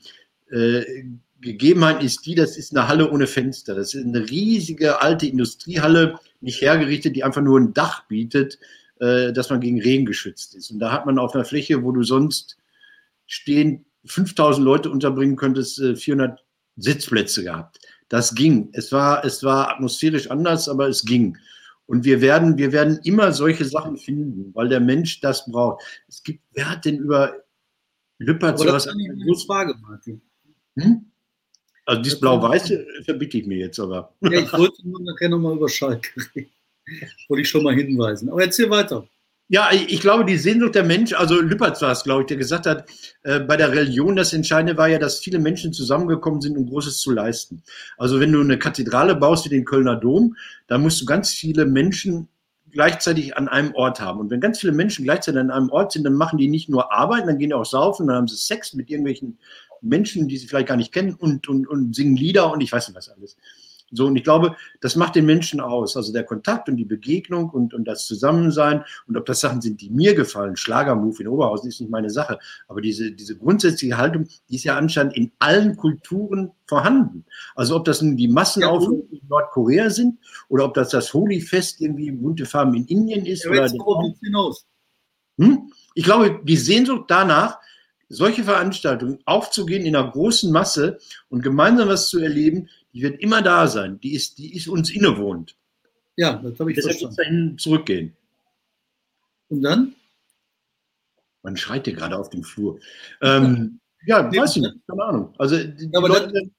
Äh, 0.49 1.03
Gegebenheit 1.45 2.03
ist 2.03 2.25
die, 2.25 2.33
das 2.33 2.57
ist 2.57 2.75
eine 2.75 2.87
Halle 2.87 3.11
ohne 3.11 3.27
Fenster. 3.27 3.75
Das 3.75 3.93
ist 3.93 4.03
eine 4.03 4.27
riesige 4.29 5.01
alte 5.01 5.27
Industriehalle, 5.27 6.19
nicht 6.41 6.59
hergerichtet, 6.59 7.15
die 7.15 7.23
einfach 7.23 7.43
nur 7.43 7.59
ein 7.59 7.73
Dach 7.73 8.07
bietet, 8.07 8.59
äh, 8.99 9.31
dass 9.31 9.51
man 9.51 9.61
gegen 9.61 9.79
Regen 9.79 10.05
geschützt 10.05 10.55
ist. 10.55 10.71
Und 10.71 10.79
da 10.79 10.91
hat 10.91 11.05
man 11.05 11.19
auf 11.19 11.35
einer 11.35 11.45
Fläche, 11.45 11.83
wo 11.83 11.91
du 11.91 12.01
sonst 12.01 12.57
stehen 13.27 13.85
5000 14.05 14.65
Leute 14.65 14.89
unterbringen 14.89 15.35
könntest, 15.35 15.79
äh, 15.79 15.95
400 15.95 16.43
Sitzplätze 16.77 17.43
gehabt. 17.43 17.79
Das 18.09 18.33
ging. 18.33 18.69
Es 18.73 18.91
war, 18.91 19.23
es 19.23 19.43
war 19.43 19.69
atmosphärisch 19.71 20.31
anders, 20.31 20.67
aber 20.67 20.87
es 20.87 21.05
ging. 21.05 21.37
Und 21.85 22.05
wir 22.05 22.21
werden, 22.21 22.57
wir 22.57 22.71
werden 22.71 22.99
immer 23.03 23.31
solche 23.31 23.65
Sachen 23.65 23.97
finden, 23.97 24.49
weil 24.55 24.67
der 24.67 24.79
Mensch 24.79 25.19
das 25.19 25.45
braucht. 25.45 25.83
Es 26.07 26.23
gibt, 26.23 26.41
wer 26.53 26.71
hat 26.71 26.85
denn 26.85 26.97
über 26.97 27.35
Lüppert 28.17 28.57
sowas? 28.57 28.85
Das 28.85 28.95
ist 28.95 28.99
eine 28.99 29.37
Frage, 29.45 29.75
Martin. 29.81 30.21
Hm? 30.75 31.11
Also 31.85 32.01
dieses 32.01 32.19
Blau-Weiße 32.19 32.85
verbitte 33.05 33.37
ich 33.37 33.45
mir 33.45 33.57
jetzt 33.57 33.79
aber. 33.79 34.13
Ja, 34.21 34.39
ich 34.39 34.51
wollte 34.53 34.87
nur 34.87 35.01
nachher 35.01 35.29
nochmal 35.29 35.55
über 35.55 35.69
Schalke 35.69 36.09
reden. 36.35 36.49
Wollte 37.29 37.41
ich 37.41 37.49
schon 37.49 37.63
mal 37.63 37.73
hinweisen. 37.73 38.29
Aber 38.29 38.43
erzähl 38.43 38.69
weiter. 38.69 39.07
Ja, 39.47 39.69
ich 39.71 40.01
glaube, 40.01 40.25
die 40.25 40.37
Sehnsucht 40.37 40.73
der 40.73 40.83
Mensch, 40.83 41.13
also 41.13 41.39
Lüpertz 41.39 41.79
war 41.83 41.91
es, 41.91 42.03
glaube 42.03 42.21
ich, 42.21 42.27
der 42.27 42.37
gesagt 42.37 42.65
hat, 42.65 42.89
äh, 43.21 43.39
bei 43.39 43.55
der 43.57 43.71
Religion 43.71 44.15
das 44.15 44.33
Entscheidende 44.33 44.75
war 44.75 44.87
ja, 44.87 44.97
dass 44.97 45.19
viele 45.19 45.37
Menschen 45.37 45.71
zusammengekommen 45.71 46.41
sind, 46.41 46.57
um 46.57 46.67
Großes 46.67 46.99
zu 46.99 47.11
leisten. 47.11 47.61
Also 47.97 48.19
wenn 48.19 48.31
du 48.31 48.41
eine 48.41 48.57
Kathedrale 48.57 49.13
baust 49.15 49.45
wie 49.45 49.49
den 49.49 49.65
Kölner 49.65 49.97
Dom, 49.97 50.35
dann 50.65 50.81
musst 50.81 50.99
du 50.99 51.05
ganz 51.05 51.31
viele 51.31 51.67
Menschen 51.67 52.27
gleichzeitig 52.71 53.37
an 53.37 53.47
einem 53.47 53.75
Ort 53.75 54.01
haben. 54.01 54.19
Und 54.19 54.31
wenn 54.31 54.41
ganz 54.41 54.59
viele 54.59 54.73
Menschen 54.73 55.05
gleichzeitig 55.05 55.39
an 55.39 55.51
einem 55.51 55.69
Ort 55.69 55.91
sind, 55.91 56.03
dann 56.03 56.15
machen 56.15 56.39
die 56.39 56.47
nicht 56.47 56.67
nur 56.67 56.91
Arbeit, 56.91 57.27
dann 57.27 57.37
gehen 57.37 57.49
die 57.49 57.53
auch 57.53 57.65
saufen, 57.65 58.07
dann 58.07 58.17
haben 58.17 58.27
sie 58.27 58.35
Sex 58.35 58.73
mit 58.73 58.89
irgendwelchen 58.89 59.37
Menschen, 59.85 60.27
die 60.27 60.37
sie 60.37 60.47
vielleicht 60.47 60.67
gar 60.67 60.77
nicht 60.77 60.91
kennen 60.91 61.13
und, 61.13 61.47
und, 61.47 61.67
und 61.67 61.95
singen 61.95 62.15
Lieder 62.15 62.51
und 62.51 62.61
ich 62.61 62.71
weiß 62.71 62.87
nicht 62.87 62.97
was 62.97 63.09
alles. 63.09 63.37
So, 63.91 64.07
und 64.07 64.15
ich 64.15 64.23
glaube, 64.23 64.55
das 64.81 64.95
macht 64.95 65.15
den 65.15 65.25
Menschen 65.25 65.59
aus. 65.59 65.95
Also 65.95 66.11
der 66.11 66.23
Kontakt 66.23 66.67
und 66.67 66.75
die 66.77 66.85
Begegnung 66.85 67.49
und, 67.49 67.73
und 67.73 67.85
das 67.85 68.05
Zusammensein. 68.05 68.83
Und 69.07 69.15
ob 69.15 69.25
das 69.25 69.39
Sachen 69.41 69.61
sind, 69.61 69.79
die 69.79 69.89
mir 69.89 70.15
gefallen, 70.15 70.57
Schlagermove 70.57 71.21
in 71.21 71.27
Oberhausen 71.27 71.69
ist 71.69 71.79
nicht 71.79 71.91
meine 71.91 72.09
Sache. 72.09 72.39
Aber 72.67 72.81
diese, 72.81 73.11
diese 73.11 73.37
grundsätzliche 73.37 73.97
Haltung, 73.97 74.27
die 74.49 74.55
ist 74.55 74.63
ja 74.63 74.75
anscheinend 74.75 75.15
in 75.15 75.31
allen 75.39 75.77
Kulturen 75.77 76.51
vorhanden. 76.65 77.25
Also 77.55 77.75
ob 77.75 77.85
das 77.85 78.01
nun 78.01 78.17
die 78.17 78.27
Massenaufrufe 78.27 79.15
in 79.15 79.27
Nordkorea 79.27 79.89
sind 79.89 80.17
oder 80.49 80.65
ob 80.65 80.73
das 80.73 80.89
das 80.89 81.13
Holi-Fest 81.13 81.79
irgendwie 81.79 82.11
bunte 82.11 82.45
Farben 82.45 82.73
in 82.73 82.85
Indien 82.85 83.25
ist. 83.25 83.45
Ja, 83.45 83.51
oder 83.51 83.69
hinaus. 83.69 84.65
Hm? 85.37 85.71
Ich 85.93 86.03
glaube, 86.03 86.41
die 86.43 86.57
Sehnsucht 86.57 87.05
danach, 87.07 87.59
solche 88.09 88.43
Veranstaltungen 88.43 89.19
aufzugehen 89.25 89.85
in 89.85 89.95
einer 89.95 90.09
großen 90.11 90.51
Masse 90.51 90.99
und 91.29 91.41
gemeinsam 91.41 91.89
was 91.89 92.09
zu 92.09 92.19
erleben, 92.19 92.69
die 92.93 93.01
wird 93.01 93.19
immer 93.19 93.41
da 93.41 93.67
sein. 93.67 93.99
Die 93.99 94.13
ist, 94.13 94.37
die 94.37 94.55
ist 94.55 94.67
uns 94.67 94.89
innewohnt. 94.89 95.55
Ja, 96.15 96.37
das 96.37 96.59
habe 96.59 96.71
ich 96.71 96.75
Deshalb 96.75 96.97
verstanden. 96.97 97.15
dahin 97.17 97.57
zurückgehen. 97.57 98.15
Und 99.49 99.61
dann? 99.61 99.95
Man 101.43 101.57
schreit 101.57 101.85
dir 101.85 101.93
gerade 101.93 102.17
auf 102.17 102.29
dem 102.29 102.43
Flur. 102.43 102.79
Ähm, 103.21 103.79
ja, 104.05 104.27
nee, 104.29 104.39
weiß 104.39 104.55
ich 104.55 104.61
nicht, 104.61 104.75
keine 104.87 105.03
Ahnung. 105.03 105.33
Also 105.37 105.57
die, 105.57 105.89
ja, 105.91 105.99
Leute, 105.99 106.31
dann, 106.31 106.51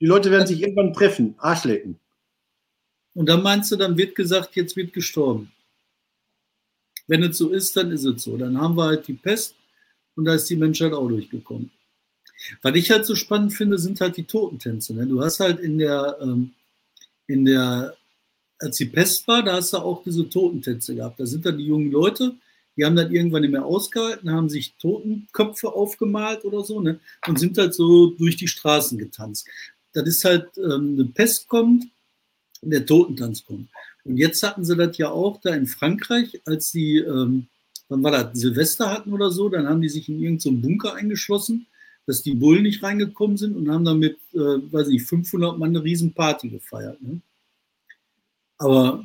die 0.00 0.06
Leute 0.06 0.30
werden 0.30 0.46
sich 0.46 0.62
irgendwann 0.62 0.92
treffen, 0.92 1.34
Arschlecken. 1.38 1.98
Und 3.14 3.28
dann 3.28 3.42
meinst 3.42 3.70
du, 3.72 3.76
dann 3.76 3.98
wird 3.98 4.14
gesagt, 4.14 4.54
jetzt 4.56 4.76
wird 4.76 4.92
gestorben. 4.92 5.52
Wenn 7.06 7.24
es 7.24 7.38
so 7.38 7.50
ist, 7.50 7.76
dann 7.76 7.90
ist 7.90 8.04
es 8.04 8.22
so. 8.22 8.36
Dann 8.36 8.58
haben 8.58 8.76
wir 8.76 8.84
halt 8.84 9.08
die 9.08 9.14
Pest 9.14 9.56
und 10.16 10.24
da 10.24 10.34
ist 10.34 10.48
die 10.50 10.56
Menschheit 10.56 10.92
auch 10.92 11.08
durchgekommen. 11.08 11.70
Was 12.62 12.74
ich 12.74 12.90
halt 12.90 13.04
so 13.04 13.14
spannend 13.14 13.52
finde, 13.52 13.78
sind 13.78 14.00
halt 14.00 14.16
die 14.16 14.24
Totentänze. 14.24 14.94
Ne? 14.94 15.06
Du 15.06 15.22
hast 15.22 15.40
halt 15.40 15.60
in 15.60 15.78
der, 15.78 16.16
ähm, 16.20 16.52
in 17.26 17.44
der, 17.44 17.94
als 18.58 18.76
die 18.76 18.86
Pest 18.86 19.26
war, 19.28 19.42
da 19.42 19.54
hast 19.54 19.72
du 19.72 19.78
auch 19.78 20.02
diese 20.02 20.28
Totentänze 20.28 20.94
gehabt. 20.94 21.20
Da 21.20 21.26
sind 21.26 21.44
dann 21.44 21.58
die 21.58 21.66
jungen 21.66 21.90
Leute, 21.90 22.34
die 22.76 22.84
haben 22.84 22.96
dann 22.96 23.12
irgendwann 23.12 23.42
nicht 23.42 23.50
mehr 23.50 23.64
ausgehalten, 23.64 24.30
haben 24.30 24.48
sich 24.48 24.74
Totenköpfe 24.78 25.72
aufgemalt 25.72 26.44
oder 26.44 26.64
so 26.64 26.80
ne? 26.80 26.98
und 27.26 27.38
sind 27.38 27.58
halt 27.58 27.74
so 27.74 28.10
durch 28.10 28.36
die 28.36 28.48
Straßen 28.48 28.96
getanzt. 28.96 29.46
Das 29.92 30.06
ist 30.06 30.24
halt, 30.24 30.56
ähm, 30.56 30.94
eine 30.94 31.04
Pest 31.04 31.48
kommt, 31.48 31.86
der 32.62 32.86
Totentanz 32.86 33.44
kommt. 33.44 33.68
Und 34.04 34.16
jetzt 34.16 34.42
hatten 34.42 34.64
sie 34.64 34.76
das 34.76 34.96
ja 34.98 35.10
auch 35.10 35.40
da 35.40 35.54
in 35.54 35.66
Frankreich, 35.66 36.40
als 36.46 36.70
die 36.70 36.98
ähm, 36.98 37.48
wann 37.90 38.02
war 38.02 38.12
das, 38.12 38.40
Silvester 38.40 38.90
hatten 38.90 39.12
oder 39.12 39.30
so, 39.30 39.48
dann 39.48 39.68
haben 39.68 39.82
die 39.82 39.88
sich 39.88 40.08
in 40.08 40.20
irgendeinem 40.20 40.62
so 40.62 40.68
Bunker 40.68 40.94
eingeschlossen, 40.94 41.66
dass 42.06 42.22
die 42.22 42.34
Bullen 42.34 42.62
nicht 42.62 42.82
reingekommen 42.82 43.36
sind 43.36 43.56
und 43.56 43.70
haben 43.70 43.84
dann 43.84 43.98
mit, 43.98 44.16
äh, 44.32 44.38
weiß 44.38 44.88
nicht, 44.88 45.06
500 45.06 45.58
Mann 45.58 45.70
eine 45.70 45.84
Riesenparty 45.84 46.48
gefeiert. 46.48 47.02
Ne? 47.02 47.20
Aber 48.58 49.04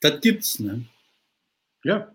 das 0.00 0.20
gibt's, 0.20 0.58
ne? 0.58 0.84
Ja. 1.82 2.12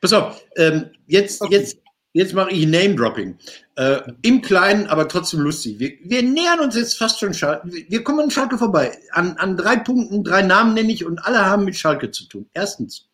Pass 0.00 0.12
auf, 0.12 0.44
ähm, 0.56 0.90
jetzt, 1.06 1.42
okay. 1.42 1.54
jetzt, 1.54 1.78
jetzt 2.12 2.32
mache 2.32 2.52
ich 2.52 2.66
Name-Dropping. 2.66 3.36
Äh, 3.76 4.12
Im 4.22 4.40
Kleinen, 4.40 4.86
aber 4.86 5.08
trotzdem 5.08 5.40
lustig. 5.40 5.78
Wir, 5.80 5.92
wir 6.04 6.22
nähern 6.22 6.60
uns 6.60 6.76
jetzt 6.76 6.96
fast 6.96 7.18
schon 7.18 7.34
Schalke. 7.34 7.68
Wir 7.70 8.04
kommen 8.04 8.20
an 8.20 8.30
Schalke 8.30 8.56
vorbei. 8.56 8.96
An, 9.10 9.36
an 9.38 9.56
drei 9.56 9.76
Punkten, 9.76 10.22
drei 10.22 10.42
Namen 10.42 10.74
nenne 10.74 10.92
ich 10.92 11.04
und 11.04 11.18
alle 11.18 11.44
haben 11.44 11.64
mit 11.64 11.74
Schalke 11.74 12.10
zu 12.12 12.24
tun. 12.28 12.48
Erstens, 12.54 13.08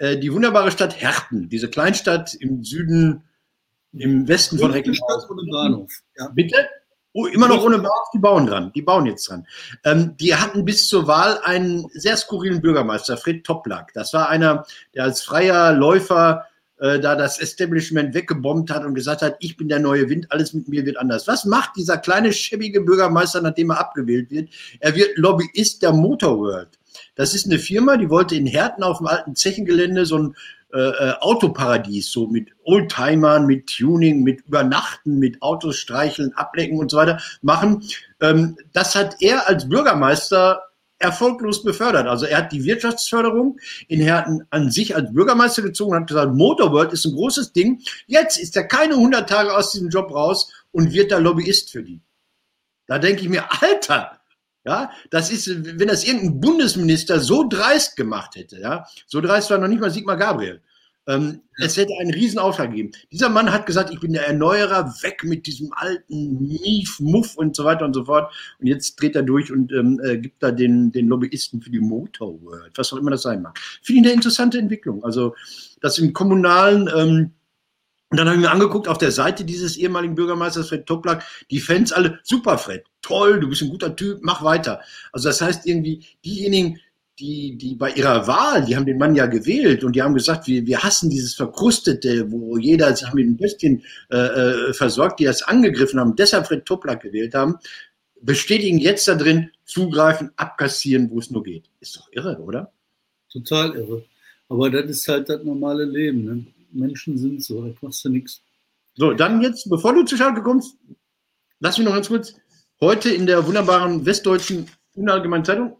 die 0.00 0.32
wunderbare 0.32 0.70
Stadt 0.70 1.00
Herten, 1.00 1.48
diese 1.48 1.68
Kleinstadt 1.68 2.34
im 2.34 2.62
Süden, 2.62 3.24
im 3.92 4.28
Westen 4.28 4.58
von 4.58 4.70
Recklinghausen. 4.70 5.50
Bahnhof. 5.50 5.92
Ja. 6.16 6.28
Bitte? 6.28 6.68
Oh, 7.12 7.26
immer 7.26 7.48
noch 7.48 7.64
ohne 7.64 7.78
Bahnhof, 7.78 8.10
die 8.14 8.18
bauen 8.18 8.46
dran. 8.46 8.70
Die 8.74 8.82
bauen 8.82 9.06
jetzt 9.06 9.28
dran. 9.28 9.46
Ähm, 9.84 10.16
die 10.18 10.34
hatten 10.34 10.64
bis 10.64 10.86
zur 10.86 11.06
Wahl 11.06 11.40
einen 11.42 11.88
sehr 11.92 12.16
skurrilen 12.16 12.60
Bürgermeister, 12.60 13.16
Fred 13.16 13.44
Toplak. 13.44 13.92
Das 13.94 14.12
war 14.12 14.28
einer, 14.28 14.66
der 14.94 15.04
als 15.04 15.22
freier 15.22 15.72
Läufer 15.72 16.44
äh, 16.78 17.00
da 17.00 17.16
das 17.16 17.40
Establishment 17.40 18.14
weggebombt 18.14 18.70
hat 18.70 18.84
und 18.84 18.94
gesagt 18.94 19.22
hat, 19.22 19.36
ich 19.40 19.56
bin 19.56 19.68
der 19.68 19.80
neue 19.80 20.08
Wind, 20.08 20.30
alles 20.30 20.52
mit 20.52 20.68
mir 20.68 20.86
wird 20.86 20.96
anders. 20.96 21.26
Was 21.26 21.44
macht 21.44 21.76
dieser 21.76 21.98
kleine, 21.98 22.32
schäbige 22.32 22.82
Bürgermeister, 22.82 23.40
nachdem 23.40 23.70
er 23.70 23.80
abgewählt 23.80 24.30
wird? 24.30 24.50
Er 24.78 24.94
wird 24.94 25.16
Lobbyist 25.16 25.82
der 25.82 25.92
Motorworld. 25.92 26.78
Das 27.14 27.34
ist 27.34 27.46
eine 27.46 27.58
Firma, 27.58 27.96
die 27.96 28.10
wollte 28.10 28.36
in 28.36 28.46
Herten 28.46 28.82
auf 28.82 28.98
dem 28.98 29.06
alten 29.06 29.34
Zechengelände 29.34 30.06
so 30.06 30.18
ein 30.18 30.36
äh, 30.72 30.78
äh 30.78 31.12
Autoparadies, 31.20 32.10
so 32.10 32.26
mit 32.26 32.50
Oldtimern, 32.64 33.46
mit 33.46 33.66
Tuning, 33.66 34.22
mit 34.22 34.42
Übernachten, 34.46 35.18
mit 35.18 35.42
Autos 35.42 35.76
streicheln, 35.78 36.32
ablecken 36.34 36.78
und 36.78 36.90
so 36.90 36.96
weiter 36.98 37.20
machen. 37.42 37.84
Ähm, 38.20 38.56
das 38.72 38.94
hat 38.94 39.16
er 39.20 39.48
als 39.48 39.68
Bürgermeister 39.68 40.62
erfolglos 40.98 41.62
befördert. 41.62 42.06
Also 42.06 42.26
er 42.26 42.38
hat 42.38 42.52
die 42.52 42.64
Wirtschaftsförderung 42.64 43.58
in 43.86 44.00
Herten 44.00 44.46
an 44.50 44.70
sich 44.70 44.96
als 44.96 45.12
Bürgermeister 45.12 45.62
gezogen 45.62 45.92
und 45.92 46.00
hat 46.00 46.08
gesagt, 46.08 46.34
Motorworld 46.34 46.92
ist 46.92 47.04
ein 47.04 47.14
großes 47.14 47.52
Ding. 47.52 47.80
Jetzt 48.06 48.38
ist 48.38 48.56
er 48.56 48.64
keine 48.64 48.94
100 48.94 49.28
Tage 49.28 49.56
aus 49.56 49.72
diesem 49.72 49.88
Job 49.90 50.12
raus 50.12 50.52
und 50.72 50.92
wird 50.92 51.12
da 51.12 51.18
Lobbyist 51.18 51.70
für 51.70 51.82
die. 51.82 52.00
Da 52.86 52.98
denke 52.98 53.22
ich 53.22 53.28
mir, 53.28 53.44
Alter, 53.62 54.17
ja, 54.64 54.90
das 55.10 55.30
ist, 55.30 55.48
wenn 55.78 55.88
das 55.88 56.04
irgendein 56.04 56.40
Bundesminister 56.40 57.20
so 57.20 57.48
dreist 57.48 57.96
gemacht 57.96 58.36
hätte, 58.36 58.60
ja, 58.60 58.86
so 59.06 59.20
dreist 59.20 59.50
war 59.50 59.58
noch 59.58 59.68
nicht 59.68 59.80
mal 59.80 59.90
Sigmar 59.90 60.16
Gabriel. 60.16 60.60
Ähm, 61.08 61.40
ja. 61.56 61.64
Es 61.64 61.76
hätte 61.78 61.94
einen 61.98 62.12
riesen 62.12 62.38
Auftrag 62.38 62.70
gegeben. 62.70 62.90
Dieser 63.10 63.30
Mann 63.30 63.50
hat 63.50 63.64
gesagt, 63.64 63.90
ich 63.90 63.98
bin 63.98 64.12
der 64.12 64.26
Erneuerer, 64.26 64.94
weg 65.02 65.24
mit 65.24 65.46
diesem 65.46 65.72
alten 65.72 66.46
Mief, 66.46 67.00
Muff 67.00 67.34
und 67.36 67.56
so 67.56 67.64
weiter 67.64 67.86
und 67.86 67.94
so 67.94 68.04
fort. 68.04 68.32
Und 68.60 68.66
jetzt 68.66 68.96
dreht 68.96 69.16
er 69.16 69.22
durch 69.22 69.50
und 69.50 69.72
ähm, 69.72 69.98
äh, 70.04 70.18
gibt 70.18 70.42
da 70.42 70.50
den, 70.50 70.92
den 70.92 71.08
Lobbyisten 71.08 71.62
für 71.62 71.70
die 71.70 71.80
Motorworld, 71.80 72.76
was 72.76 72.92
auch 72.92 72.98
immer 72.98 73.10
das 73.10 73.22
sein 73.22 73.40
mag. 73.40 73.58
Finde 73.82 74.02
ich 74.02 74.06
eine 74.06 74.14
interessante 74.14 74.58
Entwicklung. 74.58 75.02
Also, 75.02 75.34
das 75.80 75.98
im 75.98 76.12
kommunalen, 76.12 76.90
ähm, 76.94 77.32
und 78.10 78.16
dann 78.16 78.26
habe 78.26 78.36
ich 78.36 78.42
mir 78.42 78.50
angeguckt, 78.50 78.88
auf 78.88 78.98
der 78.98 79.10
Seite 79.10 79.44
dieses 79.44 79.76
ehemaligen 79.76 80.14
Bürgermeisters 80.14 80.68
Fred 80.68 80.86
Toplak, 80.86 81.24
die 81.50 81.60
Fans 81.60 81.92
alle, 81.92 82.18
super 82.22 82.56
Fred, 82.56 82.84
toll, 83.02 83.38
du 83.38 83.48
bist 83.48 83.62
ein 83.62 83.68
guter 83.68 83.94
Typ, 83.94 84.20
mach 84.22 84.42
weiter. 84.42 84.80
Also 85.12 85.28
das 85.28 85.42
heißt 85.42 85.66
irgendwie, 85.66 86.06
diejenigen, 86.24 86.80
die, 87.18 87.56
die 87.56 87.74
bei 87.74 87.90
ihrer 87.90 88.26
Wahl, 88.26 88.64
die 88.64 88.76
haben 88.76 88.86
den 88.86 88.96
Mann 88.96 89.14
ja 89.14 89.26
gewählt 89.26 89.84
und 89.84 89.94
die 89.94 90.02
haben 90.02 90.14
gesagt, 90.14 90.46
wir, 90.46 90.66
wir 90.66 90.82
hassen 90.82 91.10
dieses 91.10 91.34
Verkrustete, 91.34 92.30
wo 92.30 92.56
jeder 92.56 92.94
sich 92.94 93.12
mit 93.12 93.26
einem 93.26 93.40
Würstchen 93.40 93.82
äh, 94.10 94.16
äh, 94.16 94.72
versorgt, 94.72 95.20
die 95.20 95.24
das 95.24 95.42
angegriffen 95.42 96.00
haben, 96.00 96.16
deshalb 96.16 96.46
Fred 96.46 96.64
Toplak 96.64 97.02
gewählt 97.02 97.34
haben, 97.34 97.56
bestätigen 98.22 98.78
jetzt 98.78 99.06
da 99.08 99.16
drin, 99.16 99.50
zugreifen, 99.64 100.30
abkassieren, 100.36 101.10
wo 101.10 101.18
es 101.18 101.30
nur 101.30 101.42
geht. 101.42 101.68
Ist 101.80 101.96
doch 101.96 102.08
irre, 102.12 102.38
oder? 102.40 102.72
Total 103.30 103.74
irre. 103.76 104.04
Aber 104.48 104.70
das 104.70 104.88
ist 104.88 105.08
halt 105.08 105.28
das 105.28 105.42
normale 105.44 105.84
Leben. 105.84 106.24
Ne? 106.24 106.46
Menschen 106.70 107.18
sind 107.18 107.42
so, 107.42 107.62
da 107.62 107.74
machst 107.80 108.04
du 108.04 108.08
nichts. 108.10 108.42
So, 108.94 109.12
dann 109.12 109.40
jetzt, 109.40 109.68
bevor 109.70 109.94
du 109.94 110.04
zu 110.04 110.16
Schalke 110.16 110.42
kommst, 110.42 110.76
lass 111.60 111.78
mich 111.78 111.86
noch 111.86 111.94
ganz 111.94 112.08
kurz. 112.08 112.34
Heute 112.80 113.10
in 113.10 113.26
der 113.26 113.46
wunderbaren 113.46 114.06
westdeutschen 114.06 114.66
Unallgemeinen 114.94 115.44
Zeitung 115.44 115.76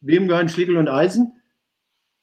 wem 0.00 0.28
gehören 0.28 0.48
Schlegel 0.48 0.76
und 0.76 0.88
Eisen? 0.88 1.40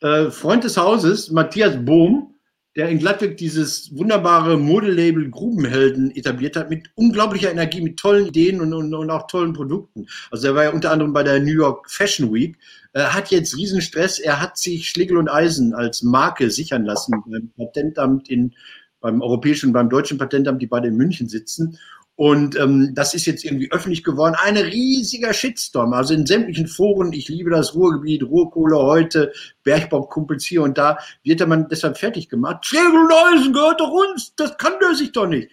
Äh, 0.02 0.30
Freund 0.30 0.64
des 0.64 0.78
Hauses, 0.78 1.32
Matthias 1.32 1.84
Bohm, 1.84 2.36
der 2.78 2.90
in 2.90 3.00
Gladbeck 3.00 3.38
dieses 3.38 3.98
wunderbare 3.98 4.56
Modelabel 4.56 5.32
Grubenhelden 5.32 6.16
etabliert 6.16 6.56
hat, 6.56 6.70
mit 6.70 6.92
unglaublicher 6.94 7.52
Energie, 7.52 7.82
mit 7.82 7.98
tollen 7.98 8.28
Ideen 8.28 8.62
und, 8.62 8.72
und, 8.72 8.94
und 8.94 9.10
auch 9.10 9.26
tollen 9.26 9.54
Produkten. 9.54 10.06
Also 10.30 10.50
er 10.50 10.56
war 10.56 10.66
ja 10.66 10.70
unter 10.70 10.92
anderem 10.92 11.12
bei 11.12 11.24
der 11.24 11.40
New 11.40 11.54
York 11.54 11.90
Fashion 11.90 12.32
Week, 12.32 12.56
äh, 12.94 13.02
hat 13.02 13.32
jetzt 13.32 13.58
Riesenstress. 13.58 14.20
Er 14.20 14.40
hat 14.40 14.60
sich 14.60 14.90
Schlegel 14.90 15.18
und 15.18 15.28
Eisen 15.28 15.74
als 15.74 16.04
Marke 16.04 16.52
sichern 16.52 16.86
lassen 16.86 17.16
beim 17.26 17.50
Patentamt 17.58 18.30
in, 18.30 18.54
beim 19.02 19.24
europäischen 19.24 19.68
und 19.68 19.74
beim 19.74 19.90
deutschen 19.90 20.20
Patentamt, 20.20 20.62
die 20.62 20.68
beide 20.68 20.90
in 20.90 20.98
München 20.98 21.28
sitzen. 21.28 21.80
Und 22.18 22.60
ähm, 22.60 22.94
das 22.96 23.14
ist 23.14 23.28
jetzt 23.28 23.46
irgendwie 23.46 23.72
öffentlich 23.72 24.04
geworden. 24.04 24.36
Ein 24.44 24.58
riesiger 24.58 25.34
Shitstorm. 25.34 25.94
Also 25.94 26.16
in 26.16 26.26
sämtlichen 26.26 26.66
Foren, 26.66 27.14
ich 27.14 27.30
liebe 27.30 27.52
das 27.52 27.76
Ruhrgebiet, 27.76 28.24
Ruhrkohle 28.24 28.76
heute, 28.76 29.32
Bergbaukumpels 29.64 30.44
hier 30.44 30.64
und 30.64 30.80
da, 30.80 30.98
wird 31.24 31.42
der 31.42 31.48
man 31.48 31.68
deshalb 31.70 31.96
fertig 31.96 32.28
gemacht. 32.28 32.66
Eisen 32.76 33.54
gehört 33.54 33.80
doch 33.80 33.92
uns, 33.92 34.34
das 34.36 34.58
kann 34.58 34.74
der 34.82 34.96
sich 34.96 35.12
doch 35.12 35.28
nicht. 35.28 35.52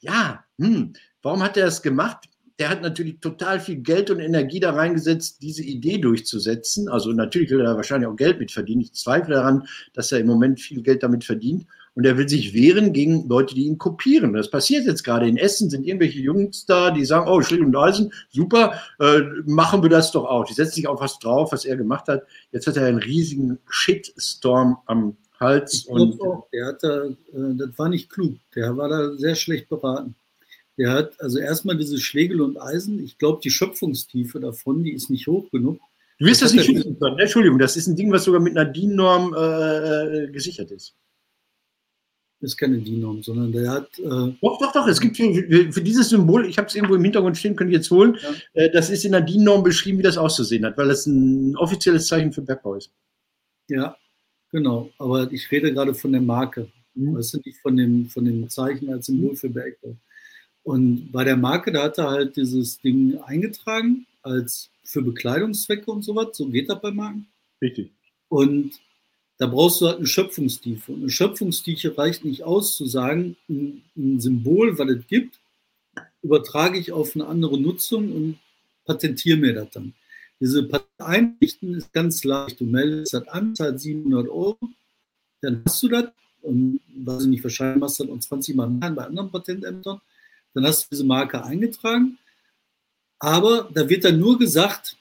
Ja, 0.00 0.44
hm, 0.58 0.92
warum 1.22 1.42
hat 1.42 1.56
er 1.56 1.64
das 1.64 1.80
gemacht? 1.80 2.28
Der 2.58 2.68
hat 2.68 2.82
natürlich 2.82 3.20
total 3.20 3.58
viel 3.58 3.76
Geld 3.76 4.10
und 4.10 4.20
Energie 4.20 4.60
da 4.60 4.74
reingesetzt, 4.74 5.40
diese 5.40 5.62
Idee 5.62 5.96
durchzusetzen. 5.96 6.90
Also 6.90 7.12
natürlich 7.12 7.50
will 7.50 7.62
er 7.62 7.76
wahrscheinlich 7.76 8.08
auch 8.08 8.16
Geld 8.16 8.38
mit 8.38 8.52
verdienen. 8.52 8.82
Ich 8.82 8.92
zweifle 8.92 9.36
daran, 9.36 9.66
dass 9.94 10.12
er 10.12 10.20
im 10.20 10.26
Moment 10.26 10.60
viel 10.60 10.82
Geld 10.82 11.02
damit 11.02 11.24
verdient 11.24 11.64
und 11.94 12.04
er 12.04 12.18
will 12.18 12.28
sich 12.28 12.54
wehren 12.54 12.92
gegen 12.92 13.28
Leute, 13.28 13.54
die 13.54 13.66
ihn 13.66 13.78
kopieren. 13.78 14.32
Das 14.32 14.50
passiert 14.50 14.84
jetzt 14.84 15.04
gerade. 15.04 15.28
In 15.28 15.36
Essen 15.36 15.70
sind 15.70 15.86
irgendwelche 15.86 16.20
Jungs 16.20 16.66
da, 16.66 16.90
die 16.90 17.04
sagen, 17.04 17.28
oh, 17.30 17.40
Schlegel 17.40 17.66
und 17.66 17.76
Eisen, 17.76 18.12
super, 18.30 18.80
äh, 18.98 19.20
machen 19.46 19.82
wir 19.82 19.90
das 19.90 20.10
doch 20.10 20.24
auch. 20.24 20.44
Die 20.44 20.54
setzen 20.54 20.74
sich 20.74 20.88
auf 20.88 21.00
was 21.00 21.18
drauf, 21.20 21.52
was 21.52 21.64
er 21.64 21.76
gemacht 21.76 22.08
hat. 22.08 22.24
Jetzt 22.50 22.66
hat 22.66 22.76
er 22.76 22.86
einen 22.86 22.98
riesigen 22.98 23.58
Shitstorm 23.68 24.78
am 24.86 25.16
Hals. 25.38 25.74
Ich 25.74 25.88
und 25.88 26.20
auch, 26.20 26.48
der 26.52 26.66
hat 26.66 26.82
da, 26.82 27.04
äh, 27.04 27.14
das 27.32 27.78
war 27.78 27.88
nicht 27.88 28.10
klug. 28.10 28.34
Der 28.56 28.76
war 28.76 28.88
da 28.88 29.14
sehr 29.16 29.36
schlecht 29.36 29.68
beraten. 29.68 30.16
Der 30.76 30.90
hat 30.90 31.20
also 31.20 31.38
erstmal 31.38 31.76
diese 31.76 32.00
Schlegel 32.00 32.40
und 32.40 32.60
Eisen, 32.60 32.98
ich 32.98 33.18
glaube, 33.18 33.40
die 33.44 33.50
Schöpfungstiefe 33.50 34.40
davon, 34.40 34.82
die 34.82 34.92
ist 34.92 35.10
nicht 35.10 35.28
hoch 35.28 35.48
genug. 35.52 35.78
Du 36.18 36.26
wirst 36.26 36.42
das, 36.42 36.52
das 36.52 36.66
nicht 36.66 36.76
schützen 36.76 36.98
können. 36.98 37.18
Entschuldigung, 37.20 37.60
das 37.60 37.76
ist 37.76 37.86
ein 37.86 37.94
Ding, 37.94 38.10
was 38.10 38.24
sogar 38.24 38.40
mit 38.40 38.56
einer 38.56 38.68
DIN-Norm 38.68 39.34
äh, 39.34 40.24
äh 40.24 40.32
gesichert 40.32 40.72
ist 40.72 40.96
ist 42.44 42.56
keine 42.56 42.78
DIN-Norm, 42.78 43.22
sondern 43.22 43.52
der 43.52 43.70
hat. 43.70 43.98
Äh 43.98 44.34
doch, 44.40 44.58
doch, 44.60 44.72
doch. 44.72 44.86
Es 44.86 45.00
gibt 45.00 45.16
für, 45.16 45.72
für 45.72 45.82
dieses 45.82 46.10
Symbol, 46.10 46.46
ich 46.46 46.58
habe 46.58 46.68
es 46.68 46.74
irgendwo 46.74 46.94
im 46.94 47.02
Hintergrund 47.02 47.36
stehen, 47.36 47.56
könnt 47.56 47.70
ihr 47.70 47.78
jetzt 47.78 47.90
holen. 47.90 48.16
Ja. 48.22 48.62
Äh, 48.62 48.70
das 48.70 48.90
ist 48.90 49.04
in 49.04 49.12
der 49.12 49.22
DIN-Norm 49.22 49.62
beschrieben, 49.62 49.98
wie 49.98 50.02
das 50.02 50.18
auszusehen 50.18 50.64
hat, 50.64 50.78
weil 50.78 50.88
das 50.88 51.06
ein 51.06 51.56
offizielles 51.56 52.06
Zeichen 52.06 52.32
für 52.32 52.42
Bergbau 52.42 52.74
ist. 52.74 52.90
Ja, 53.68 53.96
genau. 54.50 54.90
Aber 54.98 55.32
ich 55.32 55.50
rede 55.50 55.72
gerade 55.72 55.94
von 55.94 56.12
der 56.12 56.20
Marke. 56.20 56.68
Mhm. 56.94 57.16
Weißt 57.16 57.34
du, 57.34 57.40
nicht 57.44 57.58
von 57.58 57.76
dem, 57.76 58.06
von 58.06 58.24
dem 58.24 58.48
Zeichen 58.48 58.90
als 58.90 59.06
Symbol 59.06 59.32
mhm. 59.32 59.36
für 59.36 59.50
Bergbau. 59.50 59.96
Und 60.62 61.12
bei 61.12 61.24
der 61.24 61.36
Marke, 61.36 61.72
da 61.72 61.84
hat 61.84 61.98
er 61.98 62.10
halt 62.10 62.36
dieses 62.36 62.80
Ding 62.80 63.18
eingetragen 63.18 64.06
als 64.22 64.70
für 64.82 65.02
Bekleidungszwecke 65.02 65.90
und 65.90 66.02
sowas. 66.02 66.28
So 66.32 66.48
geht 66.48 66.70
das 66.70 66.80
bei 66.80 66.90
Marken. 66.90 67.26
Richtig. 67.60 67.90
Und 68.28 68.72
da 69.38 69.46
brauchst 69.46 69.80
du 69.80 69.86
halt 69.86 69.98
eine 69.98 70.06
Schöpfungstiefe. 70.06 70.92
Und 70.92 71.02
eine 71.02 71.10
Schöpfungstiefe 71.10 71.96
reicht 71.96 72.24
nicht 72.24 72.44
aus, 72.44 72.76
zu 72.76 72.86
sagen, 72.86 73.36
ein, 73.48 73.82
ein 73.96 74.20
Symbol, 74.20 74.78
was 74.78 74.88
es 74.88 75.06
gibt, 75.06 75.40
übertrage 76.22 76.78
ich 76.78 76.92
auf 76.92 77.14
eine 77.14 77.26
andere 77.26 77.58
Nutzung 77.60 78.12
und 78.12 78.38
patentiere 78.84 79.36
mir 79.36 79.54
das 79.54 79.70
dann. 79.70 79.94
Diese 80.40 80.68
Einrichten 80.98 81.74
ist 81.74 81.92
ganz 81.92 82.24
leicht. 82.24 82.60
Du 82.60 82.64
meldest 82.64 83.14
das 83.14 83.26
an, 83.28 83.54
zahlt 83.54 83.80
700 83.80 84.28
Euro, 84.28 84.58
dann 85.40 85.62
hast 85.64 85.82
du 85.82 85.88
das 85.88 86.06
und 86.42 86.80
weiß 86.96 87.22
ich 87.22 87.28
nicht, 87.28 87.44
wahrscheinlich 87.44 87.80
machst 87.80 87.98
du 87.98 88.04
das 88.04 88.14
noch 88.14 88.20
20 88.20 88.54
Mal 88.54 88.68
mehr 88.68 88.90
bei 88.90 89.04
anderen 89.04 89.30
Patentämtern. 89.30 90.00
Dann 90.52 90.66
hast 90.66 90.84
du 90.84 90.88
diese 90.92 91.04
Marke 91.04 91.42
eingetragen. 91.42 92.18
Aber 93.18 93.70
da 93.72 93.88
wird 93.88 94.04
dann 94.04 94.18
nur 94.18 94.38
gesagt, 94.38 94.96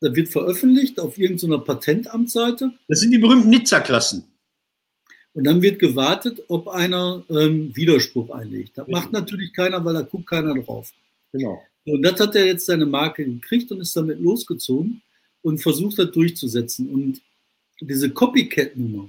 da 0.00 0.14
wird 0.14 0.28
veröffentlicht 0.28 0.98
auf 0.98 1.18
irgendeiner 1.18 1.58
Patentamtsseite. 1.58 2.72
Das 2.88 3.00
sind 3.00 3.10
die 3.10 3.18
berühmten 3.18 3.50
Nizza-Klassen. 3.50 4.24
Und 5.32 5.44
dann 5.44 5.62
wird 5.62 5.78
gewartet, 5.78 6.42
ob 6.48 6.68
einer 6.68 7.22
ähm, 7.30 7.74
Widerspruch 7.76 8.30
einlegt. 8.30 8.76
Das 8.76 8.88
macht 8.88 9.12
natürlich 9.12 9.52
keiner, 9.52 9.84
weil 9.84 9.94
da 9.94 10.02
guckt 10.02 10.26
keiner 10.26 10.54
drauf. 10.54 10.92
Genau. 11.32 11.62
Und 11.86 12.02
das 12.02 12.18
hat 12.18 12.34
er 12.34 12.46
jetzt 12.46 12.66
seine 12.66 12.86
Marke 12.86 13.24
gekriegt 13.24 13.70
und 13.70 13.80
ist 13.80 13.96
damit 13.96 14.20
losgezogen 14.20 15.02
und 15.42 15.58
versucht 15.58 15.98
das 15.98 16.10
durchzusetzen. 16.10 16.88
Und 16.88 17.20
diese 17.80 18.10
Copycat-Nummer, 18.10 19.08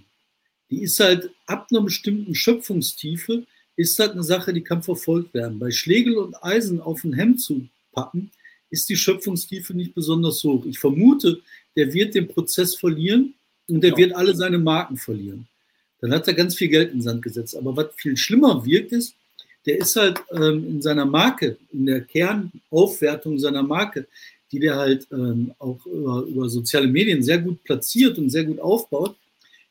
die 0.70 0.84
ist 0.84 1.00
halt 1.00 1.32
ab 1.48 1.68
einer 1.72 1.82
bestimmten 1.82 2.36
Schöpfungstiefe, 2.36 3.46
ist 3.76 3.98
halt 3.98 4.12
eine 4.12 4.24
Sache, 4.24 4.54
die 4.54 4.62
kann 4.62 4.84
verfolgt 4.84 5.34
werden. 5.34 5.58
Bei 5.58 5.72
Schlegel 5.72 6.18
und 6.18 6.44
Eisen 6.44 6.82
auf 6.82 7.04
ein 7.04 7.14
Hemd 7.14 7.42
zu 7.42 7.68
packen, 7.94 8.32
ist 8.72 8.90
die 8.90 8.96
Schöpfungstiefe 8.96 9.74
nicht 9.74 9.94
besonders 9.94 10.44
hoch. 10.44 10.66
Ich 10.66 10.80
vermute, 10.80 11.42
der 11.76 11.94
wird 11.94 12.16
den 12.16 12.28
Prozess 12.28 12.76
verlieren 12.76 13.36
und 13.68 13.82
der 13.82 13.92
ja. 13.92 13.98
wird 13.98 14.16
alle 14.16 14.36
seine 14.36 14.58
Marken 14.58 14.98
verlieren. 14.98 15.48
Dann 16.00 16.14
hat 16.14 16.28
er 16.28 16.34
ganz 16.34 16.56
viel 16.56 16.70
Geld 16.70 16.92
in 16.92 16.98
den 16.98 17.04
Sand 17.04 17.22
gesetzt. 17.22 17.56
Aber 17.56 17.76
was 17.76 17.88
viel 17.96 18.18
schlimmer 18.18 18.66
wirkt, 18.66 18.92
ist, 18.92 19.14
der 19.66 19.78
ist 19.78 19.96
halt 19.96 20.20
ähm, 20.32 20.68
in 20.68 20.82
seiner 20.82 21.06
Marke, 21.06 21.58
in 21.72 21.86
der 21.86 22.02
Kernaufwertung 22.02 23.38
seiner 23.38 23.62
Marke, 23.62 24.08
die 24.52 24.60
der 24.60 24.76
halt 24.76 25.08
ähm, 25.12 25.54
auch 25.60 25.86
über, 25.86 26.24
über, 26.24 26.50
soziale 26.50 26.88
Medien 26.88 27.22
sehr 27.22 27.38
gut 27.38 27.64
platziert 27.64 28.18
und 28.18 28.30
sehr 28.32 28.44
gut 28.44 28.60
aufbaut, 28.60 29.16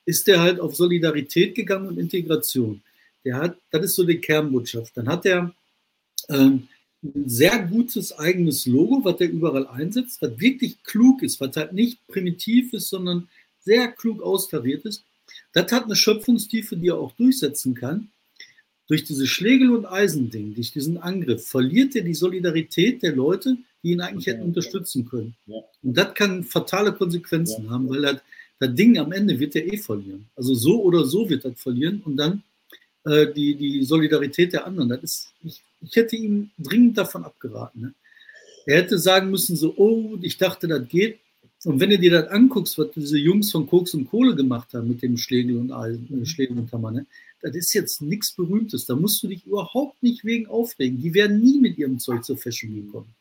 ist 0.07 0.27
der 0.27 0.41
halt 0.41 0.61
auf 0.61 0.77
Solidarität 0.77 1.55
gegangen 1.55 1.89
und 1.89 1.99
Integration. 1.99 2.81
Der 3.25 3.37
hat, 3.37 3.57
das 3.71 3.85
ist 3.85 3.97
so 3.97 4.05
die 4.05 4.19
Kernbotschaft. 4.19 4.97
Dann 4.97 5.09
hat 5.09 5.27
er 5.27 5.53
ähm, 6.29 6.69
ein 7.03 7.29
sehr 7.29 7.67
gutes 7.67 8.19
eigenes 8.19 8.67
Logo, 8.67 9.05
was 9.05 9.21
er 9.21 9.31
überall 9.31 9.67
einsetzt, 9.67 10.21
was 10.21 10.39
wirklich 10.39 10.83
klug 10.83 11.23
ist, 11.23 11.41
was 11.41 11.57
halt 11.57 11.73
nicht 11.73 12.07
primitiv 12.09 12.73
ist, 12.73 12.89
sondern 12.89 13.29
sehr 13.61 13.89
klug 13.89 14.23
austariert 14.23 14.85
ist. 14.85 15.05
Das 15.53 15.71
hat 15.73 15.85
eine 15.85 15.97
Schöpfungstiefe, 15.97 16.77
die 16.77 16.89
er 16.89 16.99
auch 16.99 17.13
durchsetzen 17.13 17.75
kann. 17.75 18.11
Durch 18.89 19.05
dieses 19.05 19.29
Schlegel- 19.29 19.71
und 19.71 19.87
Eisending, 19.87 20.55
durch 20.55 20.73
diesen 20.73 20.99
Angriff, 20.99 21.47
verliert 21.47 21.95
er 21.95 22.03
die 22.03 22.15
Solidarität 22.15 23.03
der 23.03 23.15
Leute, 23.15 23.57
die 23.83 23.93
ihn 23.93 24.01
eigentlich 24.01 24.27
hätten 24.27 24.43
unterstützen 24.43 25.09
können. 25.09 25.35
Und 25.83 25.97
das 25.97 26.13
kann 26.15 26.45
fatale 26.45 26.93
Konsequenzen 26.93 27.71
haben, 27.71 27.89
weil 27.89 28.03
das, 28.03 28.17
das 28.59 28.75
Ding 28.75 28.99
am 28.99 29.13
Ende 29.13 29.39
wird 29.39 29.55
er 29.57 29.73
eh 29.73 29.77
verlieren. 29.77 30.27
Also 30.37 30.55
so 30.55 30.83
oder 30.83 31.05
so 31.05 31.29
wird 31.31 31.45
das 31.45 31.61
verlieren 31.61 32.03
und 32.05 32.17
dann 32.17 32.43
äh, 33.05 33.33
die, 33.33 33.55
die 33.55 33.85
Solidarität 33.85 34.53
der 34.53 34.67
anderen. 34.67 34.89
Das 34.89 35.03
ist, 35.03 35.33
ich, 35.45 35.63
ich 35.81 35.97
hätte 35.97 36.16
ihm 36.16 36.51
dringend 36.59 36.99
davon 36.99 37.24
abgeraten. 37.24 37.81
Ne? 37.81 37.95
Er 38.66 38.83
hätte 38.83 38.99
sagen 38.99 39.31
müssen, 39.31 39.57
so, 39.57 39.74
oh, 39.76 40.18
ich 40.20 40.37
dachte, 40.37 40.68
das 40.68 40.87
geht. 40.89 41.20
Und 41.64 41.78
wenn 41.81 41.91
du 41.91 41.99
dir 41.99 42.11
das 42.11 42.28
anguckst, 42.28 42.78
was 42.78 42.91
diese 42.95 43.18
Jungs 43.18 43.51
von 43.51 43.66
Koks 43.66 43.93
und 43.95 44.09
Kohle 44.09 44.35
gemacht 44.35 44.72
haben 44.72 44.89
mit 44.89 45.03
dem 45.03 45.16
Schlegel 45.16 45.59
und 45.59 45.72
Eisen, 45.72 46.22
äh, 46.22 46.26
Schlegel 46.26 46.59
und 46.59 46.72
Hammer, 46.72 46.91
ne? 46.91 47.07
das 47.43 47.55
ist 47.55 47.72
jetzt 47.74 48.03
nichts 48.03 48.33
Berühmtes. 48.33 48.87
Da 48.87 48.97
musst 48.97 49.22
du 49.22 49.28
dich 49.28 49.47
überhaupt 49.47 50.03
nicht 50.03 50.24
wegen 50.24 50.47
aufregen. 50.47 51.01
Die 51.01 51.12
werden 51.14 51.41
nie 51.41 51.59
mit 51.59 51.78
ihrem 51.78 51.99
Zeug 51.99 52.24
zur 52.24 52.39
Fashion 52.39 52.74
Week 52.74 52.91
kommen. 52.91 53.14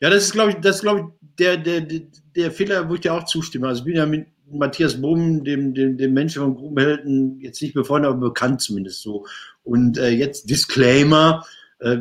Ja, 0.00 0.10
das 0.10 0.24
ist, 0.24 0.32
glaube 0.32 0.52
ich, 0.52 0.56
das 0.56 0.76
ist, 0.76 0.82
glaube 0.82 1.00
ich, 1.00 1.28
der, 1.38 1.56
der, 1.56 1.80
der, 1.80 2.02
der 2.34 2.50
Fehler, 2.50 2.88
wo 2.88 2.94
ich 2.94 3.00
dir 3.00 3.14
auch 3.14 3.24
zustimme. 3.24 3.68
Also 3.68 3.80
ich 3.80 3.84
bin 3.84 3.96
ja 3.96 4.06
mit 4.06 4.26
Matthias 4.50 5.00
Bohm, 5.00 5.44
dem, 5.44 5.74
dem, 5.74 5.96
dem 5.96 6.14
Menschen 6.14 6.42
von 6.42 6.54
Grubenhelden, 6.54 7.40
jetzt 7.40 7.60
nicht 7.62 7.74
befreundet, 7.74 8.10
aber 8.10 8.28
bekannt 8.28 8.60
zumindest 8.60 9.02
so. 9.02 9.26
Und 9.62 9.98
äh, 9.98 10.10
jetzt 10.10 10.48
Disclaimer, 10.48 11.44
äh, 11.80 11.98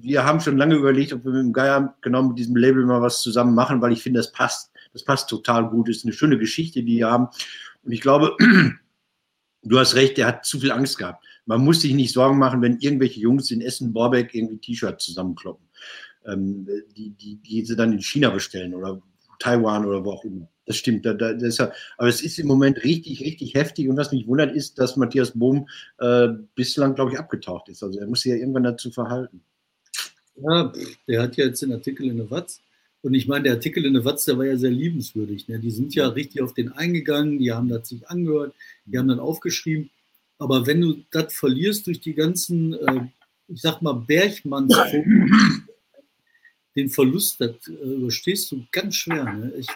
wir 0.00 0.24
haben 0.24 0.40
schon 0.40 0.56
lange 0.56 0.76
überlegt, 0.76 1.12
ob 1.12 1.24
wir 1.24 1.32
mit 1.32 1.40
dem 1.40 1.52
Geier 1.52 1.96
genau 2.00 2.22
mit 2.22 2.38
diesem 2.38 2.56
Label 2.56 2.84
mal 2.84 3.02
was 3.02 3.20
zusammen 3.22 3.54
machen, 3.54 3.80
weil 3.80 3.92
ich 3.92 4.02
finde, 4.02 4.20
das 4.20 4.32
passt, 4.32 4.70
das 4.92 5.04
passt 5.04 5.28
total 5.28 5.68
gut. 5.68 5.88
Das 5.88 5.96
ist 5.96 6.04
eine 6.04 6.12
schöne 6.12 6.38
Geschichte, 6.38 6.82
die 6.82 6.98
wir 6.98 7.10
haben. 7.10 7.28
Und 7.82 7.92
ich 7.92 8.00
glaube, 8.00 8.36
du 9.62 9.78
hast 9.78 9.94
recht, 9.96 10.16
der 10.16 10.26
hat 10.28 10.44
zu 10.44 10.60
viel 10.60 10.70
Angst 10.72 10.98
gehabt. 10.98 11.24
Man 11.44 11.64
muss 11.64 11.80
sich 11.80 11.94
nicht 11.94 12.12
Sorgen 12.12 12.38
machen, 12.38 12.62
wenn 12.62 12.78
irgendwelche 12.78 13.20
Jungs 13.20 13.50
in 13.50 13.60
Essen-Borbeck 13.60 14.34
irgendwie 14.34 14.58
T-Shirts 14.58 15.04
zusammenkloppen, 15.04 15.66
ähm, 16.26 16.68
die, 16.96 17.10
die, 17.10 17.36
die 17.36 17.64
sie 17.64 17.76
dann 17.76 17.92
in 17.92 18.00
China 18.00 18.30
bestellen 18.30 18.74
oder 18.74 19.00
Taiwan 19.38 19.86
oder 19.86 20.04
wo 20.04 20.12
auch 20.12 20.24
immer. 20.24 20.48
Das 20.66 20.76
stimmt. 20.76 21.06
Da, 21.06 21.14
da, 21.14 21.32
das 21.32 21.58
ja, 21.58 21.72
aber 21.96 22.08
es 22.08 22.20
ist 22.20 22.38
im 22.38 22.48
Moment 22.48 22.82
richtig, 22.82 23.20
richtig 23.20 23.54
heftig. 23.54 23.88
Und 23.88 23.96
was 23.96 24.12
mich 24.12 24.26
wundert, 24.26 24.54
ist, 24.54 24.78
dass 24.78 24.96
Matthias 24.96 25.32
Bohm 25.32 25.68
äh, 25.98 26.28
bislang, 26.54 26.94
glaube 26.94 27.12
ich, 27.12 27.18
abgetaucht 27.18 27.68
ist. 27.68 27.82
Also 27.82 28.00
er 28.00 28.06
muss 28.06 28.22
sich 28.22 28.30
ja 28.30 28.38
irgendwann 28.38 28.64
dazu 28.64 28.90
verhalten. 28.90 29.40
Ja, 30.36 30.72
der 31.06 31.22
hat 31.22 31.36
ja 31.36 31.46
jetzt 31.46 31.62
den 31.62 31.72
Artikel 31.72 32.06
in 32.06 32.16
der 32.16 32.30
Watz. 32.30 32.60
Und 33.02 33.14
ich 33.14 33.28
meine, 33.28 33.44
der 33.44 33.52
Artikel 33.52 33.84
in 33.84 33.94
der 33.94 34.04
Watz, 34.04 34.24
der 34.24 34.36
war 34.36 34.44
ja 34.44 34.56
sehr 34.56 34.72
liebenswürdig. 34.72 35.46
Ne? 35.46 35.60
Die 35.60 35.70
sind 35.70 35.94
ja 35.94 36.08
richtig 36.08 36.42
auf 36.42 36.54
den 36.54 36.72
eingegangen, 36.72 37.38
die 37.38 37.52
haben 37.52 37.68
das 37.68 37.88
sich 37.88 38.08
angehört, 38.08 38.52
die 38.84 38.98
haben 38.98 39.08
dann 39.08 39.20
aufgeschrieben. 39.20 39.90
Aber 40.38 40.66
wenn 40.66 40.80
du 40.80 40.96
das 41.10 41.32
verlierst 41.32 41.86
durch 41.86 42.00
die 42.00 42.14
ganzen, 42.14 42.74
äh, 42.74 43.06
ich 43.48 43.62
sag 43.62 43.80
mal, 43.80 43.92
Bergmanns 43.92 44.76
den 46.76 46.90
Verlust, 46.90 47.40
das 47.40 47.50
äh, 47.68 47.72
überstehst 47.72 48.50
du 48.52 48.64
ganz 48.70 48.94
schwer. 48.96 49.24
Ne? 49.24 49.52
Ich, 49.58 49.66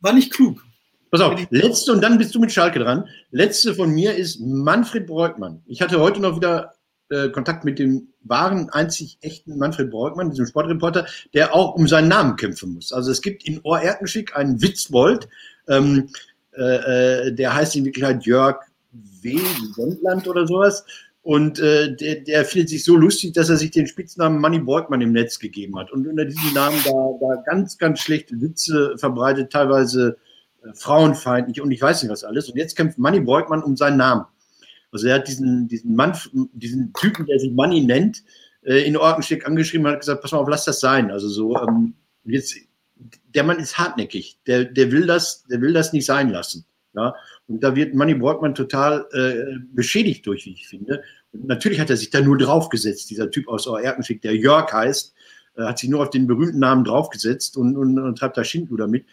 war 0.00 0.12
nicht 0.12 0.32
klug. 0.32 0.64
Pass 1.10 1.20
auf, 1.20 1.40
letzte 1.50 1.92
und 1.92 2.00
dann 2.02 2.18
bist 2.18 2.34
du 2.34 2.40
mit 2.40 2.52
Schalke 2.52 2.78
dran. 2.78 3.08
Letzte 3.30 3.74
von 3.74 3.90
mir 3.90 4.14
ist 4.14 4.40
Manfred 4.40 5.06
Breukmann. 5.06 5.62
Ich 5.66 5.80
hatte 5.80 6.00
heute 6.00 6.20
noch 6.20 6.36
wieder 6.36 6.74
äh, 7.10 7.28
Kontakt 7.28 7.64
mit 7.64 7.78
dem 7.78 8.08
wahren, 8.22 8.68
einzig 8.70 9.18
echten 9.20 9.56
Manfred 9.58 9.90
Breukmann, 9.90 10.30
diesem 10.30 10.46
Sportreporter, 10.46 11.06
der 11.32 11.54
auch 11.54 11.74
um 11.74 11.86
seinen 11.86 12.08
Namen 12.08 12.36
kämpfen 12.36 12.74
muss. 12.74 12.92
Also 12.92 13.10
es 13.10 13.22
gibt 13.22 13.46
in 13.46 13.60
Ohr-Erkenschwick 13.62 14.36
einen 14.36 14.60
Witzbold, 14.60 15.28
ähm, 15.68 16.08
äh, 16.56 17.28
äh, 17.28 17.32
der 17.32 17.54
heißt 17.54 17.76
in 17.76 17.84
Wirklichkeit 17.84 18.24
Jörg 18.24 18.60
W. 18.92 19.38
Sendland 19.74 20.26
oder 20.26 20.46
sowas. 20.46 20.84
Und 21.24 21.58
äh, 21.58 21.96
der, 21.96 22.16
der 22.16 22.44
findet 22.44 22.68
sich 22.68 22.84
so 22.84 22.96
lustig, 22.96 23.32
dass 23.32 23.48
er 23.48 23.56
sich 23.56 23.70
den 23.70 23.86
Spitznamen 23.86 24.38
Manny 24.38 24.58
Beugmann 24.58 25.00
im 25.00 25.12
Netz 25.12 25.38
gegeben 25.38 25.78
hat. 25.78 25.90
Und 25.90 26.06
unter 26.06 26.26
diesem 26.26 26.52
Namen 26.52 26.78
da, 26.84 26.92
da 27.18 27.42
ganz, 27.46 27.78
ganz 27.78 28.00
schlechte 28.00 28.38
Witze 28.42 28.94
verbreitet, 28.98 29.50
teilweise 29.50 30.18
äh, 30.62 30.74
frauenfeindlich 30.74 31.62
und 31.62 31.70
ich 31.70 31.80
weiß 31.80 32.02
nicht 32.02 32.12
was 32.12 32.24
alles. 32.24 32.50
Und 32.50 32.58
jetzt 32.58 32.76
kämpft 32.76 32.98
Manny 32.98 33.20
Beugmann 33.20 33.62
um 33.62 33.74
seinen 33.74 33.96
Namen. 33.96 34.26
Also 34.92 35.06
er 35.08 35.14
hat 35.14 35.26
diesen, 35.26 35.66
diesen 35.66 35.96
Mann, 35.96 36.14
diesen 36.52 36.92
Typen, 36.92 37.24
der 37.24 37.38
sich 37.38 37.52
Manny 37.52 37.80
nennt, 37.80 38.22
äh, 38.62 38.86
in 38.86 38.94
Orkensteck 38.94 39.46
angeschrieben 39.46 39.86
und 39.86 39.92
hat 39.92 40.00
gesagt, 40.00 40.20
pass 40.20 40.32
mal 40.32 40.38
auf, 40.38 40.48
lass 40.50 40.66
das 40.66 40.80
sein. 40.80 41.10
Also 41.10 41.30
so, 41.30 41.56
ähm, 41.56 41.94
jetzt, 42.24 42.54
der 43.34 43.44
Mann 43.44 43.60
ist 43.60 43.78
hartnäckig, 43.78 44.38
der, 44.46 44.66
der 44.66 44.92
will 44.92 45.06
das, 45.06 45.44
der 45.44 45.62
will 45.62 45.72
das 45.72 45.94
nicht 45.94 46.04
sein 46.04 46.28
lassen. 46.28 46.66
Ja, 46.92 47.14
und 47.46 47.62
da 47.62 47.76
wird 47.76 47.94
Manny 47.94 48.14
Borgmann 48.14 48.54
total 48.54 49.06
äh, 49.12 49.58
beschädigt 49.72 50.26
durch, 50.26 50.46
wie 50.46 50.52
ich 50.52 50.66
finde. 50.66 51.02
Und 51.32 51.46
natürlich 51.46 51.78
hat 51.78 51.90
er 51.90 51.96
sich 51.96 52.10
da 52.10 52.20
nur 52.20 52.38
draufgesetzt, 52.38 53.10
dieser 53.10 53.30
Typ 53.30 53.48
aus 53.48 53.66
Erkenschwick, 53.66 54.22
der 54.22 54.36
Jörg 54.36 54.72
heißt, 54.72 55.14
äh, 55.56 55.62
hat 55.64 55.78
sich 55.78 55.90
nur 55.90 56.02
auf 56.02 56.10
den 56.10 56.26
berühmten 56.26 56.58
Namen 56.58 56.84
draufgesetzt 56.84 57.56
und, 57.56 57.76
und, 57.76 57.98
und 57.98 58.18
treibt 58.18 58.36
da 58.36 58.44
Schindluder 58.44 58.88
mit. 58.88 59.04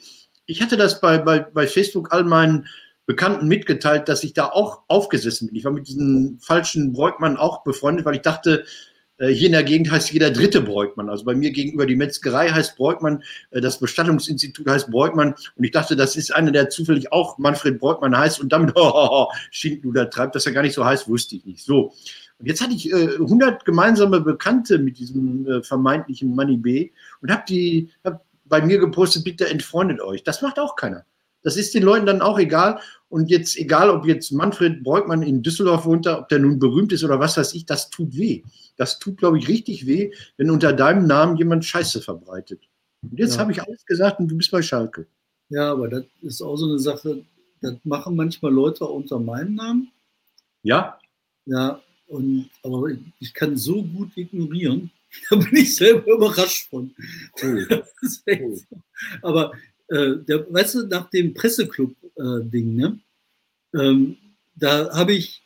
Ich 0.45 0.61
hatte 0.61 0.77
das 0.77 1.01
bei, 1.01 1.17
bei, 1.17 1.39
bei 1.39 1.67
Facebook 1.67 2.13
all 2.13 2.23
meinen 2.23 2.67
Bekannten 3.05 3.47
mitgeteilt, 3.47 4.07
dass 4.07 4.23
ich 4.23 4.34
da 4.34 4.45
auch 4.45 4.84
aufgesessen 4.88 5.47
bin. 5.47 5.55
Ich 5.55 5.65
war 5.65 5.71
mit 5.71 5.88
diesem 5.88 6.39
falschen 6.39 6.93
Breugmann 6.93 7.36
auch 7.36 7.63
befreundet, 7.63 8.05
weil 8.05 8.15
ich 8.15 8.21
dachte, 8.21 8.63
hier 9.30 9.47
in 9.47 9.51
der 9.51 9.63
Gegend 9.63 9.91
heißt 9.91 10.11
jeder 10.11 10.32
dritte 10.32 10.61
Breugmann. 10.61 11.09
Also 11.09 11.26
bei 11.26 11.36
mir 11.36 11.51
gegenüber 11.51 11.86
die 11.86 11.95
Metzgerei 11.95 12.49
heißt 12.49 12.76
Breugmann, 12.76 13.24
äh, 13.51 13.61
das 13.61 13.80
Bestattungsinstitut 13.80 14.67
heißt 14.67 14.89
Breugmann. 14.89 15.36
Und 15.55 15.63
ich 15.63 15.72
dachte, 15.72 15.95
das 15.95 16.15
ist 16.15 16.34
einer, 16.34 16.51
der 16.51 16.69
zufällig 16.69 17.11
auch 17.11 17.38
Manfred 17.38 17.80
Breugmann 17.80 18.17
heißt 18.17 18.39
und 18.39 18.51
damit 18.51 18.72
oh, 18.76 18.91
oh, 18.93 19.09
oh, 19.11 19.28
Schindluder 19.51 20.09
treibt. 20.09 20.36
Dass 20.36 20.45
er 20.45 20.53
gar 20.53 20.63
nicht 20.63 20.74
so 20.74 20.86
heißt, 20.86 21.07
wusste 21.07 21.36
ich 21.36 21.45
nicht. 21.45 21.63
So. 21.63 21.93
Und 22.39 22.47
jetzt 22.47 22.61
hatte 22.61 22.74
ich 22.74 22.91
äh, 22.91 23.15
100 23.15 23.65
gemeinsame 23.65 24.22
Bekannte 24.22 24.80
mit 24.80 24.97
diesem 24.97 25.47
äh, 25.47 25.61
vermeintlichen 25.61 26.36
Money 26.36 26.57
B 26.57 26.89
und 27.22 27.32
habe 27.32 27.43
die 27.47 27.89
hab 28.03 28.26
bei 28.45 28.61
mir 28.61 28.80
gepostet, 28.80 29.24
bitte 29.24 29.47
entfreundet 29.47 30.01
euch. 30.01 30.24
Das 30.24 30.41
macht 30.41 30.59
auch 30.59 30.76
keiner. 30.76 31.05
Das 31.43 31.57
ist 31.57 31.73
den 31.73 31.83
Leuten 31.83 32.05
dann 32.05 32.21
auch 32.21 32.39
egal. 32.39 32.79
Und 33.09 33.29
jetzt, 33.29 33.57
egal 33.57 33.89
ob 33.89 34.05
jetzt 34.05 34.31
Manfred 34.31 34.83
Breugmann 34.83 35.21
in 35.21 35.43
Düsseldorf 35.43 35.85
wohnt, 35.85 36.07
ob 36.07 36.29
der 36.29 36.39
nun 36.39 36.59
berühmt 36.59 36.93
ist 36.93 37.03
oder 37.03 37.19
was 37.19 37.37
weiß 37.37 37.53
ich, 37.55 37.65
das 37.65 37.89
tut 37.89 38.15
weh. 38.15 38.43
Das 38.77 38.99
tut, 38.99 39.17
glaube 39.17 39.37
ich, 39.37 39.47
richtig 39.47 39.85
weh, 39.85 40.11
wenn 40.37 40.49
unter 40.49 40.71
deinem 40.71 41.07
Namen 41.07 41.35
jemand 41.37 41.65
Scheiße 41.65 42.01
verbreitet. 42.01 42.61
Und 43.01 43.19
jetzt 43.19 43.35
ja. 43.35 43.41
habe 43.41 43.51
ich 43.51 43.61
alles 43.61 43.85
gesagt 43.85 44.19
und 44.19 44.29
du 44.29 44.37
bist 44.37 44.51
bei 44.51 44.61
Schalke. 44.61 45.07
Ja, 45.49 45.71
aber 45.71 45.89
das 45.89 46.05
ist 46.21 46.41
auch 46.41 46.55
so 46.55 46.67
eine 46.67 46.79
Sache, 46.79 47.25
das 47.61 47.75
machen 47.83 48.15
manchmal 48.15 48.53
Leute 48.53 48.85
unter 48.85 49.19
meinem 49.19 49.55
Namen. 49.55 49.91
Ja? 50.63 50.97
Ja, 51.45 51.81
und, 52.07 52.49
aber 52.63 52.89
ich 53.19 53.33
kann 53.33 53.57
so 53.57 53.83
gut 53.83 54.11
ignorieren. 54.15 54.91
Da 55.29 55.35
bin 55.35 55.57
ich 55.57 55.75
selber 55.75 56.09
überrascht 56.09 56.69
von. 56.69 56.95
Oh. 57.43 57.75
oh. 58.31 58.57
Aber 59.23 59.51
äh, 59.91 60.17
der, 60.27 60.51
weißt 60.51 60.75
du, 60.75 60.87
nach 60.87 61.09
dem 61.09 61.33
Presseclub-Ding, 61.33 62.79
äh, 62.79 62.81
ne? 62.81 62.99
Ähm, 63.73 64.17
da 64.55 64.89
habe 64.93 65.13
ich 65.13 65.41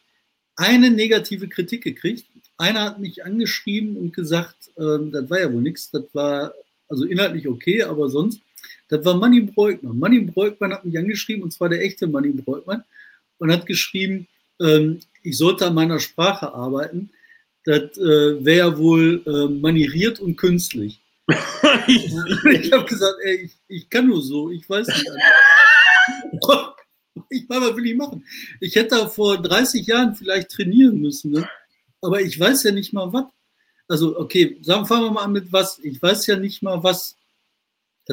eine 0.56 0.92
negative 0.92 1.48
Kritik 1.48 1.84
gekriegt. 1.84 2.26
Einer 2.58 2.84
hat 2.84 3.00
mich 3.00 3.26
angeschrieben 3.26 3.98
und 3.98 4.14
gesagt, 4.14 4.72
ähm, 4.78 5.12
das 5.12 5.30
war 5.30 5.40
ja 5.40 5.52
wohl 5.52 5.62
nichts, 5.62 5.92
das 5.92 6.04
war 6.14 6.54
also 6.88 7.06
inhaltlich 7.06 7.48
okay, 7.48 7.84
aber 7.84 8.10
sonst, 8.10 8.42
das 8.88 9.04
war 9.04 9.18
Manny 9.18 9.42
Breukmann. 9.42 9.98
Manny 9.98 10.22
Breukmann 10.22 10.74
hat 10.74 10.86
mich 10.86 10.98
angeschrieben, 10.98 11.44
und 11.44 11.52
zwar 11.52 11.70
der 11.70 11.82
echte 11.82 12.08
Manny 12.08 12.30
Breukmann, 12.30 12.84
und 13.40 13.52
hat 13.52 13.66
geschrieben, 13.66 14.28
ähm, 14.62 15.00
ich 15.24 15.38
sollte 15.38 15.66
an 15.66 15.74
meiner 15.74 16.00
Sprache 16.00 16.54
arbeiten. 16.54 17.10
Das 17.64 17.98
äh, 17.98 18.46
wäre 18.46 18.78
wohl 18.78 19.24
äh, 19.26 19.52
manieriert 19.52 20.20
und 20.20 20.38
künstlich. 20.38 21.02
Ich 21.28 22.72
habe 22.72 22.86
gesagt, 22.86 23.16
ey, 23.24 23.46
ich, 23.46 23.58
ich, 23.68 23.90
kann 23.90 24.08
nur 24.08 24.22
so, 24.22 24.50
ich 24.52 24.70
weiß 24.70 24.88
nicht. 24.88 25.08
Ich 27.30 27.48
meine, 27.48 27.68
was 27.68 27.76
will 27.76 27.86
ich 27.86 27.96
machen? 27.96 28.24
Ich 28.60 28.76
hätte 28.76 29.08
vor 29.08 29.42
30 29.42 29.88
Jahren 29.88 30.16
vielleicht 30.16 30.52
trainieren 30.52 31.00
müssen, 31.00 31.32
ne? 31.32 31.50
aber 32.02 32.22
ich 32.22 32.40
weiß 32.40 32.64
ja 32.64 32.72
nicht 32.72 32.94
mal 32.94 33.12
was. 33.12 33.26
Also, 33.88 34.18
okay, 34.20 34.58
sagen, 34.62 34.86
fangen 34.86 35.06
wir 35.06 35.12
mal 35.12 35.24
an 35.24 35.32
mit 35.32 35.52
was. 35.52 35.80
Ich 35.80 36.02
weiß 36.02 36.28
ja 36.28 36.38
nicht 36.38 36.62
mal 36.62 36.84
was. 36.84 37.18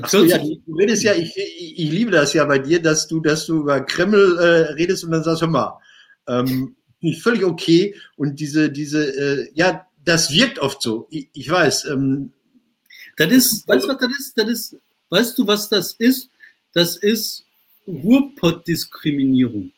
So, 0.07 0.25
ja, 0.25 0.39
du 0.39 0.75
redest 0.75 1.03
ja, 1.03 1.15
ich, 1.15 1.37
ich, 1.37 1.79
ich, 1.79 1.91
liebe 1.91 2.11
das 2.11 2.33
ja 2.33 2.45
bei 2.47 2.59
dir, 2.59 2.81
dass 2.81 3.07
du, 3.09 3.21
dass 3.21 3.47
du 3.47 3.61
über 3.61 3.81
Kreml 3.83 4.39
äh, 4.39 4.73
redest 4.73 5.05
und 5.05 5.11
dann 5.11 5.23
sagst, 5.23 5.43
hör 5.43 5.49
mal, 5.49 5.79
ähm, 6.27 6.77
völlig 7.21 7.45
okay. 7.45 7.95
Und 8.17 8.41
diese, 8.41 8.71
diese, 8.71 9.05
äh, 9.05 9.51
ja, 9.53 9.87
das 10.03 10.31
wirkt 10.31 10.59
oft 10.59 10.81
so. 10.81 11.09
Ich, 11.11 11.29
ich 11.35 11.51
weiß. 11.51 11.87
Ähm, 11.87 12.33
das 13.17 13.33
ist, 13.33 13.69
weißt 13.69 13.85
du, 13.85 13.89
was 13.89 13.99
das 13.99 14.19
ist? 14.19 14.39
Das 14.39 14.49
ist, 14.49 14.77
weißt 15.11 15.39
du, 15.39 15.47
was 15.47 15.69
das 15.69 15.93
ist? 15.93 16.29
Das 16.73 16.97
ist 16.97 17.45
Ruhrpott-Diskriminierung. 17.87 19.73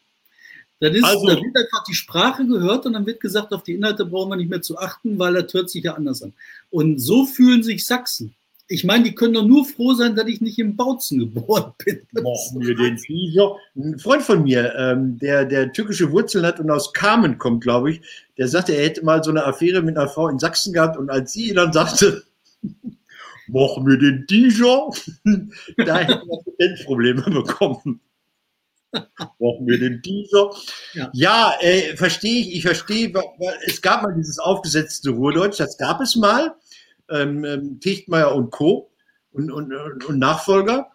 Das 0.81 0.95
ist, 0.95 1.05
also, 1.05 1.27
da 1.27 1.37
wird 1.37 1.57
einfach 1.57 1.85
die 1.85 1.95
Sprache 1.95 2.47
gehört 2.47 2.85
und 2.87 2.93
dann 2.93 3.07
wird 3.07 3.21
gesagt, 3.21 3.53
auf 3.53 3.63
die 3.63 3.75
Inhalte 3.75 4.05
brauchen 4.05 4.31
wir 4.31 4.37
nicht 4.37 4.51
mehr 4.51 4.63
zu 4.63 4.79
achten, 4.79 5.19
weil 5.19 5.35
das 5.35 5.53
hört 5.55 5.71
sich 5.71 5.85
ja 5.85 5.95
anders 5.95 6.23
an. 6.23 6.33
Und 6.71 6.99
so 6.99 7.25
fühlen 7.25 7.63
sich 7.63 7.87
Sachsen. 7.87 8.35
Ich 8.67 8.83
meine, 8.83 9.05
die 9.05 9.15
können 9.15 9.35
doch 9.35 9.45
nur 9.45 9.65
froh 9.67 9.93
sein, 9.95 10.17
dass 10.17 10.27
ich 10.27 10.41
nicht 10.41 10.59
im 10.59 10.75
Bautzen 10.75 11.19
geboren 11.21 11.73
bin. 11.85 12.01
mir 12.59 12.75
den 12.75 12.99
Viecher. 12.99 13.57
Ein 13.77 13.99
Freund 13.99 14.23
von 14.23 14.43
mir, 14.43 14.75
ähm, 14.77 15.19
der, 15.19 15.45
der 15.45 15.73
türkische 15.73 16.11
Wurzeln 16.11 16.47
hat 16.47 16.61
und 16.61 16.71
aus 16.71 16.93
Kamen 16.93 17.39
kommt, 17.39 17.63
glaube 17.63 17.93
ich, 17.93 18.01
der 18.37 18.49
sagte, 18.49 18.73
er 18.73 18.85
hätte 18.85 19.05
mal 19.05 19.23
so 19.23 19.31
eine 19.31 19.45
Affäre 19.45 19.83
mit 19.83 19.97
einer 19.97 20.09
Frau 20.09 20.29
in 20.29 20.39
Sachsen 20.39 20.73
gehabt 20.73 20.97
und 20.97 21.11
als 21.11 21.33
sie 21.33 21.53
dann 21.53 21.73
sagte, 21.73 22.25
mach 23.49 23.77
mir 23.79 23.99
den 23.99 24.27
Tiger, 24.27 24.91
da 25.77 25.99
hätte 25.99 26.23
er 26.59 26.85
Probleme 26.85 27.23
bekommen. 27.23 28.01
Brauchen 29.39 29.67
wir 29.67 29.79
den 29.79 30.01
Dieser? 30.03 30.51
Ja, 30.93 31.11
ja 31.13 31.53
äh, 31.61 31.97
verstehe 31.97 32.41
ich. 32.41 32.57
Ich 32.57 32.63
verstehe, 32.63 33.13
es 33.67 33.83
gab 33.83 34.03
mal 34.03 34.15
dieses 34.15 34.39
aufgesetzte 34.39 35.11
Ruhrdeutsch, 35.11 35.59
das 35.59 35.77
gab 35.77 36.01
es 36.01 36.17
mal. 36.17 36.55
Ähm, 37.11 37.45
ähm, 37.45 37.81
Tichtmeier 37.81 38.35
und 38.35 38.51
Co. 38.51 38.91
und, 39.33 39.51
und, 39.51 39.73
und 40.05 40.19
Nachfolger. 40.19 40.91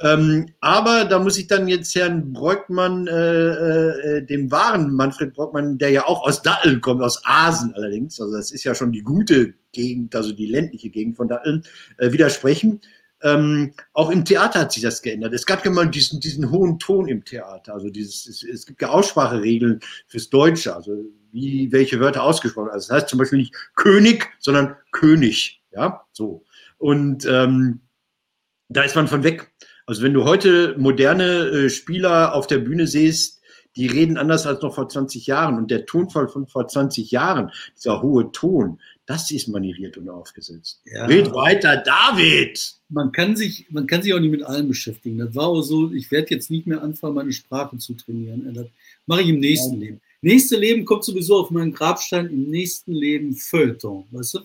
Ähm, 0.00 0.52
aber 0.60 1.06
da 1.06 1.18
muss 1.18 1.38
ich 1.38 1.46
dann 1.46 1.68
jetzt 1.68 1.94
Herrn 1.94 2.32
Breukmann, 2.32 3.06
äh, 3.06 4.18
äh, 4.18 4.26
dem 4.26 4.50
wahren 4.50 4.94
Manfred 4.94 5.34
Breukmann, 5.34 5.78
der 5.78 5.90
ja 5.90 6.04
auch 6.04 6.26
aus 6.26 6.42
Datteln 6.42 6.82
kommt, 6.82 7.02
aus 7.02 7.22
Asen 7.24 7.74
allerdings, 7.74 8.20
also 8.20 8.36
das 8.36 8.50
ist 8.50 8.64
ja 8.64 8.74
schon 8.74 8.92
die 8.92 9.02
gute 9.02 9.54
Gegend, 9.76 10.16
also 10.16 10.32
die 10.32 10.46
ländliche 10.46 10.88
Gegend 10.88 11.16
von 11.16 11.28
Datteln, 11.28 11.62
äh, 11.98 12.10
widersprechen. 12.12 12.80
Ähm, 13.22 13.72
auch 13.92 14.10
im 14.10 14.24
Theater 14.24 14.60
hat 14.60 14.72
sich 14.72 14.82
das 14.82 15.02
geändert. 15.02 15.32
Es 15.32 15.46
gab 15.46 15.64
ja 15.64 15.70
mal 15.70 15.88
diesen, 15.88 16.20
diesen 16.20 16.50
hohen 16.50 16.78
Ton 16.78 17.08
im 17.08 17.24
Theater. 17.24 17.74
Also 17.74 17.90
dieses, 17.90 18.26
es, 18.26 18.42
es 18.42 18.66
gibt 18.66 18.82
ja 18.82 18.88
Ausspracheregeln 18.88 19.80
fürs 20.06 20.28
Deutsche, 20.30 20.74
also 20.74 20.92
wie 21.32 21.70
welche 21.72 22.00
Wörter 22.00 22.22
ausgesprochen 22.22 22.66
werden. 22.66 22.74
Also 22.74 22.88
das 22.88 23.02
heißt 23.02 23.08
zum 23.08 23.18
Beispiel 23.18 23.38
nicht 23.38 23.54
König, 23.74 24.30
sondern 24.38 24.76
König. 24.92 25.62
Ja, 25.72 26.04
so. 26.12 26.44
Und 26.78 27.26
ähm, 27.26 27.80
da 28.68 28.82
ist 28.82 28.96
man 28.96 29.08
von 29.08 29.24
weg. 29.24 29.50
Also 29.86 30.02
wenn 30.02 30.14
du 30.14 30.24
heute 30.24 30.74
moderne 30.78 31.24
äh, 31.24 31.70
Spieler 31.70 32.34
auf 32.34 32.46
der 32.46 32.58
Bühne 32.58 32.86
siehst, 32.86 33.36
die 33.76 33.86
reden 33.86 34.16
anders 34.16 34.46
als 34.46 34.62
noch 34.62 34.74
vor 34.74 34.88
20 34.88 35.26
Jahren. 35.26 35.56
Und 35.56 35.70
der 35.70 35.86
Tonfall 35.86 36.28
von 36.28 36.46
vor 36.46 36.66
20 36.66 37.10
Jahren, 37.10 37.50
dieser 37.76 38.02
hohe 38.02 38.32
Ton, 38.32 38.80
das 39.06 39.30
ist 39.30 39.46
manieriert 39.46 39.96
und 39.96 40.08
aufgesetzt. 40.08 40.80
Ja. 40.84 41.06
Red 41.06 41.32
weiter, 41.32 41.76
David! 41.76 42.74
Man 42.88 43.12
kann, 43.12 43.36
sich, 43.36 43.66
man 43.70 43.86
kann 43.86 44.02
sich 44.02 44.12
auch 44.12 44.18
nicht 44.18 44.32
mit 44.32 44.42
allem 44.42 44.68
beschäftigen. 44.68 45.18
Das 45.18 45.34
war 45.34 45.46
auch 45.46 45.62
so, 45.62 45.92
ich 45.92 46.10
werde 46.10 46.34
jetzt 46.34 46.50
nicht 46.50 46.66
mehr 46.66 46.82
anfangen, 46.82 47.14
meine 47.14 47.32
Sprache 47.32 47.78
zu 47.78 47.94
trainieren. 47.94 48.52
Das 48.52 48.66
mache 49.06 49.22
ich 49.22 49.28
im 49.28 49.38
nächsten 49.38 49.74
ja. 49.74 49.86
Leben. 49.86 50.00
Nächste 50.22 50.56
Leben 50.56 50.84
kommt 50.84 51.04
sowieso 51.04 51.36
auf 51.36 51.50
meinen 51.50 51.72
Grabstein, 51.72 52.26
im 52.26 52.50
nächsten 52.50 52.92
Leben 52.92 53.36
Feuilleton, 53.36 54.06
weißt 54.10 54.34
du? 54.34 54.38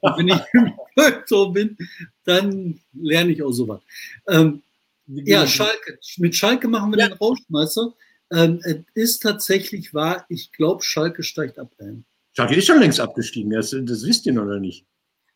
Und 0.00 0.18
wenn 0.18 0.28
ich 0.28 0.40
im 0.54 0.72
Feuilleton 0.94 1.52
bin, 1.52 1.76
dann 2.24 2.80
lerne 2.94 3.32
ich 3.32 3.42
auch 3.42 3.52
sowas. 3.52 3.80
Ähm, 4.28 4.62
ja, 5.06 5.46
Schalke. 5.46 5.98
Mit 6.16 6.34
Schalke 6.34 6.68
machen 6.68 6.90
wir 6.92 6.98
ja. 6.98 7.08
den 7.08 7.18
Rauschmeister. 7.18 7.94
Ähm, 8.32 8.60
es 8.64 8.76
ist 8.94 9.22
tatsächlich 9.22 9.92
wahr, 9.92 10.24
ich 10.28 10.52
glaube, 10.52 10.82
Schalke 10.82 11.22
steigt 11.22 11.58
ab. 11.58 11.70
Ey. 11.78 12.02
Schalke 12.36 12.54
ist 12.54 12.66
schon 12.66 12.80
längst 12.80 13.00
abgestiegen, 13.00 13.50
das, 13.50 13.70
das 13.70 14.04
wisst 14.04 14.26
ihr 14.26 14.34
noch 14.34 14.44
nicht. 14.58 14.84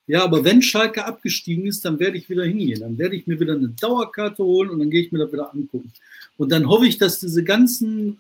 Ja, 0.07 0.22
aber 0.22 0.44
wenn 0.44 0.61
Schalke 0.61 1.05
abgestiegen 1.05 1.66
ist, 1.66 1.84
dann 1.84 1.98
werde 1.98 2.18
ich 2.18 2.28
wieder 2.28 2.44
hingehen. 2.44 2.80
Dann 2.80 2.98
werde 2.98 3.16
ich 3.16 3.26
mir 3.26 3.40
wieder 3.40 3.55
eine 3.55 3.68
Dauerkarte 3.68 4.44
holen 4.44 4.68
und 4.68 4.80
dann 4.80 4.90
gehe 4.90 5.03
ich 5.03 5.12
mir 5.12 5.20
das 5.20 5.32
wieder 5.32 5.53
angucken. 5.55 5.92
Und 6.36 6.51
dann 6.51 6.68
hoffe 6.68 6.86
ich, 6.86 6.98
dass 6.98 7.20
diese 7.20 7.42
ganzen 7.42 8.18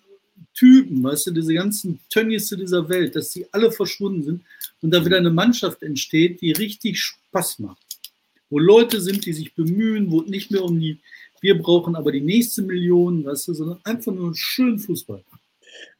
Typen, 0.54 1.02
weißt 1.02 1.26
du, 1.26 1.30
diese 1.32 1.52
ganzen 1.52 2.00
Tönnies 2.08 2.48
dieser 2.48 2.88
Welt, 2.88 3.16
dass 3.16 3.30
die 3.30 3.44
alle 3.52 3.70
verschwunden 3.70 4.22
sind 4.22 4.42
und 4.80 4.92
da 4.92 5.04
wieder 5.04 5.18
eine 5.18 5.30
Mannschaft 5.30 5.82
entsteht, 5.82 6.40
die 6.40 6.52
richtig 6.52 7.00
Spaß 7.00 7.58
macht. 7.58 7.82
Wo 8.48 8.58
Leute 8.58 9.00
sind, 9.00 9.26
die 9.26 9.32
sich 9.32 9.54
bemühen, 9.54 10.10
wo 10.10 10.22
nicht 10.22 10.50
mehr 10.50 10.64
um 10.64 10.80
die, 10.80 10.98
wir 11.42 11.58
brauchen 11.58 11.96
aber 11.96 12.12
die 12.12 12.20
nächste 12.20 12.62
Million, 12.62 13.24
weißt 13.24 13.48
du, 13.48 13.54
sondern 13.54 13.80
einfach 13.84 14.12
nur 14.12 14.26
einen 14.26 14.34
schönen 14.34 14.78
Fußball. 14.78 15.22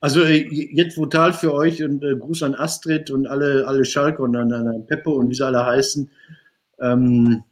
Also 0.00 0.22
äh, 0.22 0.48
jetzt 0.72 0.96
brutal 0.96 1.32
für 1.32 1.52
euch 1.52 1.82
und 1.82 2.02
äh, 2.02 2.16
Gruß 2.16 2.42
an 2.42 2.54
Astrid 2.54 3.10
und 3.10 3.26
alle, 3.26 3.66
alle 3.66 3.84
Schalke 3.84 4.22
und 4.22 4.34
an, 4.36 4.52
an 4.52 4.86
Peppe 4.86 5.10
und 5.10 5.28
wie 5.28 5.34
sie 5.34 5.44
alle 5.44 5.64
heißen. 5.64 6.10
Ähm, 6.80 7.44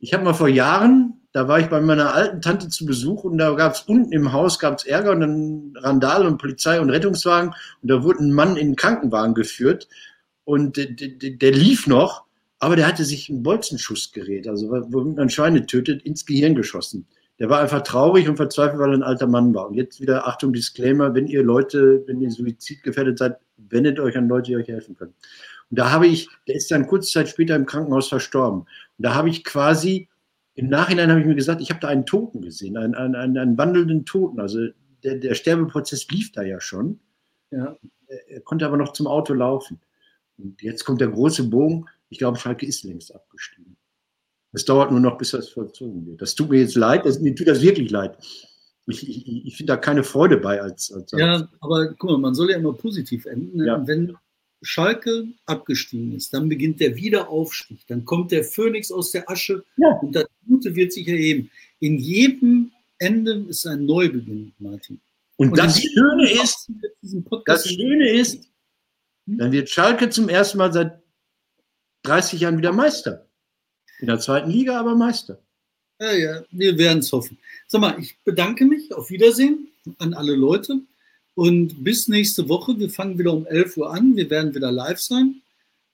ich 0.00 0.12
habe 0.12 0.24
mal 0.24 0.34
vor 0.34 0.48
Jahren, 0.48 1.20
da 1.32 1.48
war 1.48 1.60
ich 1.60 1.68
bei 1.68 1.80
meiner 1.80 2.14
alten 2.14 2.42
Tante 2.42 2.68
zu 2.68 2.84
Besuch 2.84 3.24
und 3.24 3.38
da 3.38 3.52
gab 3.54 3.74
es 3.74 3.82
unten 3.82 4.12
im 4.12 4.32
Haus 4.32 4.58
gab's 4.58 4.84
Ärger 4.84 5.12
und 5.12 5.20
dann 5.20 5.72
Randal 5.76 6.26
und 6.26 6.38
Polizei 6.38 6.80
und 6.80 6.90
Rettungswagen 6.90 7.54
und 7.82 7.90
da 7.90 8.02
wurde 8.02 8.24
ein 8.24 8.32
Mann 8.32 8.56
in 8.56 8.68
den 8.68 8.76
Krankenwagen 8.76 9.34
geführt 9.34 9.88
und 10.44 10.76
der, 10.76 10.86
der, 10.86 11.30
der 11.30 11.52
lief 11.52 11.86
noch, 11.86 12.24
aber 12.58 12.76
der 12.76 12.86
hatte 12.86 13.04
sich 13.04 13.28
ein 13.28 13.42
Bolzenschussgerät, 13.42 14.46
also 14.46 14.70
womit 14.70 15.16
man 15.16 15.30
Schweine 15.30 15.66
tötet, 15.66 16.02
ins 16.02 16.26
Gehirn 16.26 16.54
geschossen. 16.54 17.06
Der 17.38 17.50
war 17.50 17.60
einfach 17.60 17.82
traurig 17.82 18.28
und 18.28 18.36
verzweifelt, 18.36 18.80
weil 18.80 18.90
er 18.90 18.98
ein 18.98 19.02
alter 19.02 19.26
Mann 19.26 19.54
war. 19.54 19.68
Und 19.68 19.74
jetzt 19.74 20.00
wieder 20.00 20.26
Achtung, 20.26 20.52
Disclaimer, 20.52 21.14
wenn 21.14 21.26
ihr 21.26 21.42
Leute, 21.42 22.04
wenn 22.06 22.20
ihr 22.20 22.30
suizidgefährdet 22.30 23.18
seid, 23.18 23.38
wendet 23.56 23.98
euch 23.98 24.16
an 24.16 24.28
Leute, 24.28 24.50
die 24.50 24.56
euch 24.56 24.68
helfen 24.68 24.96
können. 24.96 25.14
Und 25.70 25.78
da 25.78 25.90
habe 25.90 26.06
ich, 26.06 26.28
der 26.46 26.54
ist 26.54 26.70
dann 26.70 26.86
kurze 26.86 27.10
Zeit 27.10 27.28
später 27.28 27.56
im 27.56 27.66
Krankenhaus 27.66 28.08
verstorben. 28.08 28.60
Und 28.60 28.68
da 28.98 29.14
habe 29.14 29.28
ich 29.28 29.42
quasi, 29.42 30.08
im 30.54 30.68
Nachhinein 30.68 31.10
habe 31.10 31.20
ich 31.20 31.26
mir 31.26 31.34
gesagt, 31.34 31.60
ich 31.60 31.70
habe 31.70 31.80
da 31.80 31.88
einen 31.88 32.06
Toten 32.06 32.42
gesehen, 32.42 32.76
einen, 32.76 32.94
einen, 32.94 33.16
einen, 33.16 33.38
einen 33.38 33.58
wandelnden 33.58 34.04
Toten. 34.04 34.40
Also 34.40 34.68
der, 35.02 35.16
der 35.16 35.34
Sterbeprozess 35.34 36.08
lief 36.10 36.30
da 36.30 36.42
ja 36.42 36.60
schon. 36.60 37.00
Ja. 37.50 37.76
Er 38.28 38.40
konnte 38.42 38.66
aber 38.66 38.76
noch 38.76 38.92
zum 38.92 39.08
Auto 39.08 39.34
laufen. 39.34 39.80
Und 40.38 40.62
jetzt 40.62 40.84
kommt 40.84 41.00
der 41.00 41.08
große 41.08 41.48
Bogen. 41.48 41.86
Ich 42.08 42.18
glaube, 42.18 42.38
Schalke 42.38 42.66
ist 42.66 42.84
längst 42.84 43.14
abgestiegen. 43.14 43.73
Es 44.54 44.64
dauert 44.64 44.90
nur 44.90 45.00
noch, 45.00 45.18
bis 45.18 45.32
das 45.32 45.48
vollzogen 45.48 46.06
wird. 46.06 46.22
Das 46.22 46.34
tut 46.34 46.50
mir 46.50 46.60
jetzt 46.60 46.76
leid, 46.76 47.04
das, 47.04 47.20
mir 47.20 47.34
tut 47.34 47.48
das 47.48 47.60
wirklich 47.60 47.90
leid. 47.90 48.16
Ich, 48.86 49.08
ich, 49.08 49.46
ich 49.46 49.56
finde 49.56 49.72
da 49.72 49.76
keine 49.76 50.04
Freude 50.04 50.36
bei 50.36 50.60
als, 50.60 50.92
als 50.92 51.12
Ja, 51.12 51.48
aber 51.60 51.94
guck 51.94 52.10
mal, 52.10 52.18
man 52.18 52.34
soll 52.34 52.50
ja 52.50 52.56
immer 52.56 52.74
positiv 52.74 53.26
enden. 53.26 53.58
Ne? 53.58 53.66
Ja. 53.66 53.86
Wenn 53.86 54.14
Schalke 54.62 55.26
abgestiegen 55.46 56.12
ist, 56.12 56.32
dann 56.32 56.48
beginnt 56.48 56.80
der 56.80 56.96
Wiederaufstieg. 56.96 57.86
Dann 57.88 58.04
kommt 58.04 58.30
der 58.30 58.44
Phönix 58.44 58.90
aus 58.90 59.10
der 59.10 59.28
Asche 59.28 59.64
ja. 59.76 59.98
und 60.02 60.14
das 60.14 60.26
Gute 60.46 60.74
wird 60.74 60.92
sich 60.92 61.08
erheben. 61.08 61.50
In 61.80 61.98
jedem 61.98 62.72
Ende 62.98 63.44
ist 63.48 63.66
ein 63.66 63.84
Neubeginn, 63.86 64.52
Martin. 64.58 65.00
Und, 65.36 65.50
und 65.50 65.58
das 65.58 65.80
Schöne 65.80 66.30
ist, 66.30 66.70
das 67.46 67.68
Schöne 67.68 68.10
ist, 68.10 68.48
hm? 69.26 69.38
dann 69.38 69.52
wird 69.52 69.68
Schalke 69.68 70.08
zum 70.10 70.28
ersten 70.28 70.58
Mal 70.58 70.72
seit 70.72 71.02
30 72.04 72.40
Jahren 72.40 72.58
wieder 72.58 72.72
Meister. 72.72 73.26
In 74.00 74.06
der 74.06 74.20
zweiten 74.20 74.50
Liga 74.50 74.78
aber 74.78 74.94
Meister. 74.94 75.38
Ja, 76.00 76.12
ja, 76.12 76.42
wir 76.50 76.76
werden 76.76 76.98
es 76.98 77.12
hoffen. 77.12 77.38
Sag 77.68 77.80
mal, 77.80 77.98
ich 77.98 78.18
bedanke 78.24 78.64
mich. 78.64 78.92
Auf 78.92 79.10
Wiedersehen 79.10 79.68
an 79.98 80.14
alle 80.14 80.34
Leute. 80.34 80.80
Und 81.34 81.82
bis 81.82 82.08
nächste 82.08 82.48
Woche. 82.48 82.78
Wir 82.78 82.90
fangen 82.90 83.18
wieder 83.18 83.32
um 83.32 83.46
11 83.46 83.76
Uhr 83.76 83.92
an. 83.92 84.16
Wir 84.16 84.28
werden 84.30 84.54
wieder 84.54 84.72
live 84.72 85.00
sein. 85.00 85.42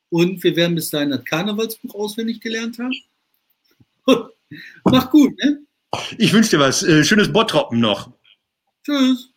Und 0.08 0.42
wir 0.42 0.56
werden 0.56 0.74
bis 0.74 0.90
dahin 0.90 1.10
das 1.10 1.24
Karnevalsbuch 1.24 1.94
auswendig 1.94 2.40
gelernt 2.40 2.78
haben. 2.78 2.94
Mach 4.84 5.10
gut, 5.10 5.38
ne? 5.38 5.60
Ich 6.18 6.32
wünsche 6.32 6.50
dir 6.50 6.60
was. 6.60 6.82
Äh, 6.82 7.04
schönes 7.04 7.32
Bottroppen 7.32 7.80
noch. 7.80 8.10
Tschüss. 8.84 9.29